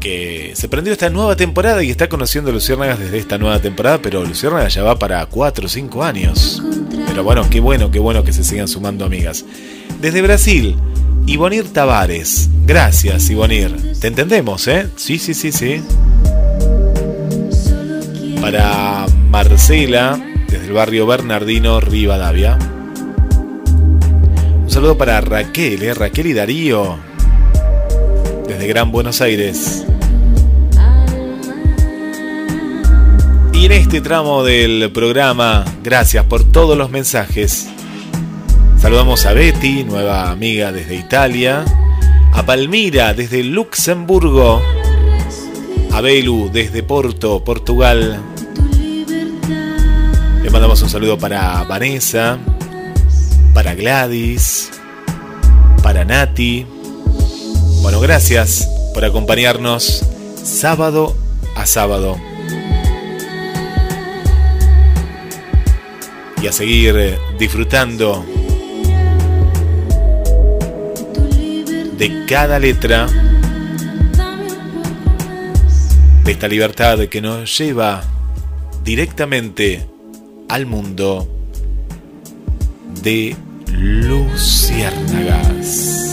Que 0.00 0.52
se 0.54 0.68
prendió 0.68 0.92
esta 0.92 1.10
nueva 1.10 1.34
temporada 1.34 1.82
y 1.82 1.90
está 1.90 2.08
conociendo 2.08 2.50
a 2.50 2.54
Luciérnagas 2.54 3.00
desde 3.00 3.18
esta 3.18 3.36
nueva 3.36 3.58
temporada, 3.58 3.98
pero 4.00 4.24
Luciérnagas 4.24 4.74
ya 4.74 4.84
va 4.84 4.96
para 4.96 5.26
4 5.26 5.66
o 5.66 5.68
5 5.68 6.04
años. 6.04 6.62
Pero 7.06 7.24
bueno, 7.24 7.48
qué 7.50 7.58
bueno, 7.58 7.90
qué 7.90 7.98
bueno 7.98 8.22
que 8.22 8.32
se 8.32 8.44
sigan 8.44 8.68
sumando 8.68 9.04
amigas. 9.04 9.44
Desde 10.00 10.22
Brasil, 10.22 10.76
Ivonir 11.26 11.72
Tavares. 11.72 12.48
Gracias, 12.64 13.28
Ivonir. 13.28 13.74
Te 14.00 14.06
entendemos, 14.06 14.68
¿eh? 14.68 14.88
Sí, 14.96 15.18
sí, 15.18 15.34
sí, 15.34 15.50
sí. 15.50 15.82
Para 18.40 19.06
Marcela, 19.30 20.18
desde 20.48 20.66
el 20.66 20.72
barrio 20.72 21.06
Bernardino, 21.06 21.80
Rivadavia. 21.80 22.56
Saludo 24.78 24.96
para 24.96 25.20
Raquel, 25.20 25.82
¿eh? 25.82 25.92
Raquel 25.92 26.28
y 26.28 26.32
Darío. 26.34 27.00
Desde 28.46 28.64
Gran 28.68 28.92
Buenos 28.92 29.20
Aires. 29.20 29.84
Y 33.52 33.66
en 33.66 33.72
este 33.72 34.00
tramo 34.00 34.44
del 34.44 34.92
programa, 34.92 35.64
gracias 35.82 36.24
por 36.26 36.44
todos 36.44 36.78
los 36.78 36.90
mensajes. 36.90 37.68
Saludamos 38.76 39.26
a 39.26 39.32
Betty, 39.32 39.82
nueva 39.82 40.30
amiga 40.30 40.70
desde 40.70 40.94
Italia, 40.94 41.64
a 42.32 42.46
Palmira 42.46 43.14
desde 43.14 43.42
Luxemburgo, 43.42 44.62
a 45.90 46.00
Belu 46.00 46.50
desde 46.52 46.84
Porto, 46.84 47.42
Portugal. 47.42 48.20
Le 50.40 50.50
mandamos 50.50 50.80
un 50.82 50.88
saludo 50.88 51.18
para 51.18 51.64
Vanessa, 51.64 52.38
para 53.68 53.76
Gladys, 53.76 54.70
para 55.82 56.02
Nati. 56.02 56.64
Bueno, 57.82 58.00
gracias 58.00 58.66
por 58.94 59.04
acompañarnos 59.04 60.06
sábado 60.42 61.14
a 61.54 61.66
sábado. 61.66 62.16
Y 66.40 66.46
a 66.46 66.52
seguir 66.52 66.94
eh, 66.96 67.18
disfrutando 67.38 68.24
de 71.98 72.24
cada 72.26 72.58
letra 72.58 73.06
de 76.24 76.32
esta 76.32 76.48
libertad 76.48 77.00
que 77.10 77.20
nos 77.20 77.58
lleva 77.58 78.02
directamente 78.82 79.86
al 80.48 80.64
mundo 80.64 81.28
de 83.02 83.36
Luciérnagas. 83.80 86.07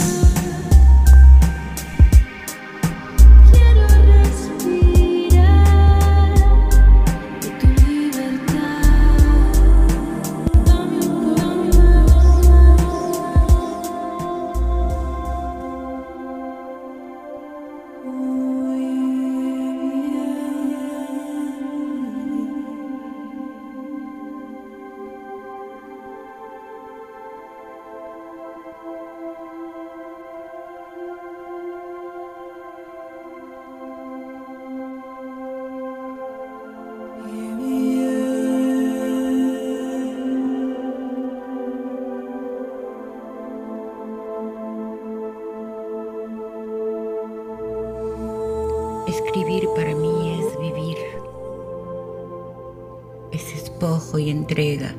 Entrega, 54.29 54.93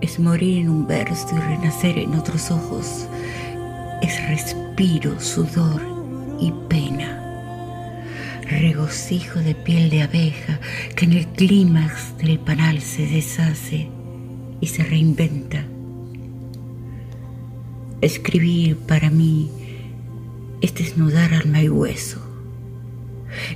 es 0.00 0.18
morir 0.18 0.58
en 0.58 0.68
un 0.68 0.86
verso 0.86 1.28
y 1.36 1.40
renacer 1.40 1.98
en 1.98 2.14
otros 2.14 2.50
ojos, 2.50 3.08
es 4.02 4.28
respiro, 4.28 5.20
sudor 5.20 5.80
y 6.40 6.52
pena, 6.68 8.42
regocijo 8.42 9.40
de 9.40 9.54
piel 9.54 9.90
de 9.90 10.02
abeja 10.02 10.60
que 10.94 11.06
en 11.06 11.12
el 11.14 11.26
clímax 11.28 12.18
del 12.18 12.38
panal 12.38 12.80
se 12.80 13.06
deshace 13.06 13.88
y 14.60 14.66
se 14.66 14.82
reinventa. 14.82 15.64
Escribir 18.00 18.76
para 18.76 19.08
mí 19.10 19.50
es 20.60 20.74
desnudar 20.74 21.32
alma 21.32 21.62
y 21.62 21.68
hueso 21.68 22.25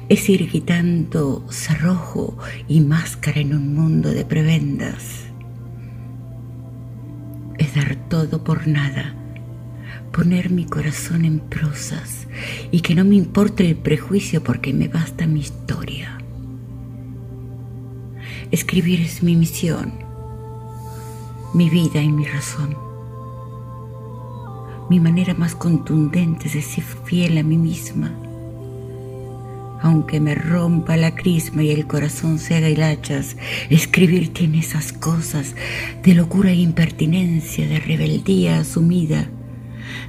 es 0.09 0.29
ir 0.29 0.51
quitando 0.51 1.47
cerrojo 1.51 2.37
y 2.69 2.81
máscara 2.81 3.41
en 3.41 3.55
un 3.55 3.75
mundo 3.75 4.11
de 4.11 4.25
prebendas. 4.25 5.25
Es 7.59 7.75
dar 7.75 7.97
todo 8.09 8.43
por 8.43 8.67
nada, 8.67 9.15
poner 10.13 10.51
mi 10.51 10.65
corazón 10.65 11.25
en 11.25 11.41
prosas 11.41 12.27
y 12.71 12.81
que 12.81 12.95
no 12.95 13.05
me 13.05 13.17
importe 13.17 13.67
el 13.69 13.77
prejuicio 13.77 14.43
porque 14.43 14.73
me 14.73 14.89
basta 14.89 15.27
mi 15.27 15.41
historia. 15.41 16.19
Escribir 18.51 19.01
es 19.01 19.23
mi 19.23 19.37
misión, 19.37 19.93
mi 21.55 21.71
vida 21.71 22.03
y 22.03 22.11
mi 22.11 22.25
razón. 22.25 22.77
Mi 24.89 24.99
manera 24.99 25.35
más 25.35 25.55
contundente 25.55 26.49
es 26.49 26.55
decir 26.55 26.83
fiel 26.83 27.39
a 27.39 27.45
mí 27.45 27.57
misma 27.57 28.13
aunque 29.83 30.21
me 30.21 30.35
rompa 30.35 30.97
la 30.97 31.15
crisma 31.15 31.63
y 31.63 31.71
el 31.71 31.87
corazón 31.87 32.39
se 32.39 32.57
haga 32.57 32.69
hilachas, 32.69 33.37
escribir 33.71 34.33
tiene 34.33 34.59
esas 34.59 34.93
cosas 34.93 35.55
de 36.03 36.15
locura 36.15 36.51
e 36.51 36.57
impertinencia, 36.57 37.67
de 37.67 37.81
rebeldía 37.81 38.61
asumida, 38.61 39.31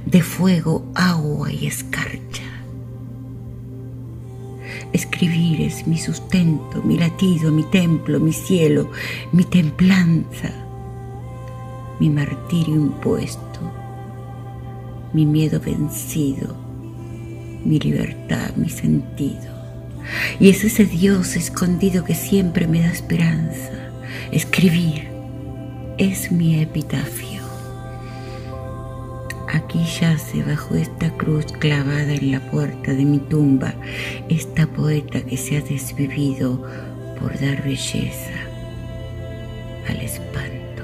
de 0.04 0.22
fuego, 0.22 0.84
agua 0.94 1.50
y 1.52 1.66
escarcha. 1.66 2.42
Escribir 4.92 5.62
es 5.62 5.86
mi 5.86 5.96
sustento, 5.96 6.82
mi 6.82 6.98
latido, 6.98 7.50
mi 7.50 7.62
templo, 7.64 8.20
mi 8.20 8.32
cielo, 8.32 8.90
mi 9.32 9.44
templanza, 9.44 10.50
mi 11.98 12.10
martirio 12.10 12.74
impuesto, 12.74 13.60
mi 15.14 15.24
miedo 15.24 15.60
vencido, 15.60 16.54
mi 17.64 17.78
libertad, 17.78 18.54
mi 18.56 18.68
sentido. 18.68 19.51
Y 20.40 20.50
es 20.50 20.64
ese 20.64 20.84
Dios 20.84 21.36
escondido 21.36 22.04
que 22.04 22.14
siempre 22.14 22.66
me 22.66 22.80
da 22.80 22.90
esperanza. 22.90 23.70
Escribir 24.30 25.08
es 25.98 26.32
mi 26.32 26.60
epitafio. 26.60 27.42
Aquí 29.52 29.84
yace 30.00 30.42
bajo 30.42 30.74
esta 30.74 31.10
cruz 31.16 31.44
clavada 31.58 32.14
en 32.14 32.32
la 32.32 32.40
puerta 32.40 32.94
de 32.94 33.04
mi 33.04 33.18
tumba 33.18 33.74
esta 34.30 34.66
poeta 34.66 35.20
que 35.20 35.36
se 35.36 35.58
ha 35.58 35.60
desvivido 35.60 36.62
por 37.20 37.38
dar 37.38 37.62
belleza 37.62 38.32
al 39.88 39.96
espanto. 40.00 40.82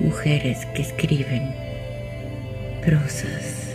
Mujeres 0.00 0.66
que 0.74 0.82
escriben 0.82 1.54
prosas 2.84 3.67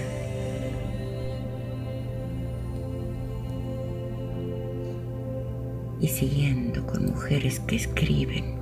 Y 6.04 6.10
siguiendo 6.10 6.86
con 6.86 7.06
mujeres 7.06 7.62
que 7.62 7.78
escriben 7.78 8.60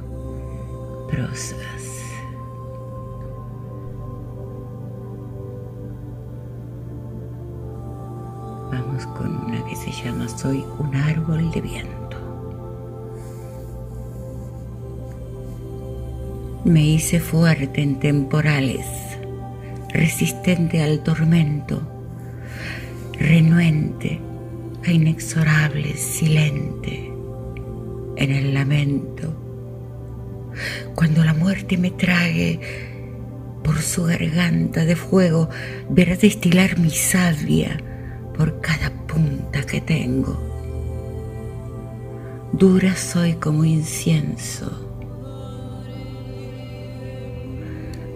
prosas. 1.09 1.57
Vamos 8.71 9.07
con 9.17 9.35
una 9.45 9.65
que 9.65 9.75
se 9.75 9.91
llama 9.91 10.29
Soy 10.29 10.63
un 10.77 10.93
árbol 10.93 11.49
de 11.49 11.61
viento. 11.61 12.17
Me 16.63 16.85
hice 16.85 17.19
fuerte 17.19 17.81
en 17.81 17.99
temporales, 17.99 18.85
resistente 19.89 20.83
al 20.83 21.01
tormento, 21.01 21.81
renuente 23.13 24.21
a 24.85 24.91
inexorables, 24.91 25.99
silente 25.99 27.10
en 28.21 28.31
el 28.31 28.53
lamento. 28.53 29.33
Cuando 30.95 31.23
la 31.23 31.33
muerte 31.33 31.77
me 31.77 31.91
trague 31.91 32.59
por 33.63 33.79
su 33.81 34.03
garganta 34.03 34.85
de 34.85 34.95
fuego, 34.95 35.49
verá 35.89 36.15
destilar 36.15 36.77
mi 36.79 36.89
savia 36.89 37.77
por 38.37 38.61
cada 38.61 38.91
punta 39.07 39.63
que 39.63 39.81
tengo. 39.81 40.39
Dura 42.53 42.95
soy 42.95 43.33
como 43.33 43.63
incienso 43.63 44.91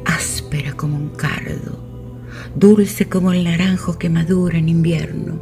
áspera 0.05 0.73
como 0.73 0.95
un 0.97 1.09
cardo, 1.09 1.77
dulce 2.55 3.07
como 3.07 3.33
el 3.33 3.43
naranjo 3.43 3.97
que 3.97 4.09
madura 4.09 4.57
en 4.57 4.69
invierno, 4.69 5.41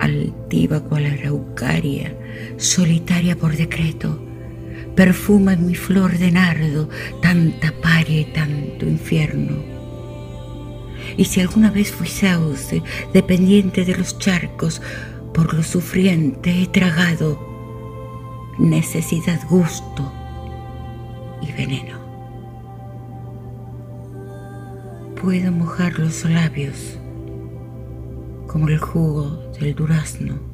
altiva 0.00 0.80
cual 0.80 1.06
araucaria, 1.06 2.16
solitaria 2.56 3.36
por 3.36 3.56
decreto, 3.56 4.20
perfuma 4.94 5.54
en 5.54 5.66
mi 5.66 5.74
flor 5.74 6.18
de 6.18 6.30
nardo 6.30 6.88
tanta 7.20 7.72
paria 7.80 8.20
y 8.20 8.24
tanto 8.26 8.86
infierno. 8.86 9.56
Y 11.16 11.24
si 11.24 11.40
alguna 11.40 11.70
vez 11.70 11.90
fui 11.90 12.06
sauce, 12.06 12.82
dependiente 13.12 13.84
de 13.84 13.96
los 13.96 14.18
charcos, 14.18 14.80
por 15.34 15.54
lo 15.54 15.62
sufriente 15.62 16.62
he 16.62 16.66
tragado 16.66 17.40
necesidad, 18.58 19.40
gusto 19.48 20.12
y 21.42 21.50
veneno. 21.52 22.02
puedo 25.22 25.52
mojar 25.52 26.00
los 26.00 26.24
labios 26.24 26.98
como 28.48 28.68
el 28.68 28.78
jugo 28.78 29.52
del 29.60 29.72
durazno 29.72 30.51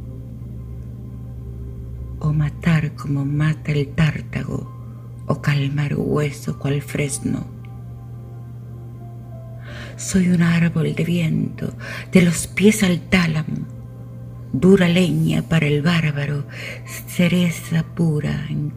o 2.20 2.32
matar 2.32 2.94
como 2.94 3.24
mata 3.24 3.72
el 3.72 3.88
tártago 3.88 4.72
o 5.26 5.40
calmar 5.40 5.94
hueso 5.96 6.58
cual 6.58 6.82
fresno. 6.82 7.46
Soy 9.96 10.28
un 10.28 10.42
árbol 10.42 10.94
de 10.94 11.04
viento, 11.04 11.74
de 12.12 12.22
los 12.22 12.46
pies 12.46 12.82
al 12.82 13.00
tálamo, 13.00 13.66
dura 14.52 14.88
leña 14.88 15.42
para 15.42 15.66
el 15.66 15.82
bárbaro, 15.82 16.46
cereza 17.06 17.82
pura 17.82 18.46
en 18.48 18.72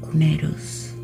cuneros, 0.00 0.94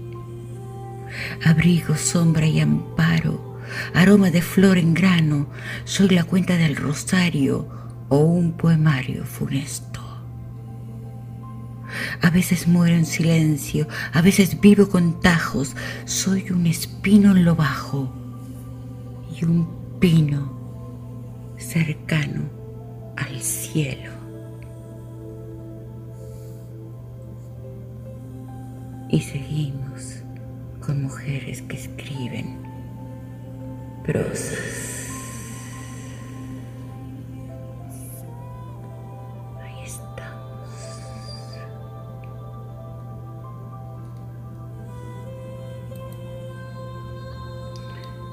abrigo, 1.45 1.97
sombra 1.97 2.47
y 2.47 2.61
amparo 2.61 3.51
aroma 3.95 4.31
de 4.31 4.43
flor 4.43 4.79
en 4.79 4.95
grano, 4.95 5.47
soy 5.85 6.09
la 6.11 6.25
cuenta 6.25 6.57
del 6.57 6.77
rosario 6.77 7.69
o 8.09 8.19
un 8.19 8.53
poemario 8.53 9.25
funesto. 9.25 10.00
A 12.21 12.31
veces 12.31 12.67
muero 12.69 12.97
en 12.97 13.07
silencio, 13.07 13.87
a 14.13 14.23
veces 14.23 14.61
vivo 14.61 14.89
con 14.89 15.21
tajos, 15.21 15.77
soy 16.05 16.51
un 16.51 16.67
espino 16.67 17.37
en 17.37 17.45
lo 17.45 17.57
bajo 17.57 18.13
y 19.35 19.45
un 19.45 19.69
pino 19.99 21.55
cercano 21.59 22.51
al 23.17 23.41
cielo. 23.41 24.13
Y 29.09 29.21
seguimos 29.21 30.23
con 30.81 31.03
mujeres 31.03 31.63
que 31.63 31.77
escriben 31.77 32.71
Ahí 34.13 35.10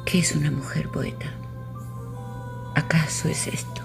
¿Qué 0.09 0.19
es 0.19 0.33
una 0.35 0.49
mujer 0.49 0.87
poeta? 0.87 1.27
¿Acaso 2.75 3.27
es 3.27 3.45
esto? 3.47 3.81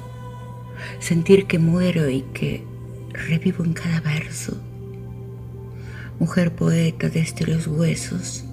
Sentir 1.00 1.46
que 1.46 1.58
muero 1.58 2.08
y 2.08 2.22
que 2.32 2.64
revivo 3.10 3.64
en 3.64 3.72
cada 3.72 4.00
verso. 4.00 4.56
Mujer 6.20 6.54
poeta 6.54 7.08
desde 7.08 7.46
los 7.46 7.66
huesos, 7.66 8.44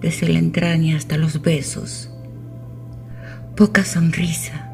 desde 0.00 0.28
la 0.30 0.38
entraña 0.38 0.96
hasta 0.96 1.18
los 1.18 1.42
besos 1.42 2.10
poca 3.60 3.84
sonrisa, 3.84 4.70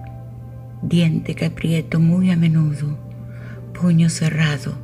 diente 0.83 1.35
que 1.35 1.47
aprieto 1.47 1.99
muy 1.99 2.31
a 2.31 2.37
menudo, 2.37 2.97
puño 3.75 4.11
cerrado, 4.11 4.79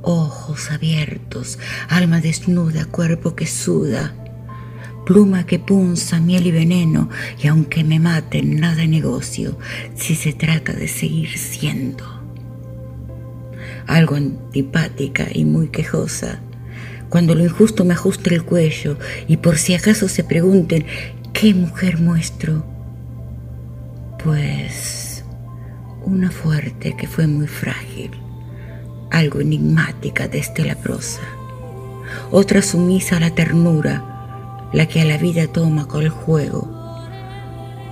ojos 0.00 0.70
abiertos, 0.70 1.58
alma 1.90 2.22
desnuda, 2.22 2.86
cuerpo 2.86 3.36
que 3.36 3.46
suda, 3.46 4.14
pluma 5.08 5.46
que 5.46 5.58
punza 5.58 6.20
miel 6.20 6.48
y 6.48 6.50
veneno, 6.50 7.08
y 7.42 7.46
aunque 7.46 7.82
me 7.82 7.98
maten, 7.98 8.60
nada 8.60 8.86
negocio 8.86 9.58
si 9.94 10.14
se 10.14 10.34
trata 10.34 10.74
de 10.74 10.86
seguir 10.86 11.38
siendo. 11.38 12.04
Algo 13.86 14.16
antipática 14.16 15.26
y 15.32 15.46
muy 15.46 15.68
quejosa, 15.68 16.40
cuando 17.08 17.34
lo 17.34 17.42
injusto 17.42 17.86
me 17.86 17.94
ajusta 17.94 18.34
el 18.34 18.44
cuello 18.44 18.98
y 19.26 19.38
por 19.38 19.56
si 19.56 19.72
acaso 19.72 20.08
se 20.08 20.24
pregunten 20.24 20.84
qué 21.32 21.54
mujer 21.54 21.98
muestro, 21.98 22.66
pues 24.22 25.24
una 26.04 26.30
fuerte 26.30 26.94
que 26.98 27.06
fue 27.06 27.26
muy 27.26 27.46
frágil, 27.46 28.10
algo 29.10 29.40
enigmática 29.40 30.28
desde 30.28 30.66
la 30.66 30.74
prosa, 30.74 31.22
otra 32.30 32.60
sumisa 32.60 33.16
a 33.16 33.20
la 33.20 33.34
ternura, 33.34 34.17
la 34.72 34.86
que 34.86 35.00
a 35.00 35.04
la 35.04 35.16
vida 35.16 35.46
toma 35.46 35.86
con 35.86 36.02
el 36.02 36.10
juego, 36.10 36.68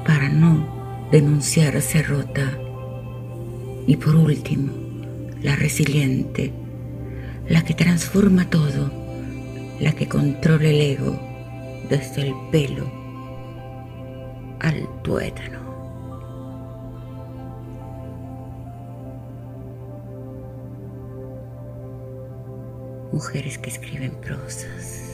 para 0.06 0.28
no 0.28 1.06
denunciarse 1.10 2.02
rota, 2.02 2.52
y 3.86 3.96
por 3.96 4.16
último, 4.16 4.72
la 5.42 5.56
resiliente, 5.56 6.52
la 7.48 7.64
que 7.64 7.74
transforma 7.74 8.50
todo, 8.50 8.90
la 9.80 9.92
que 9.92 10.08
controla 10.08 10.68
el 10.68 10.80
ego 10.80 11.18
desde 11.88 12.22
el 12.22 12.34
pelo 12.50 12.90
al 14.60 14.86
tuétano. 15.02 15.66
mujeres 23.16 23.56
que 23.56 23.70
escriben 23.70 24.12
prosas. 24.20 25.05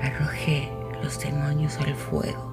Arrojé 0.00 0.70
los 1.02 1.20
demonios 1.20 1.76
al 1.78 1.94
fuego 1.94 2.46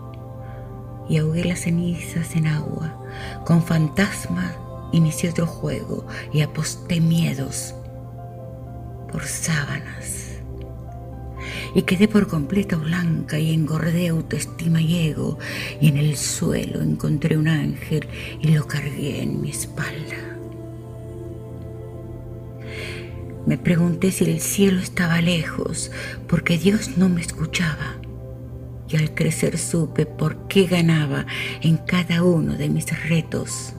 y 1.09 1.17
ahogué 1.17 1.43
las 1.43 1.61
cenizas 1.61 2.35
en 2.35 2.47
agua. 2.47 2.99
Con 3.45 3.63
fantasma 3.63 4.55
inicié 4.91 5.29
otro 5.29 5.45
juego 5.45 6.05
y 6.31 6.41
aposté 6.41 7.01
miedos 7.01 7.73
por 9.11 9.25
sábanas. 9.25 10.29
Y 11.75 11.81
quedé 11.83 12.07
por 12.07 12.27
completo 12.27 12.79
blanca 12.79 13.39
y 13.39 13.53
engordé 13.53 14.09
autoestima 14.09 14.79
y 14.79 15.09
ego 15.09 15.39
y 15.81 15.87
en 15.87 15.97
el 15.97 16.15
suelo 16.17 16.81
encontré 16.81 17.37
un 17.37 17.47
ángel 17.47 18.07
y 18.41 18.49
lo 18.49 18.67
cargué 18.67 19.21
en 19.21 19.41
mi 19.41 19.49
espalda. 19.49 20.32
Me 23.45 23.57
pregunté 23.57 24.11
si 24.11 24.23
el 24.23 24.39
cielo 24.39 24.79
estaba 24.79 25.21
lejos, 25.21 25.91
porque 26.27 26.57
Dios 26.57 26.97
no 26.97 27.09
me 27.09 27.21
escuchaba. 27.21 27.97
Y 28.87 28.95
al 28.95 29.13
crecer 29.13 29.57
supe 29.57 30.05
por 30.05 30.47
qué 30.47 30.65
ganaba 30.65 31.25
en 31.61 31.77
cada 31.77 32.23
uno 32.23 32.53
de 32.53 32.69
mis 32.69 32.85
retos. 33.09 33.73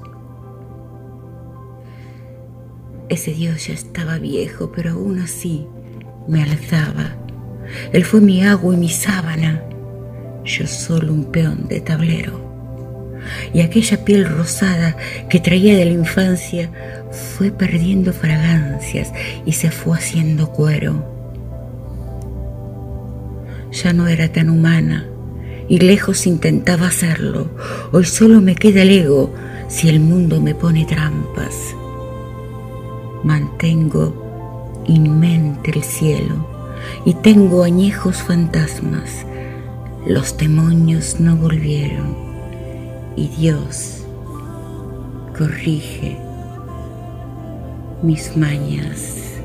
Ese 3.09 3.33
Dios 3.33 3.69
ya 3.69 3.75
estaba 3.75 4.19
viejo, 4.19 4.71
pero 4.73 4.93
aún 4.93 5.21
así 5.21 5.67
me 6.29 6.43
alzaba. 6.43 7.17
Él 7.93 8.05
fue 8.05 8.21
mi 8.21 8.43
agua 8.45 8.75
y 8.75 8.79
mi 8.79 8.89
sábana, 8.89 9.63
yo 10.45 10.67
solo 10.67 11.13
un 11.13 11.31
peón 11.31 11.69
de 11.69 11.81
tablero. 11.81 12.45
Y 13.55 13.61
aquella 13.61 14.05
piel 14.05 14.27
rosada 14.27 14.97
que 15.31 15.41
traía 15.41 15.77
de 15.77 15.87
la 15.87 15.93
infancia 15.93 16.71
fue 17.15 17.51
perdiendo 17.51 18.13
fragancias 18.13 19.13
y 19.47 19.53
se 19.53 19.71
fue 19.71 19.97
haciendo 19.97 20.51
cuero. 20.51 21.05
Ya 23.73 23.93
no 23.93 24.07
era 24.07 24.33
tan 24.33 24.51
humana 24.51 25.07
y 25.69 25.79
lejos 25.79 26.27
intentaba 26.27 26.89
hacerlo. 26.89 27.49
Hoy 27.93 28.05
solo 28.05 28.41
me 28.41 28.55
queda 28.55 28.83
el 28.83 28.91
ego 28.91 29.33
si 29.69 29.89
el 29.89 30.01
mundo 30.01 30.41
me 30.41 30.55
pone 30.55 30.85
trampas. 30.85 31.75
Mantengo 33.25 34.83
inmente 34.87 35.71
el 35.71 35.83
cielo 35.83 36.47
y 37.05 37.15
tengo 37.15 37.65
añejos 37.65 38.23
fantasmas. 38.23 39.25
Los 40.07 40.37
demonios 40.37 41.19
no 41.19 41.37
volvieron 41.37 42.17
y 43.17 43.29
Dios 43.29 44.05
corrige 45.37 46.24
mis 48.05 48.37
mañas. 48.37 49.41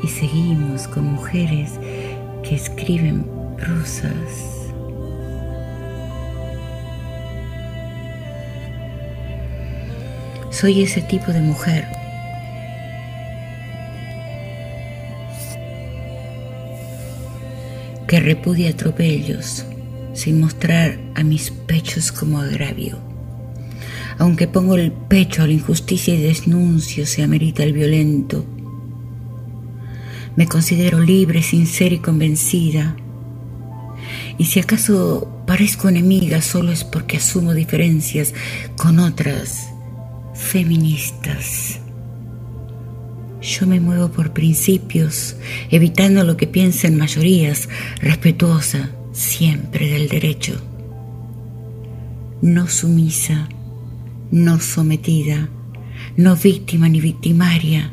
Y 0.00 0.06
seguimos 0.06 0.86
con 0.86 1.04
mujeres 1.04 1.72
que 2.44 2.54
escriben 2.54 3.26
prosas. 3.56 4.70
Soy 10.50 10.82
ese 10.82 11.02
tipo 11.02 11.32
de 11.32 11.40
mujer. 11.40 11.84
que 18.06 18.18
repudia 18.18 18.70
atropellos 18.70 19.64
sin 20.14 20.40
mostrar 20.40 20.98
a 21.14 21.22
mis 21.22 21.50
pechos 21.50 22.12
como 22.12 22.38
agravio. 22.38 22.98
Aunque 24.18 24.46
pongo 24.48 24.76
el 24.76 24.92
pecho 24.92 25.42
a 25.42 25.46
la 25.46 25.52
injusticia 25.52 26.14
y 26.14 26.22
desnuncio 26.22 27.06
se 27.06 27.22
amerita 27.22 27.62
el 27.62 27.72
violento. 27.72 28.44
Me 30.36 30.46
considero 30.46 31.00
libre, 31.00 31.42
sincera 31.42 31.94
y 31.94 31.98
convencida. 31.98 32.96
Y 34.38 34.44
si 34.44 34.60
acaso 34.60 35.42
parezco 35.46 35.88
enemiga 35.88 36.42
solo 36.42 36.72
es 36.72 36.84
porque 36.84 37.16
asumo 37.16 37.54
diferencias 37.54 38.34
con 38.76 38.98
otras 38.98 39.68
feministas. 40.34 41.80
Yo 43.40 43.66
me 43.66 43.80
muevo 43.80 44.10
por 44.10 44.34
principios, 44.34 45.36
evitando 45.70 46.24
lo 46.24 46.36
que 46.36 46.46
piensen 46.46 46.98
mayorías, 46.98 47.70
respetuosa 48.02 48.90
siempre 49.20 49.90
del 49.90 50.08
derecho. 50.08 50.58
No 52.40 52.68
sumisa, 52.68 53.48
no 54.30 54.60
sometida, 54.60 55.50
no 56.16 56.36
víctima 56.36 56.88
ni 56.88 57.00
victimaria, 57.00 57.92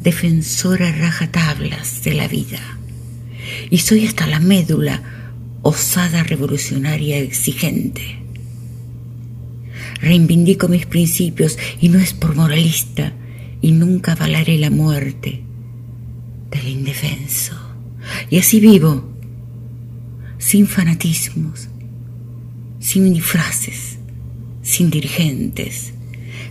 defensora 0.00 0.92
rajatablas 0.92 2.04
de 2.04 2.14
la 2.14 2.28
vida. 2.28 2.60
Y 3.68 3.78
soy 3.78 4.06
hasta 4.06 4.28
la 4.28 4.38
médula, 4.38 5.02
osada 5.62 6.22
revolucionaria 6.22 7.18
exigente. 7.18 8.20
Reivindico 10.00 10.68
mis 10.68 10.86
principios 10.86 11.58
y 11.80 11.88
no 11.88 11.98
es 11.98 12.14
por 12.14 12.36
moralista 12.36 13.12
y 13.60 13.72
nunca 13.72 14.12
avalaré 14.12 14.56
la 14.56 14.70
muerte 14.70 15.42
del 16.50 16.68
indefenso. 16.68 17.56
Y 18.30 18.38
así 18.38 18.60
vivo, 18.60 19.09
sin 20.40 20.66
fanatismos, 20.66 21.68
sin 22.80 23.12
disfraces, 23.12 23.98
sin 24.62 24.90
dirigentes, 24.90 25.92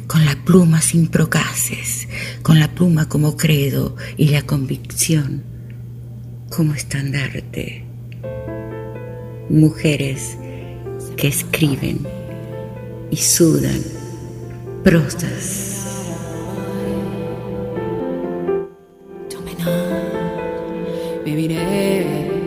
con 0.07 0.25
la 0.25 0.35
pluma 0.45 0.79
sin 0.79 1.07
procaces, 1.07 2.07
con 2.43 2.59
la 2.59 2.73
pluma 2.73 3.09
como 3.09 3.35
credo 3.35 3.95
y 4.15 4.29
la 4.29 4.43
convicción 4.43 5.43
como 6.49 6.75
estandarte. 6.75 7.83
Mujeres 9.49 10.37
que 11.17 11.27
escriben 11.27 12.07
y 13.11 13.17
sudan 13.17 13.81
prosas. 14.83 15.79
viviré. 21.25 22.38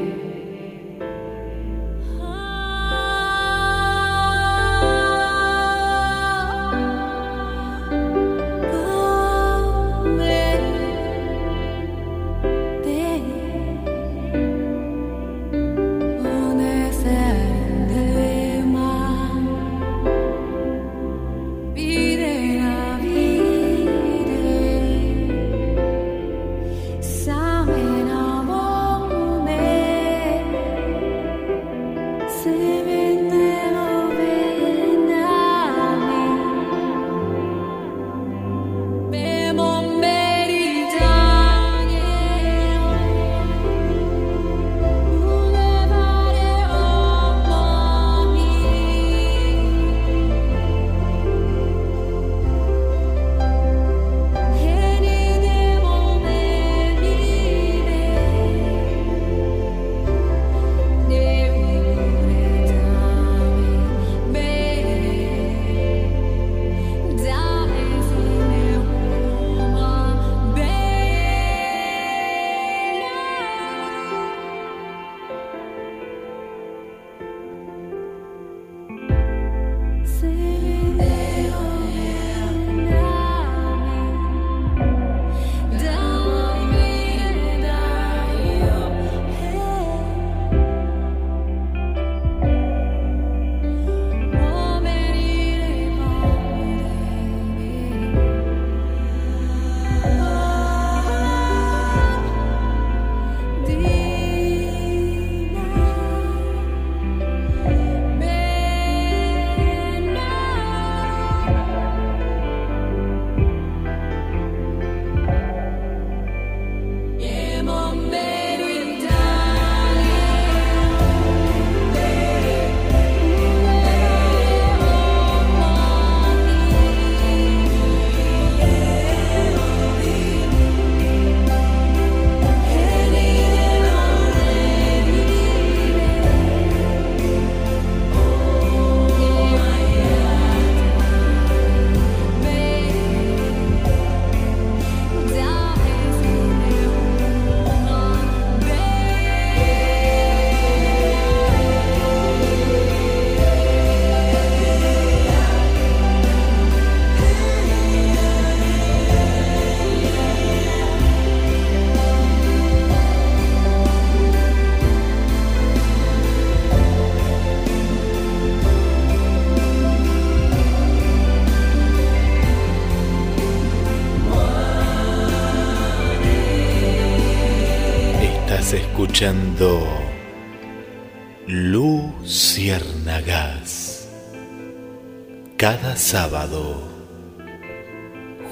Cada 185.63 185.95
sábado 185.95 186.75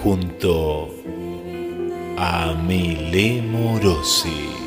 junto 0.00 0.94
a 2.16 2.54
Mile 2.54 3.42
Morosi. 3.42 4.59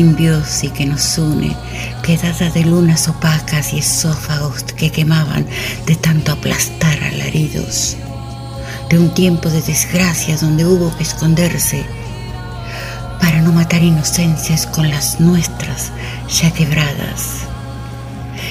Simbiosis 0.00 0.72
que 0.72 0.86
nos 0.86 1.18
une, 1.18 1.54
quedada 2.02 2.48
de 2.48 2.64
lunas 2.64 3.06
opacas 3.06 3.74
y 3.74 3.80
esófagos 3.80 4.62
que 4.62 4.90
quemaban 4.90 5.44
de 5.86 5.94
tanto 5.94 6.32
aplastar 6.32 6.98
alaridos, 7.02 7.98
de 8.88 8.98
un 8.98 9.12
tiempo 9.12 9.50
de 9.50 9.60
desgracia 9.60 10.38
donde 10.38 10.64
hubo 10.64 10.96
que 10.96 11.02
esconderse 11.02 11.84
para 13.20 13.42
no 13.42 13.52
matar 13.52 13.82
inocencias 13.82 14.66
con 14.66 14.88
las 14.88 15.20
nuestras 15.20 15.90
ya 16.34 16.50
quebradas. 16.50 17.44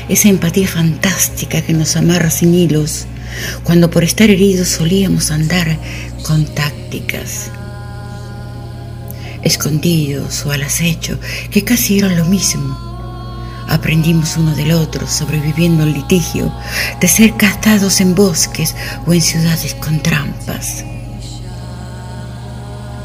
Esa 0.07 0.29
empatía 0.29 0.67
fantástica 0.67 1.63
que 1.63 1.73
nos 1.73 1.95
amarra 1.95 2.29
sin 2.29 2.53
hilos, 2.53 3.07
cuando 3.63 3.89
por 3.89 4.03
estar 4.03 4.29
heridos 4.29 4.67
solíamos 4.67 5.31
andar 5.31 5.79
con 6.21 6.45
tácticas. 6.45 7.49
Escondidos 9.49 10.45
o 10.45 10.51
al 10.51 10.61
acecho, 10.61 11.17
que 11.49 11.63
casi 11.63 11.97
eran 11.97 12.15
lo 12.15 12.25
mismo. 12.25 12.77
Aprendimos 13.67 14.37
uno 14.37 14.53
del 14.55 14.71
otro, 14.71 15.07
sobreviviendo 15.07 15.81
al 15.81 15.91
litigio, 15.91 16.53
de 17.01 17.07
ser 17.07 17.35
castados 17.35 17.99
en 17.99 18.13
bosques 18.13 18.75
o 19.07 19.13
en 19.13 19.21
ciudades 19.21 19.73
con 19.73 20.03
trampas. 20.03 20.85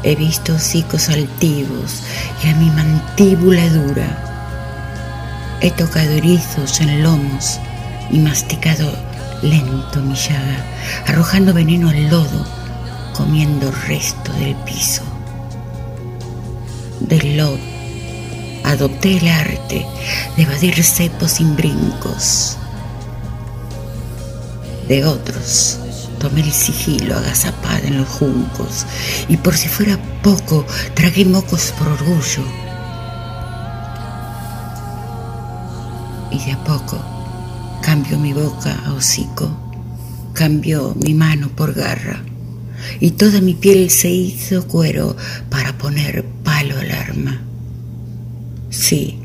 He 0.03 0.15
visto 0.15 0.53
hocicos 0.53 1.09
altivos 1.09 2.03
y 2.43 2.49
a 2.49 2.55
mi 2.57 2.69
mandíbula 2.69 3.67
dura. 3.69 5.57
He 5.61 5.71
tocado 5.71 6.11
erizos 6.11 6.79
en 6.79 7.01
lomos 7.01 7.59
y 8.11 8.19
masticado 8.19 8.93
lento 9.41 9.99
mi 9.99 10.13
llaga, 10.13 10.63
arrojando 11.07 11.55
veneno 11.55 11.89
al 11.89 12.07
lodo, 12.07 12.45
comiendo 13.15 13.71
resto 13.87 14.31
del 14.33 14.53
piso. 14.57 15.14
Del 16.99 17.37
lodo 17.37 17.59
adopté 18.63 19.17
el 19.17 19.27
arte 19.27 19.85
de 20.35 20.43
evadir 20.43 20.81
cepos 20.83 21.31
sin 21.31 21.55
brincos. 21.55 22.57
De 24.87 25.03
otros 25.05 25.77
tomé 26.19 26.41
el 26.41 26.51
sigilo 26.51 27.17
agazapada 27.17 27.87
en 27.87 27.97
los 27.97 28.07
juncos 28.07 28.85
y 29.27 29.37
por 29.37 29.55
si 29.55 29.67
fuera 29.67 29.99
poco 30.23 30.65
tragué 30.93 31.25
mocos 31.25 31.73
por 31.77 31.89
orgullo. 31.89 32.43
Y 36.31 36.39
de 36.45 36.51
a 36.53 36.63
poco 36.63 36.99
cambio 37.83 38.17
mi 38.17 38.33
boca 38.33 38.73
a 38.85 38.93
hocico, 38.93 39.49
cambio 40.33 40.95
mi 40.95 41.13
mano 41.13 41.49
por 41.49 41.73
garra 41.73 42.23
y 42.99 43.11
toda 43.11 43.41
mi 43.41 43.53
piel 43.53 43.89
se 43.89 44.09
hizo 44.09 44.67
cuero 44.67 45.15
para 45.49 45.77
poner 45.77 46.25
palo 46.43 46.77
al 46.77 46.91
arma. 46.91 47.41
Sí, 48.69 49.19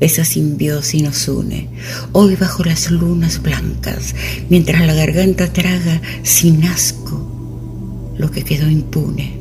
esa 0.00 0.24
simbiosis 0.24 1.02
nos 1.02 1.26
une, 1.28 1.68
hoy 2.12 2.36
bajo 2.36 2.64
las 2.64 2.90
lunas 2.90 3.42
blancas, 3.42 4.14
mientras 4.50 4.86
la 4.86 4.94
garganta 4.94 5.52
traga 5.52 6.02
sin 6.22 6.64
asco 6.64 7.26
lo 8.18 8.30
que 8.30 8.44
quedó 8.44 8.68
impune. 8.68 9.40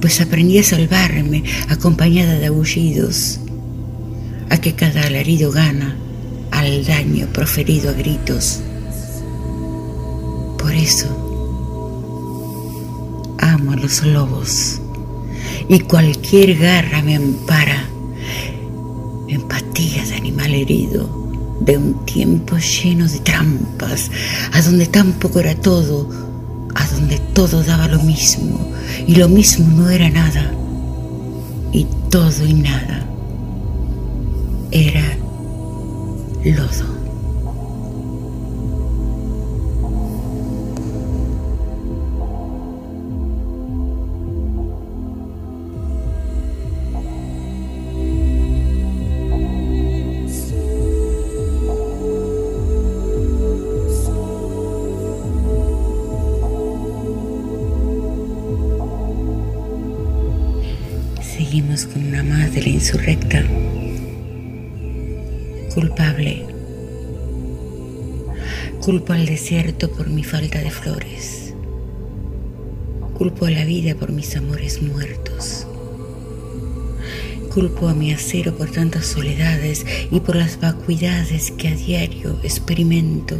Pues 0.00 0.20
aprendí 0.20 0.58
a 0.58 0.62
salvarme 0.62 1.44
acompañada 1.68 2.34
de 2.34 2.46
aullidos, 2.46 3.40
a 4.50 4.58
que 4.58 4.74
cada 4.74 5.02
alarido 5.02 5.50
gana 5.50 5.96
al 6.50 6.84
daño 6.84 7.28
proferido 7.32 7.90
a 7.90 7.92
gritos. 7.92 8.60
Por 10.62 10.72
eso 10.72 11.08
amo 13.38 13.72
a 13.72 13.76
los 13.76 14.04
lobos 14.04 14.80
y 15.68 15.80
cualquier 15.80 16.56
garra 16.56 17.02
me 17.02 17.16
ampara. 17.16 17.88
Empatía 19.28 20.04
de 20.04 20.14
animal 20.14 20.54
herido, 20.54 21.08
de 21.60 21.78
un 21.78 22.04
tiempo 22.04 22.56
lleno 22.58 23.08
de 23.08 23.18
trampas, 23.18 24.10
a 24.52 24.62
donde 24.62 24.86
tampoco 24.86 25.40
era 25.40 25.54
todo, 25.56 26.08
a 26.76 26.86
donde 26.88 27.18
todo 27.34 27.64
daba 27.64 27.88
lo 27.88 28.00
mismo, 28.02 28.72
y 29.06 29.16
lo 29.16 29.28
mismo 29.28 29.66
no 29.66 29.90
era 29.90 30.10
nada, 30.10 30.52
y 31.72 31.86
todo 32.08 32.46
y 32.46 32.54
nada 32.54 33.06
era 34.70 35.16
lodo. 36.44 36.91
Insurrecta. 62.92 63.42
Culpable. 65.74 66.46
Culpo 68.82 69.14
al 69.14 69.24
desierto 69.24 69.90
por 69.90 70.10
mi 70.10 70.24
falta 70.24 70.58
de 70.58 70.70
flores. 70.70 71.54
Culpo 73.14 73.46
a 73.46 73.50
la 73.50 73.64
vida 73.64 73.94
por 73.94 74.12
mis 74.12 74.36
amores 74.36 74.82
muertos. 74.82 75.66
Culpo 77.54 77.88
a 77.88 77.94
mi 77.94 78.12
acero 78.12 78.56
por 78.56 78.70
tantas 78.70 79.06
soledades 79.06 79.86
y 80.10 80.20
por 80.20 80.36
las 80.36 80.60
vacuidades 80.60 81.50
que 81.52 81.68
a 81.68 81.74
diario 81.74 82.38
experimento. 82.42 83.36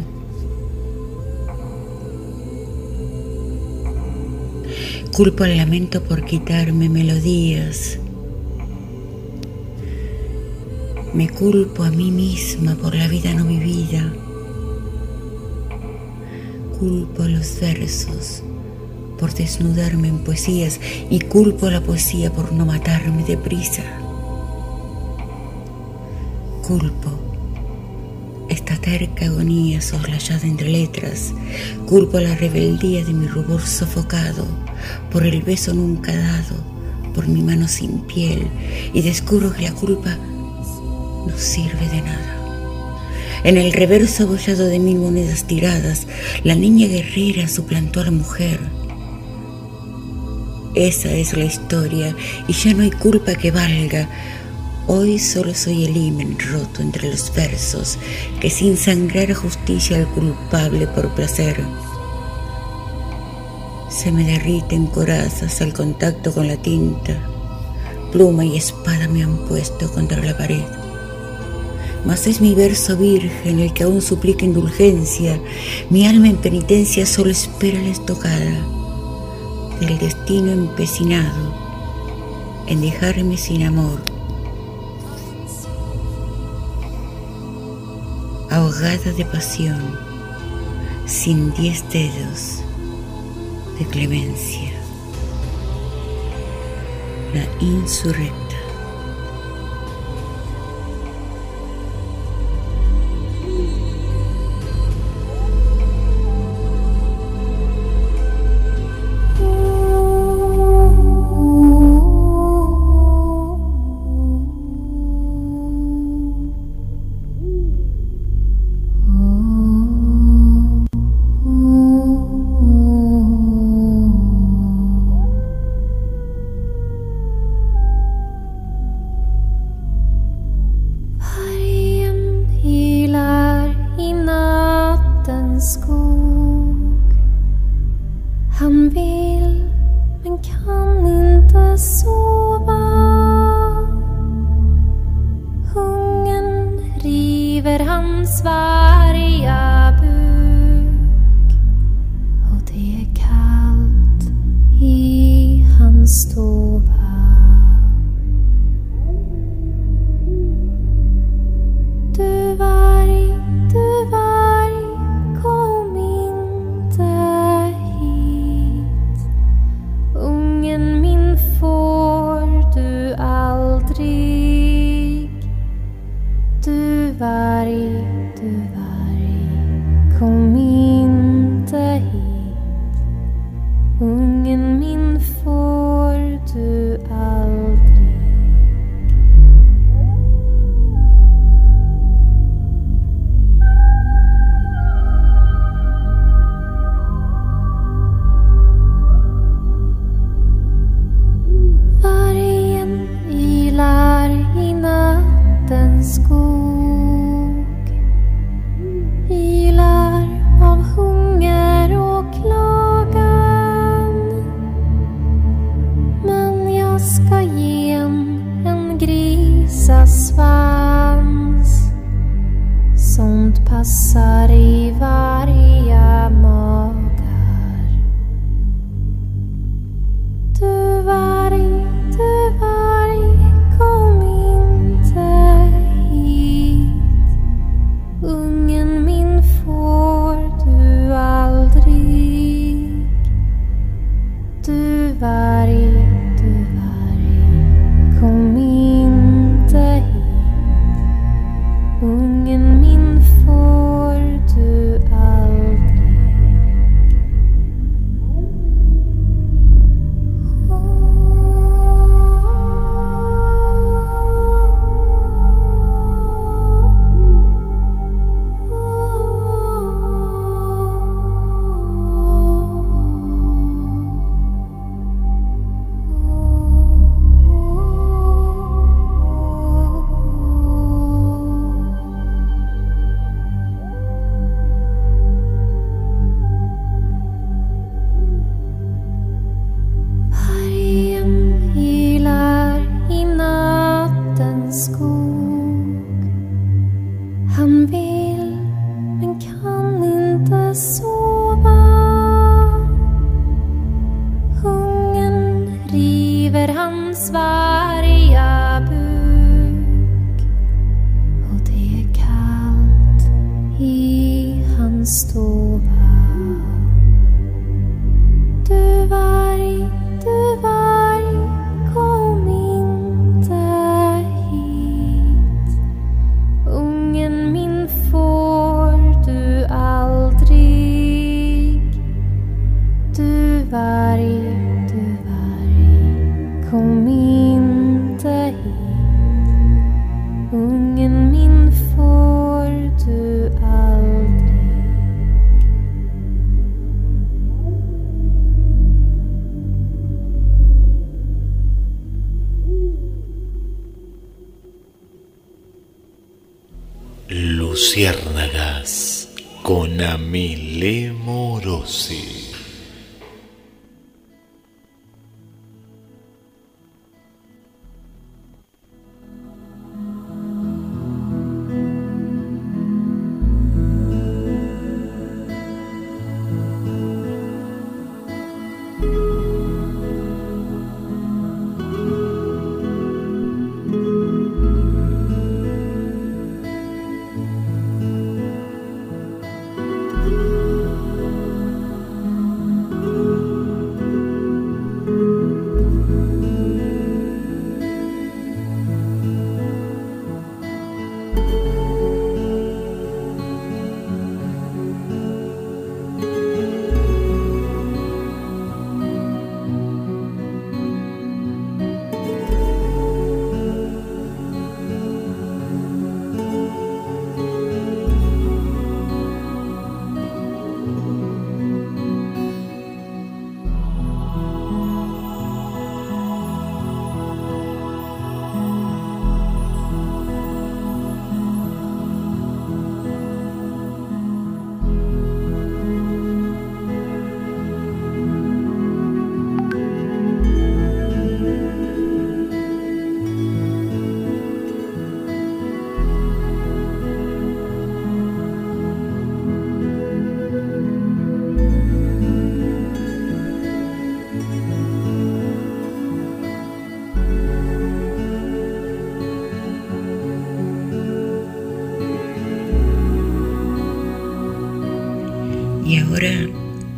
Culpo 5.11 5.43
al 5.43 5.57
lamento 5.57 6.03
por 6.03 6.25
quitarme 6.25 6.89
melodías. 6.89 7.99
Me 11.13 11.29
culpo 11.29 11.83
a 11.83 11.91
mí 11.91 12.09
misma 12.09 12.73
por 12.73 12.95
la 12.95 13.07
vida 13.07 13.35
no 13.35 13.45
vivida. 13.45 14.11
Culpo 16.79 17.25
los 17.25 17.59
versos 17.59 18.41
por 19.19 19.31
desnudarme 19.31 20.07
en 20.07 20.23
poesías 20.23 20.79
y 21.11 21.19
culpo 21.19 21.69
la 21.69 21.81
poesía 21.81 22.33
por 22.33 22.51
no 22.51 22.65
matarme 22.65 23.23
deprisa. 23.25 23.83
Culpo 26.67 27.11
esta 28.49 28.75
terca 28.77 29.25
agonía 29.25 29.81
soslayada 29.81 30.47
entre 30.47 30.69
letras, 30.69 31.31
culpo 31.85 32.19
la 32.19 32.35
rebeldía 32.35 33.05
de 33.05 33.13
mi 33.13 33.27
rubor 33.27 33.61
sofocado 33.61 34.47
por 35.11 35.27
el 35.27 35.43
beso 35.43 35.75
nunca 35.75 36.15
dado, 36.15 36.55
por 37.13 37.27
mi 37.27 37.43
mano 37.43 37.67
sin 37.67 38.01
piel, 38.01 38.47
y 38.93 39.01
descubro 39.03 39.53
que 39.53 39.61
la 39.61 39.73
culpa 39.73 40.17
no 41.27 41.37
sirve 41.37 41.87
de 41.89 42.01
nada. 42.01 42.39
En 43.43 43.57
el 43.57 43.73
reverso 43.73 44.23
abollado 44.23 44.65
de 44.65 44.79
mil 44.79 44.97
monedas 44.97 45.45
tiradas, 45.45 46.07
la 46.43 46.55
niña 46.55 46.87
guerrera 46.87 47.47
suplantó 47.47 48.01
a 48.01 48.05
la 48.05 48.11
mujer. 48.11 48.59
Esa 50.75 51.11
es 51.11 51.35
la 51.35 51.43
historia 51.43 52.15
y 52.47 52.53
ya 52.53 52.73
no 52.73 52.83
hay 52.83 52.91
culpa 52.91 53.35
que 53.35 53.51
valga. 53.51 54.09
Hoy 54.87 55.19
solo 55.19 55.53
soy 55.53 55.85
el 55.85 55.95
himen 55.95 56.37
roto 56.39 56.81
entre 56.81 57.09
los 57.09 57.33
versos 57.33 57.97
que 58.39 58.49
sin 58.49 58.77
sangrar 58.77 59.33
justicia 59.33 59.97
al 59.97 60.07
culpable 60.07 60.87
por 60.87 61.13
placer 61.15 61.63
se 63.93 64.11
me 64.11 64.23
derriten 64.23 64.87
corazas 64.87 65.61
al 65.61 65.71
contacto 65.71 66.33
con 66.33 66.47
la 66.47 66.57
tinta. 66.57 67.15
Pluma 68.11 68.43
y 68.43 68.57
espada 68.57 69.07
me 69.07 69.23
han 69.23 69.37
puesto 69.45 69.89
contra 69.91 70.21
la 70.21 70.35
pared. 70.35 70.82
Mas 72.05 72.27
es 72.27 72.41
mi 72.41 72.53
verso 72.53 72.97
virgen 72.97 73.59
el 73.59 73.73
que 73.73 73.83
aún 73.83 74.01
suplica 74.01 74.45
indulgencia. 74.45 75.39
Mi 75.89 76.05
alma 76.05 76.27
en 76.27 76.37
penitencia 76.37 77.05
solo 77.05 77.31
espera 77.31 77.81
la 77.81 77.89
estocada 77.89 78.67
del 79.79 79.97
destino 79.99 80.51
empecinado 80.51 81.53
en 82.67 82.81
dejarme 82.81 83.37
sin 83.37 83.63
amor. 83.63 84.01
Ahogada 88.49 89.11
de 89.17 89.25
pasión, 89.25 89.97
sin 91.05 91.53
diez 91.53 91.83
dedos 91.89 92.59
de 93.79 93.85
clemencia, 93.85 94.71
la 97.33 97.65
insurrecta. 97.65 98.42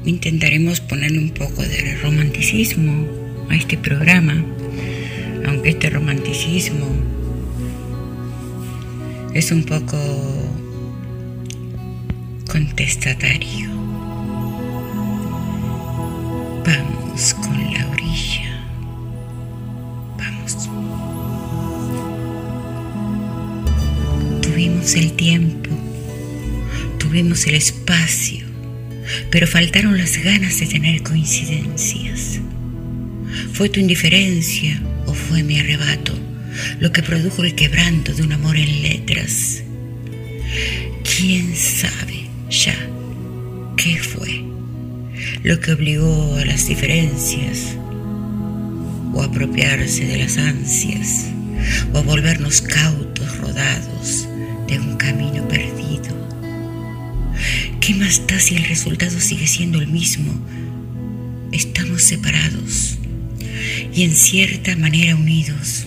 Intentaremos 0.06 0.80
ponerle 0.82 1.20
un 1.20 1.32
poco 1.32 1.62
de 1.64 1.98
romanticismo 2.02 3.08
a 3.50 3.56
este 3.56 3.78
programa, 3.78 4.44
aunque 5.48 5.70
este 5.70 5.90
romanticismo 5.90 6.88
es 9.34 9.52
un 9.52 9.64
poco 9.64 9.98
contestatario. 12.50 13.70
Vamos 16.66 17.34
con 17.34 17.74
la 17.74 17.88
orilla. 17.90 18.66
Vamos. 20.18 20.70
Tuvimos 24.42 24.96
el 24.96 25.12
tiempo, 25.14 25.70
tuvimos 26.98 27.46
el 27.48 27.56
espacio, 27.56 28.46
pero 29.36 29.48
faltaron 29.48 29.98
las 29.98 30.16
ganas 30.24 30.62
de 30.62 30.66
tener 30.66 31.04
coincidencias. 31.04 32.40
¿Fue 33.52 33.68
tu 33.68 33.82
indiferencia 33.82 34.82
o 35.08 35.14
fue 35.14 35.44
mi 35.44 35.60
arrebato 35.60 36.18
lo 36.80 36.94
que 36.94 37.04
produjo 37.04 37.44
el 37.44 37.54
quebranto 37.54 38.14
de 38.14 38.24
un 38.24 38.32
amor 38.32 38.56
en 38.56 38.82
letras? 38.82 39.62
¿Quién 41.04 41.54
sabe 41.54 42.30
ya 42.50 42.78
qué 43.76 43.98
fue 43.98 44.42
lo 45.44 45.60
que 45.60 45.74
obligó 45.74 46.38
a 46.38 46.46
las 46.46 46.70
diferencias 46.70 47.76
o 49.14 49.22
a 49.22 49.26
apropiarse 49.26 50.06
de 50.06 50.18
las 50.18 50.38
ansias 50.38 51.26
o 51.92 51.98
a 51.98 52.02
volvernos 52.04 52.62
cautos 52.62 53.38
rodados 53.40 54.30
de 54.70 54.80
un 54.80 54.96
camino 54.96 55.46
perdido? 55.50 55.65
¿Qué 57.86 57.94
más 57.94 58.26
da 58.26 58.40
si 58.40 58.56
el 58.56 58.64
resultado 58.64 59.20
sigue 59.20 59.46
siendo 59.46 59.80
el 59.80 59.86
mismo? 59.86 60.34
Estamos 61.52 62.02
separados 62.02 62.98
y 63.94 64.02
en 64.02 64.12
cierta 64.16 64.76
manera 64.76 65.16
unidos. 65.16 65.86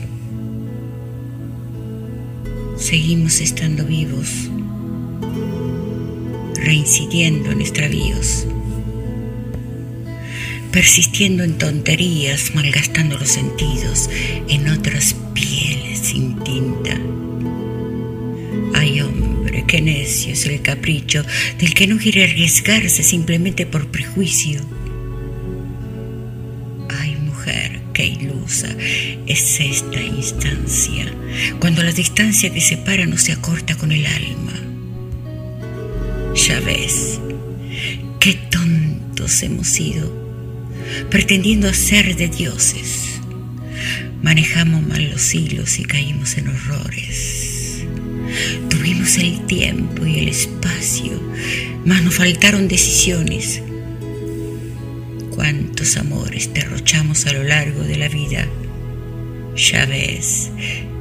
Seguimos 2.78 3.40
estando 3.40 3.84
vivos, 3.84 4.28
reincidiendo 6.54 7.50
en 7.50 7.62
extravíos, 7.62 8.46
persistiendo 10.70 11.42
en 11.42 11.58
tonterías, 11.58 12.54
malgastando 12.54 13.18
los 13.18 13.30
sentidos 13.30 14.08
en 14.48 14.68
otras 14.68 15.16
pieles 15.34 15.98
sin 15.98 16.38
tinta. 16.44 16.96
Qué 19.68 19.82
necio 19.82 20.32
es 20.32 20.46
el 20.46 20.62
capricho 20.62 21.22
del 21.58 21.74
que 21.74 21.86
no 21.86 21.98
quiere 21.98 22.24
arriesgarse 22.24 23.02
simplemente 23.02 23.66
por 23.66 23.90
prejuicio. 23.90 24.62
Ay 26.88 27.16
mujer, 27.16 27.82
qué 27.92 28.06
ilusa 28.06 28.74
es 29.26 29.60
esta 29.60 30.00
instancia, 30.00 31.12
cuando 31.60 31.82
la 31.82 31.92
distancia 31.92 32.50
que 32.50 32.62
separa 32.62 33.04
no 33.04 33.18
se 33.18 33.32
acorta 33.32 33.76
con 33.76 33.92
el 33.92 34.06
alma. 34.06 34.54
Ya 36.34 36.60
ves, 36.60 37.20
qué 38.20 38.38
tontos 38.50 39.42
hemos 39.42 39.68
sido, 39.68 40.10
pretendiendo 41.10 41.68
hacer 41.68 42.16
de 42.16 42.28
dioses. 42.28 43.20
Manejamos 44.22 44.82
mal 44.86 45.10
los 45.10 45.34
hilos 45.34 45.78
y 45.78 45.84
caímos 45.84 46.38
en 46.38 46.48
horrores. 46.48 47.84
El 48.90 49.46
tiempo 49.46 50.06
y 50.06 50.20
el 50.20 50.28
espacio, 50.28 51.20
mas 51.84 52.02
nos 52.02 52.14
faltaron 52.14 52.68
decisiones. 52.68 53.60
Cuántos 55.30 55.98
amores 55.98 56.54
derrochamos 56.54 57.26
a 57.26 57.34
lo 57.34 57.42
largo 57.42 57.82
de 57.82 57.98
la 57.98 58.08
vida. 58.08 58.48
Ya 59.56 59.84
ves 59.84 60.50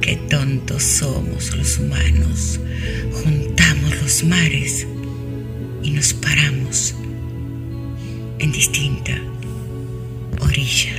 qué 0.02 0.16
tontos 0.16 0.82
somos 0.82 1.56
los 1.56 1.78
humanos. 1.78 2.60
Juntamos 3.24 4.02
los 4.02 4.22
mares, 4.24 4.86
y 5.82 5.90
nos 5.90 6.12
paramos 6.12 6.94
en 8.38 8.52
distinta 8.52 9.18
orilla. 10.40 10.92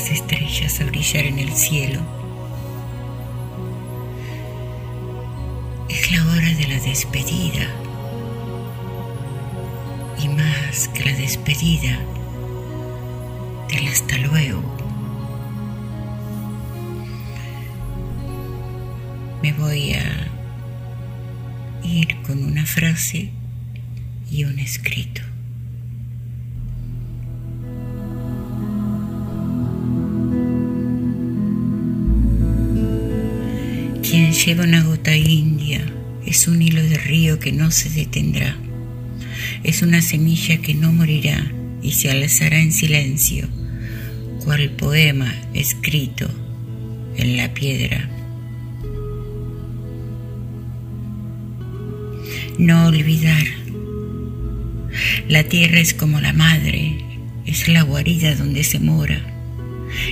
Las 0.00 0.10
estrellas 0.10 0.80
a 0.80 0.84
brillar 0.84 1.26
en 1.26 1.38
el 1.38 1.52
cielo. 1.52 2.00
Es 5.90 6.10
la 6.10 6.24
hora 6.24 6.54
de 6.54 6.68
la 6.68 6.80
despedida. 6.80 7.68
Y 10.22 10.28
más 10.28 10.88
que 10.88 11.04
la 11.04 11.12
despedida, 11.12 11.98
del 13.68 13.88
hasta 13.88 14.16
luego. 14.16 14.62
Me 19.42 19.52
voy 19.52 19.92
a 19.94 20.30
ir 21.82 22.22
con 22.22 22.42
una 22.42 22.64
frase 22.64 23.32
y 24.30 24.44
un 24.44 24.58
escrito. 24.60 25.29
Lleva 34.44 34.64
una 34.64 34.82
gota 34.82 35.14
india 35.14 35.84
es 36.24 36.48
un 36.48 36.62
hilo 36.62 36.82
de 36.82 36.96
río 36.96 37.38
que 37.38 37.52
no 37.52 37.70
se 37.70 37.90
detendrá. 37.90 38.56
Es 39.64 39.82
una 39.82 40.00
semilla 40.00 40.58
que 40.58 40.74
no 40.74 40.92
morirá 40.92 41.52
y 41.82 41.92
se 41.92 42.10
alzará 42.10 42.58
en 42.58 42.72
silencio, 42.72 43.48
cual 44.44 44.70
poema 44.70 45.34
escrito 45.52 46.30
en 47.16 47.36
la 47.36 47.52
piedra. 47.52 48.08
No 52.58 52.86
olvidar. 52.86 53.44
La 55.28 55.44
tierra 55.44 55.80
es 55.80 55.92
como 55.92 56.20
la 56.20 56.32
madre, 56.32 57.04
es 57.46 57.68
la 57.68 57.82
guarida 57.82 58.34
donde 58.34 58.64
se 58.64 58.78
mora, 58.78 59.20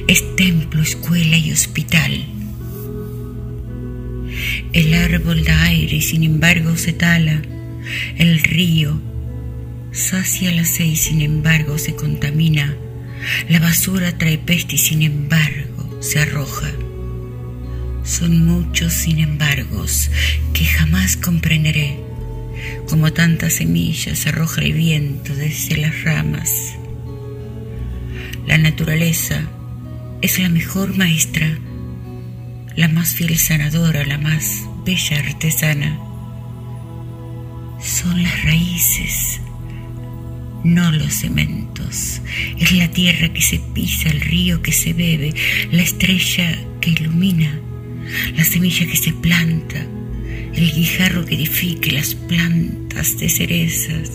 es 0.06 0.36
templo, 0.36 0.82
escuela 0.82 1.36
y 1.36 1.52
hospital. 1.52 2.37
El 4.72 4.92
árbol 4.92 5.44
da 5.44 5.62
aire 5.64 5.96
y 5.96 6.02
sin 6.02 6.24
embargo 6.24 6.76
se 6.76 6.92
tala. 6.92 7.40
El 8.18 8.38
río 8.40 9.00
sacia 9.92 10.52
la 10.52 10.64
sed 10.64 10.84
y 10.84 10.96
sin 10.96 11.22
embargo 11.22 11.78
se 11.78 11.94
contamina. 11.94 12.76
La 13.48 13.60
basura 13.60 14.16
trae 14.18 14.36
peste 14.36 14.76
y 14.76 14.78
sin 14.78 15.02
embargo 15.02 15.98
se 16.00 16.20
arroja. 16.20 16.70
Son 18.04 18.46
muchos 18.46 18.92
sin 18.92 19.20
embargos 19.20 20.10
que 20.52 20.66
jamás 20.66 21.16
comprenderé. 21.16 22.00
Como 22.88 23.12
tantas 23.12 23.54
semillas 23.54 24.26
arroja 24.26 24.60
el 24.62 24.74
viento 24.74 25.34
desde 25.34 25.78
las 25.78 26.02
ramas. 26.04 26.74
La 28.46 28.58
naturaleza 28.58 29.42
es 30.20 30.38
la 30.38 30.48
mejor 30.50 30.96
maestra 30.96 31.58
la 32.78 32.86
más 32.86 33.12
fiel 33.12 33.36
sanadora, 33.36 34.04
la 34.06 34.18
más 34.18 34.68
bella 34.86 35.18
artesana. 35.18 35.98
Son 37.82 38.22
las 38.22 38.44
raíces, 38.44 39.40
no 40.62 40.92
los 40.92 41.12
cementos. 41.12 42.22
Es 42.56 42.70
la 42.70 42.88
tierra 42.88 43.32
que 43.32 43.42
se 43.42 43.58
pisa, 43.74 44.10
el 44.10 44.20
río 44.20 44.62
que 44.62 44.70
se 44.70 44.92
bebe, 44.92 45.34
la 45.72 45.82
estrella 45.82 46.56
que 46.80 46.90
ilumina, 46.90 47.58
la 48.36 48.44
semilla 48.44 48.86
que 48.86 48.96
se 48.96 49.12
planta, 49.12 49.84
el 50.54 50.72
guijarro 50.72 51.26
que 51.26 51.34
edifique 51.34 51.90
las 51.90 52.14
plantas 52.14 53.18
de 53.18 53.28
cerezas, 53.28 54.12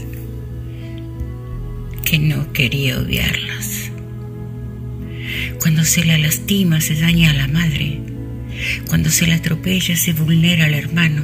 que 2.05 2.17
no 2.17 2.53
quería 2.53 2.97
obviarlas. 2.97 3.91
Cuando 5.59 5.83
se 5.83 6.05
la 6.05 6.17
lastima, 6.17 6.79
se 6.79 6.95
daña 6.95 7.31
a 7.31 7.33
la 7.33 7.49
madre 7.49 8.12
cuando 8.87 9.09
se 9.09 9.27
la 9.27 9.35
atropella 9.35 9.95
se 9.95 10.13
vulnera 10.13 10.65
al 10.65 10.73
hermano. 10.73 11.23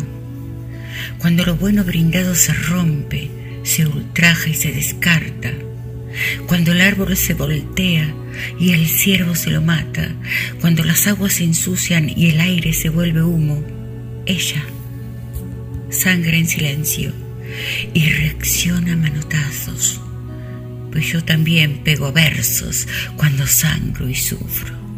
Cuando 1.20 1.46
lo 1.46 1.56
bueno 1.56 1.84
brindado 1.84 2.36
se 2.36 2.54
rompe, 2.54 3.30
se 3.64 3.86
ultraja 3.86 4.50
y 4.50 4.54
se 4.54 4.72
descarta. 4.72 5.52
Cuando 6.48 6.72
el 6.72 6.82
árbol 6.82 7.16
se 7.16 7.34
voltea 7.34 8.14
y 8.60 8.72
el 8.72 8.88
ciervo 8.88 9.36
se 9.36 9.52
lo 9.52 9.62
mata. 9.62 10.12
Cuando 10.62 10.84
las 10.84 11.08
aguas 11.08 11.34
se 11.34 11.44
ensucian 11.44 12.10
y 12.10 12.30
el 12.30 12.42
aire 12.42 12.74
se 12.74 12.90
vuelve 12.90 13.24
humo. 13.24 13.64
Ella 14.26 14.64
sangra 15.90 16.38
en 16.38 16.48
silencio 16.48 17.14
y 17.94 18.10
reacciona 18.10 18.94
a 18.94 18.98
manotazos. 18.98 20.02
Pues 20.92 21.06
yo 21.08 21.24
también 21.24 21.84
pego 21.84 22.12
versos 22.12 22.88
cuando 23.16 23.46
sangro 23.46 24.10
y 24.10 24.16
sufro. 24.16 24.89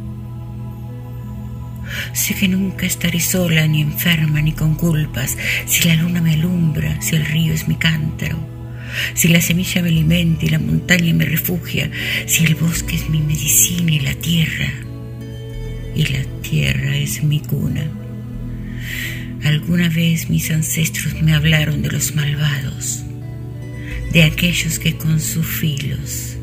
Sé 2.14 2.36
que 2.36 2.48
nunca 2.48 2.86
estaré 2.86 3.20
sola, 3.20 3.68
ni 3.68 3.82
enferma, 3.82 4.42
ni 4.42 4.54
con 4.54 4.76
culpas, 4.76 5.38
si 5.66 5.88
la 5.88 5.96
luna 5.96 6.22
me 6.22 6.34
alumbra, 6.34 7.02
si 7.02 7.16
el 7.16 7.26
río 7.26 7.54
es 7.54 7.68
mi 7.68 7.76
cántaro, 7.76 8.38
si 9.14 9.28
la 9.28 9.42
semilla 9.42 9.82
me 9.82 9.90
alimenta 9.90 10.46
y 10.46 10.50
la 10.50 10.60
montaña 10.60 11.14
me 11.14 11.26
refugia, 11.26 11.90
si 12.26 12.46
el 12.46 12.56
bosque 12.56 12.96
es 12.96 13.10
mi 13.10 13.20
medicina 13.20 13.92
y 13.92 14.00
la 14.00 14.14
tierra, 14.16 14.72
y 15.96 16.06
la 16.06 16.24
tierra 16.42 16.96
es 16.96 17.24
mi 17.24 17.40
cuna. 17.40 17.86
Alguna 19.44 19.90
vez 19.90 20.30
mis 20.30 20.52
ancestros 20.52 21.20
me 21.22 21.34
hablaron 21.34 21.82
de 21.82 21.92
los 21.92 22.16
malvados, 22.16 23.04
de 24.12 24.24
aquellos 24.24 24.78
que 24.78 24.98
con 24.98 25.20
sus 25.20 25.46
filos 25.46 26.38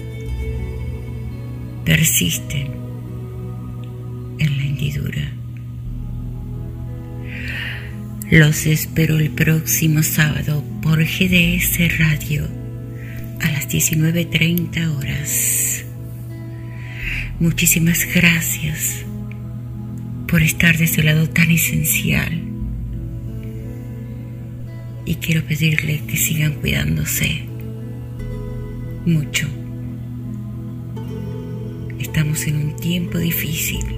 persisten 1.85 2.69
en 4.39 4.57
la 4.57 4.63
hendidura. 4.63 5.38
Los 8.31 8.67
espero 8.67 9.17
el 9.19 9.31
próximo 9.31 10.03
sábado 10.03 10.63
por 10.83 11.03
GDS 11.03 11.99
Radio 11.99 12.47
a 13.41 13.51
las 13.51 13.71
19.30 13.71 14.95
horas. 14.99 15.87
Muchísimas 17.41 18.07
gracias 18.15 19.03
por 20.27 20.43
estar 20.43 20.77
de 20.77 20.85
ese 20.85 21.03
lado 21.03 21.27
tan 21.31 21.51
esencial. 21.51 22.43
Y 25.07 25.15
quiero 25.15 25.43
pedirle 25.47 26.03
que 26.07 26.19
sigan 26.19 26.53
cuidándose 26.61 27.47
mucho. 29.07 29.49
Estamos 31.99 32.47
en 32.47 32.57
un 32.57 32.77
tiempo 32.77 33.17
difícil 33.17 33.98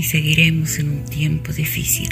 y 0.00 0.02
seguiremos 0.02 0.78
en 0.78 0.88
un 0.88 1.04
tiempo 1.04 1.52
difícil. 1.52 2.08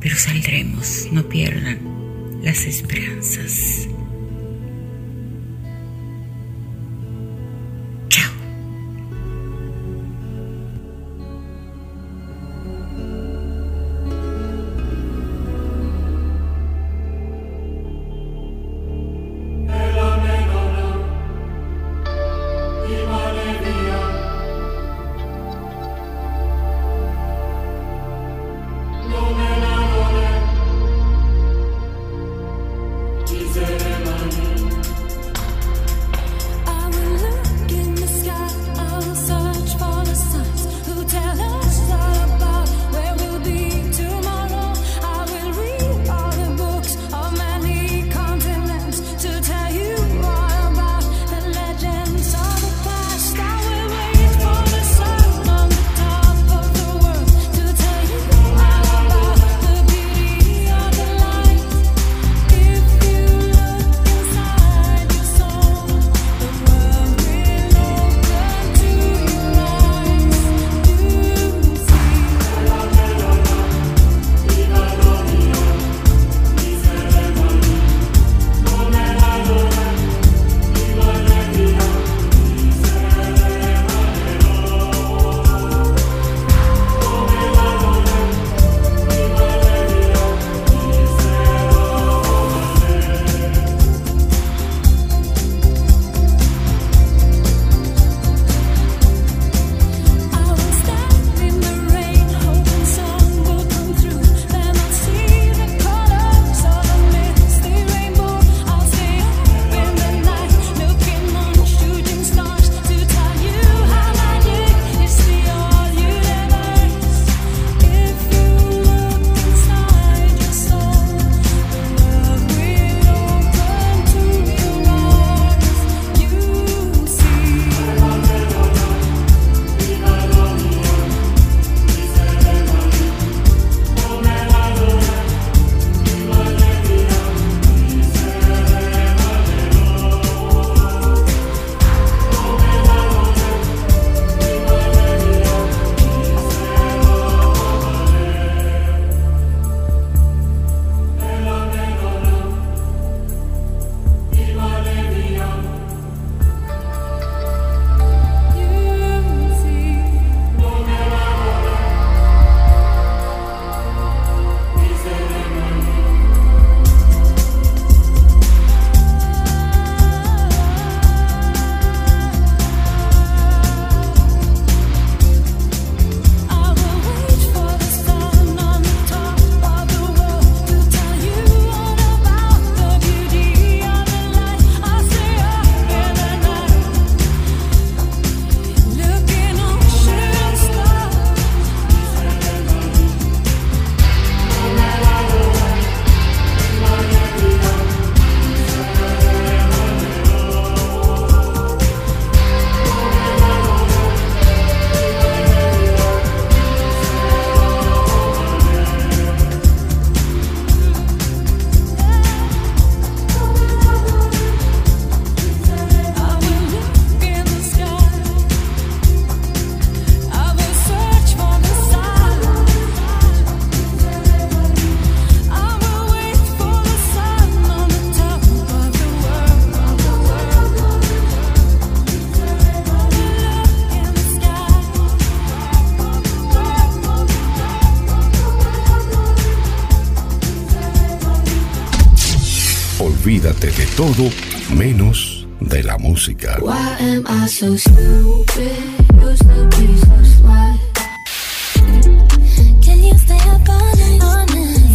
Pero 0.00 0.14
saldremos, 0.16 1.08
no 1.10 1.28
pierdan 1.28 1.80
las 2.40 2.64
esperanzas. 2.66 3.88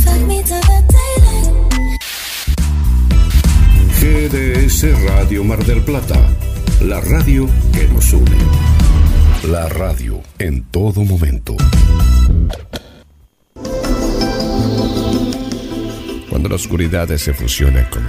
Fuck 0.04 0.22
me 0.28 0.44
till 0.44 0.62
the 0.62 0.84
daylight. 0.96 1.48
GDS 4.00 4.84
Radio 5.08 5.44
Mar 5.46 5.64
del 5.64 5.82
Plata, 5.82 6.20
la 6.82 7.00
radio 7.00 7.48
que 7.72 7.88
nos 7.88 8.12
une. 8.12 8.38
La 9.44 9.70
radio 9.70 10.22
en 10.40 10.64
todo 10.66 11.06
momento. 11.06 11.56
Cuando 16.30 16.50
la 16.50 16.56
oscuridad 16.56 17.08
se 17.18 17.34
fusiona 17.34 17.90
con 17.90 18.09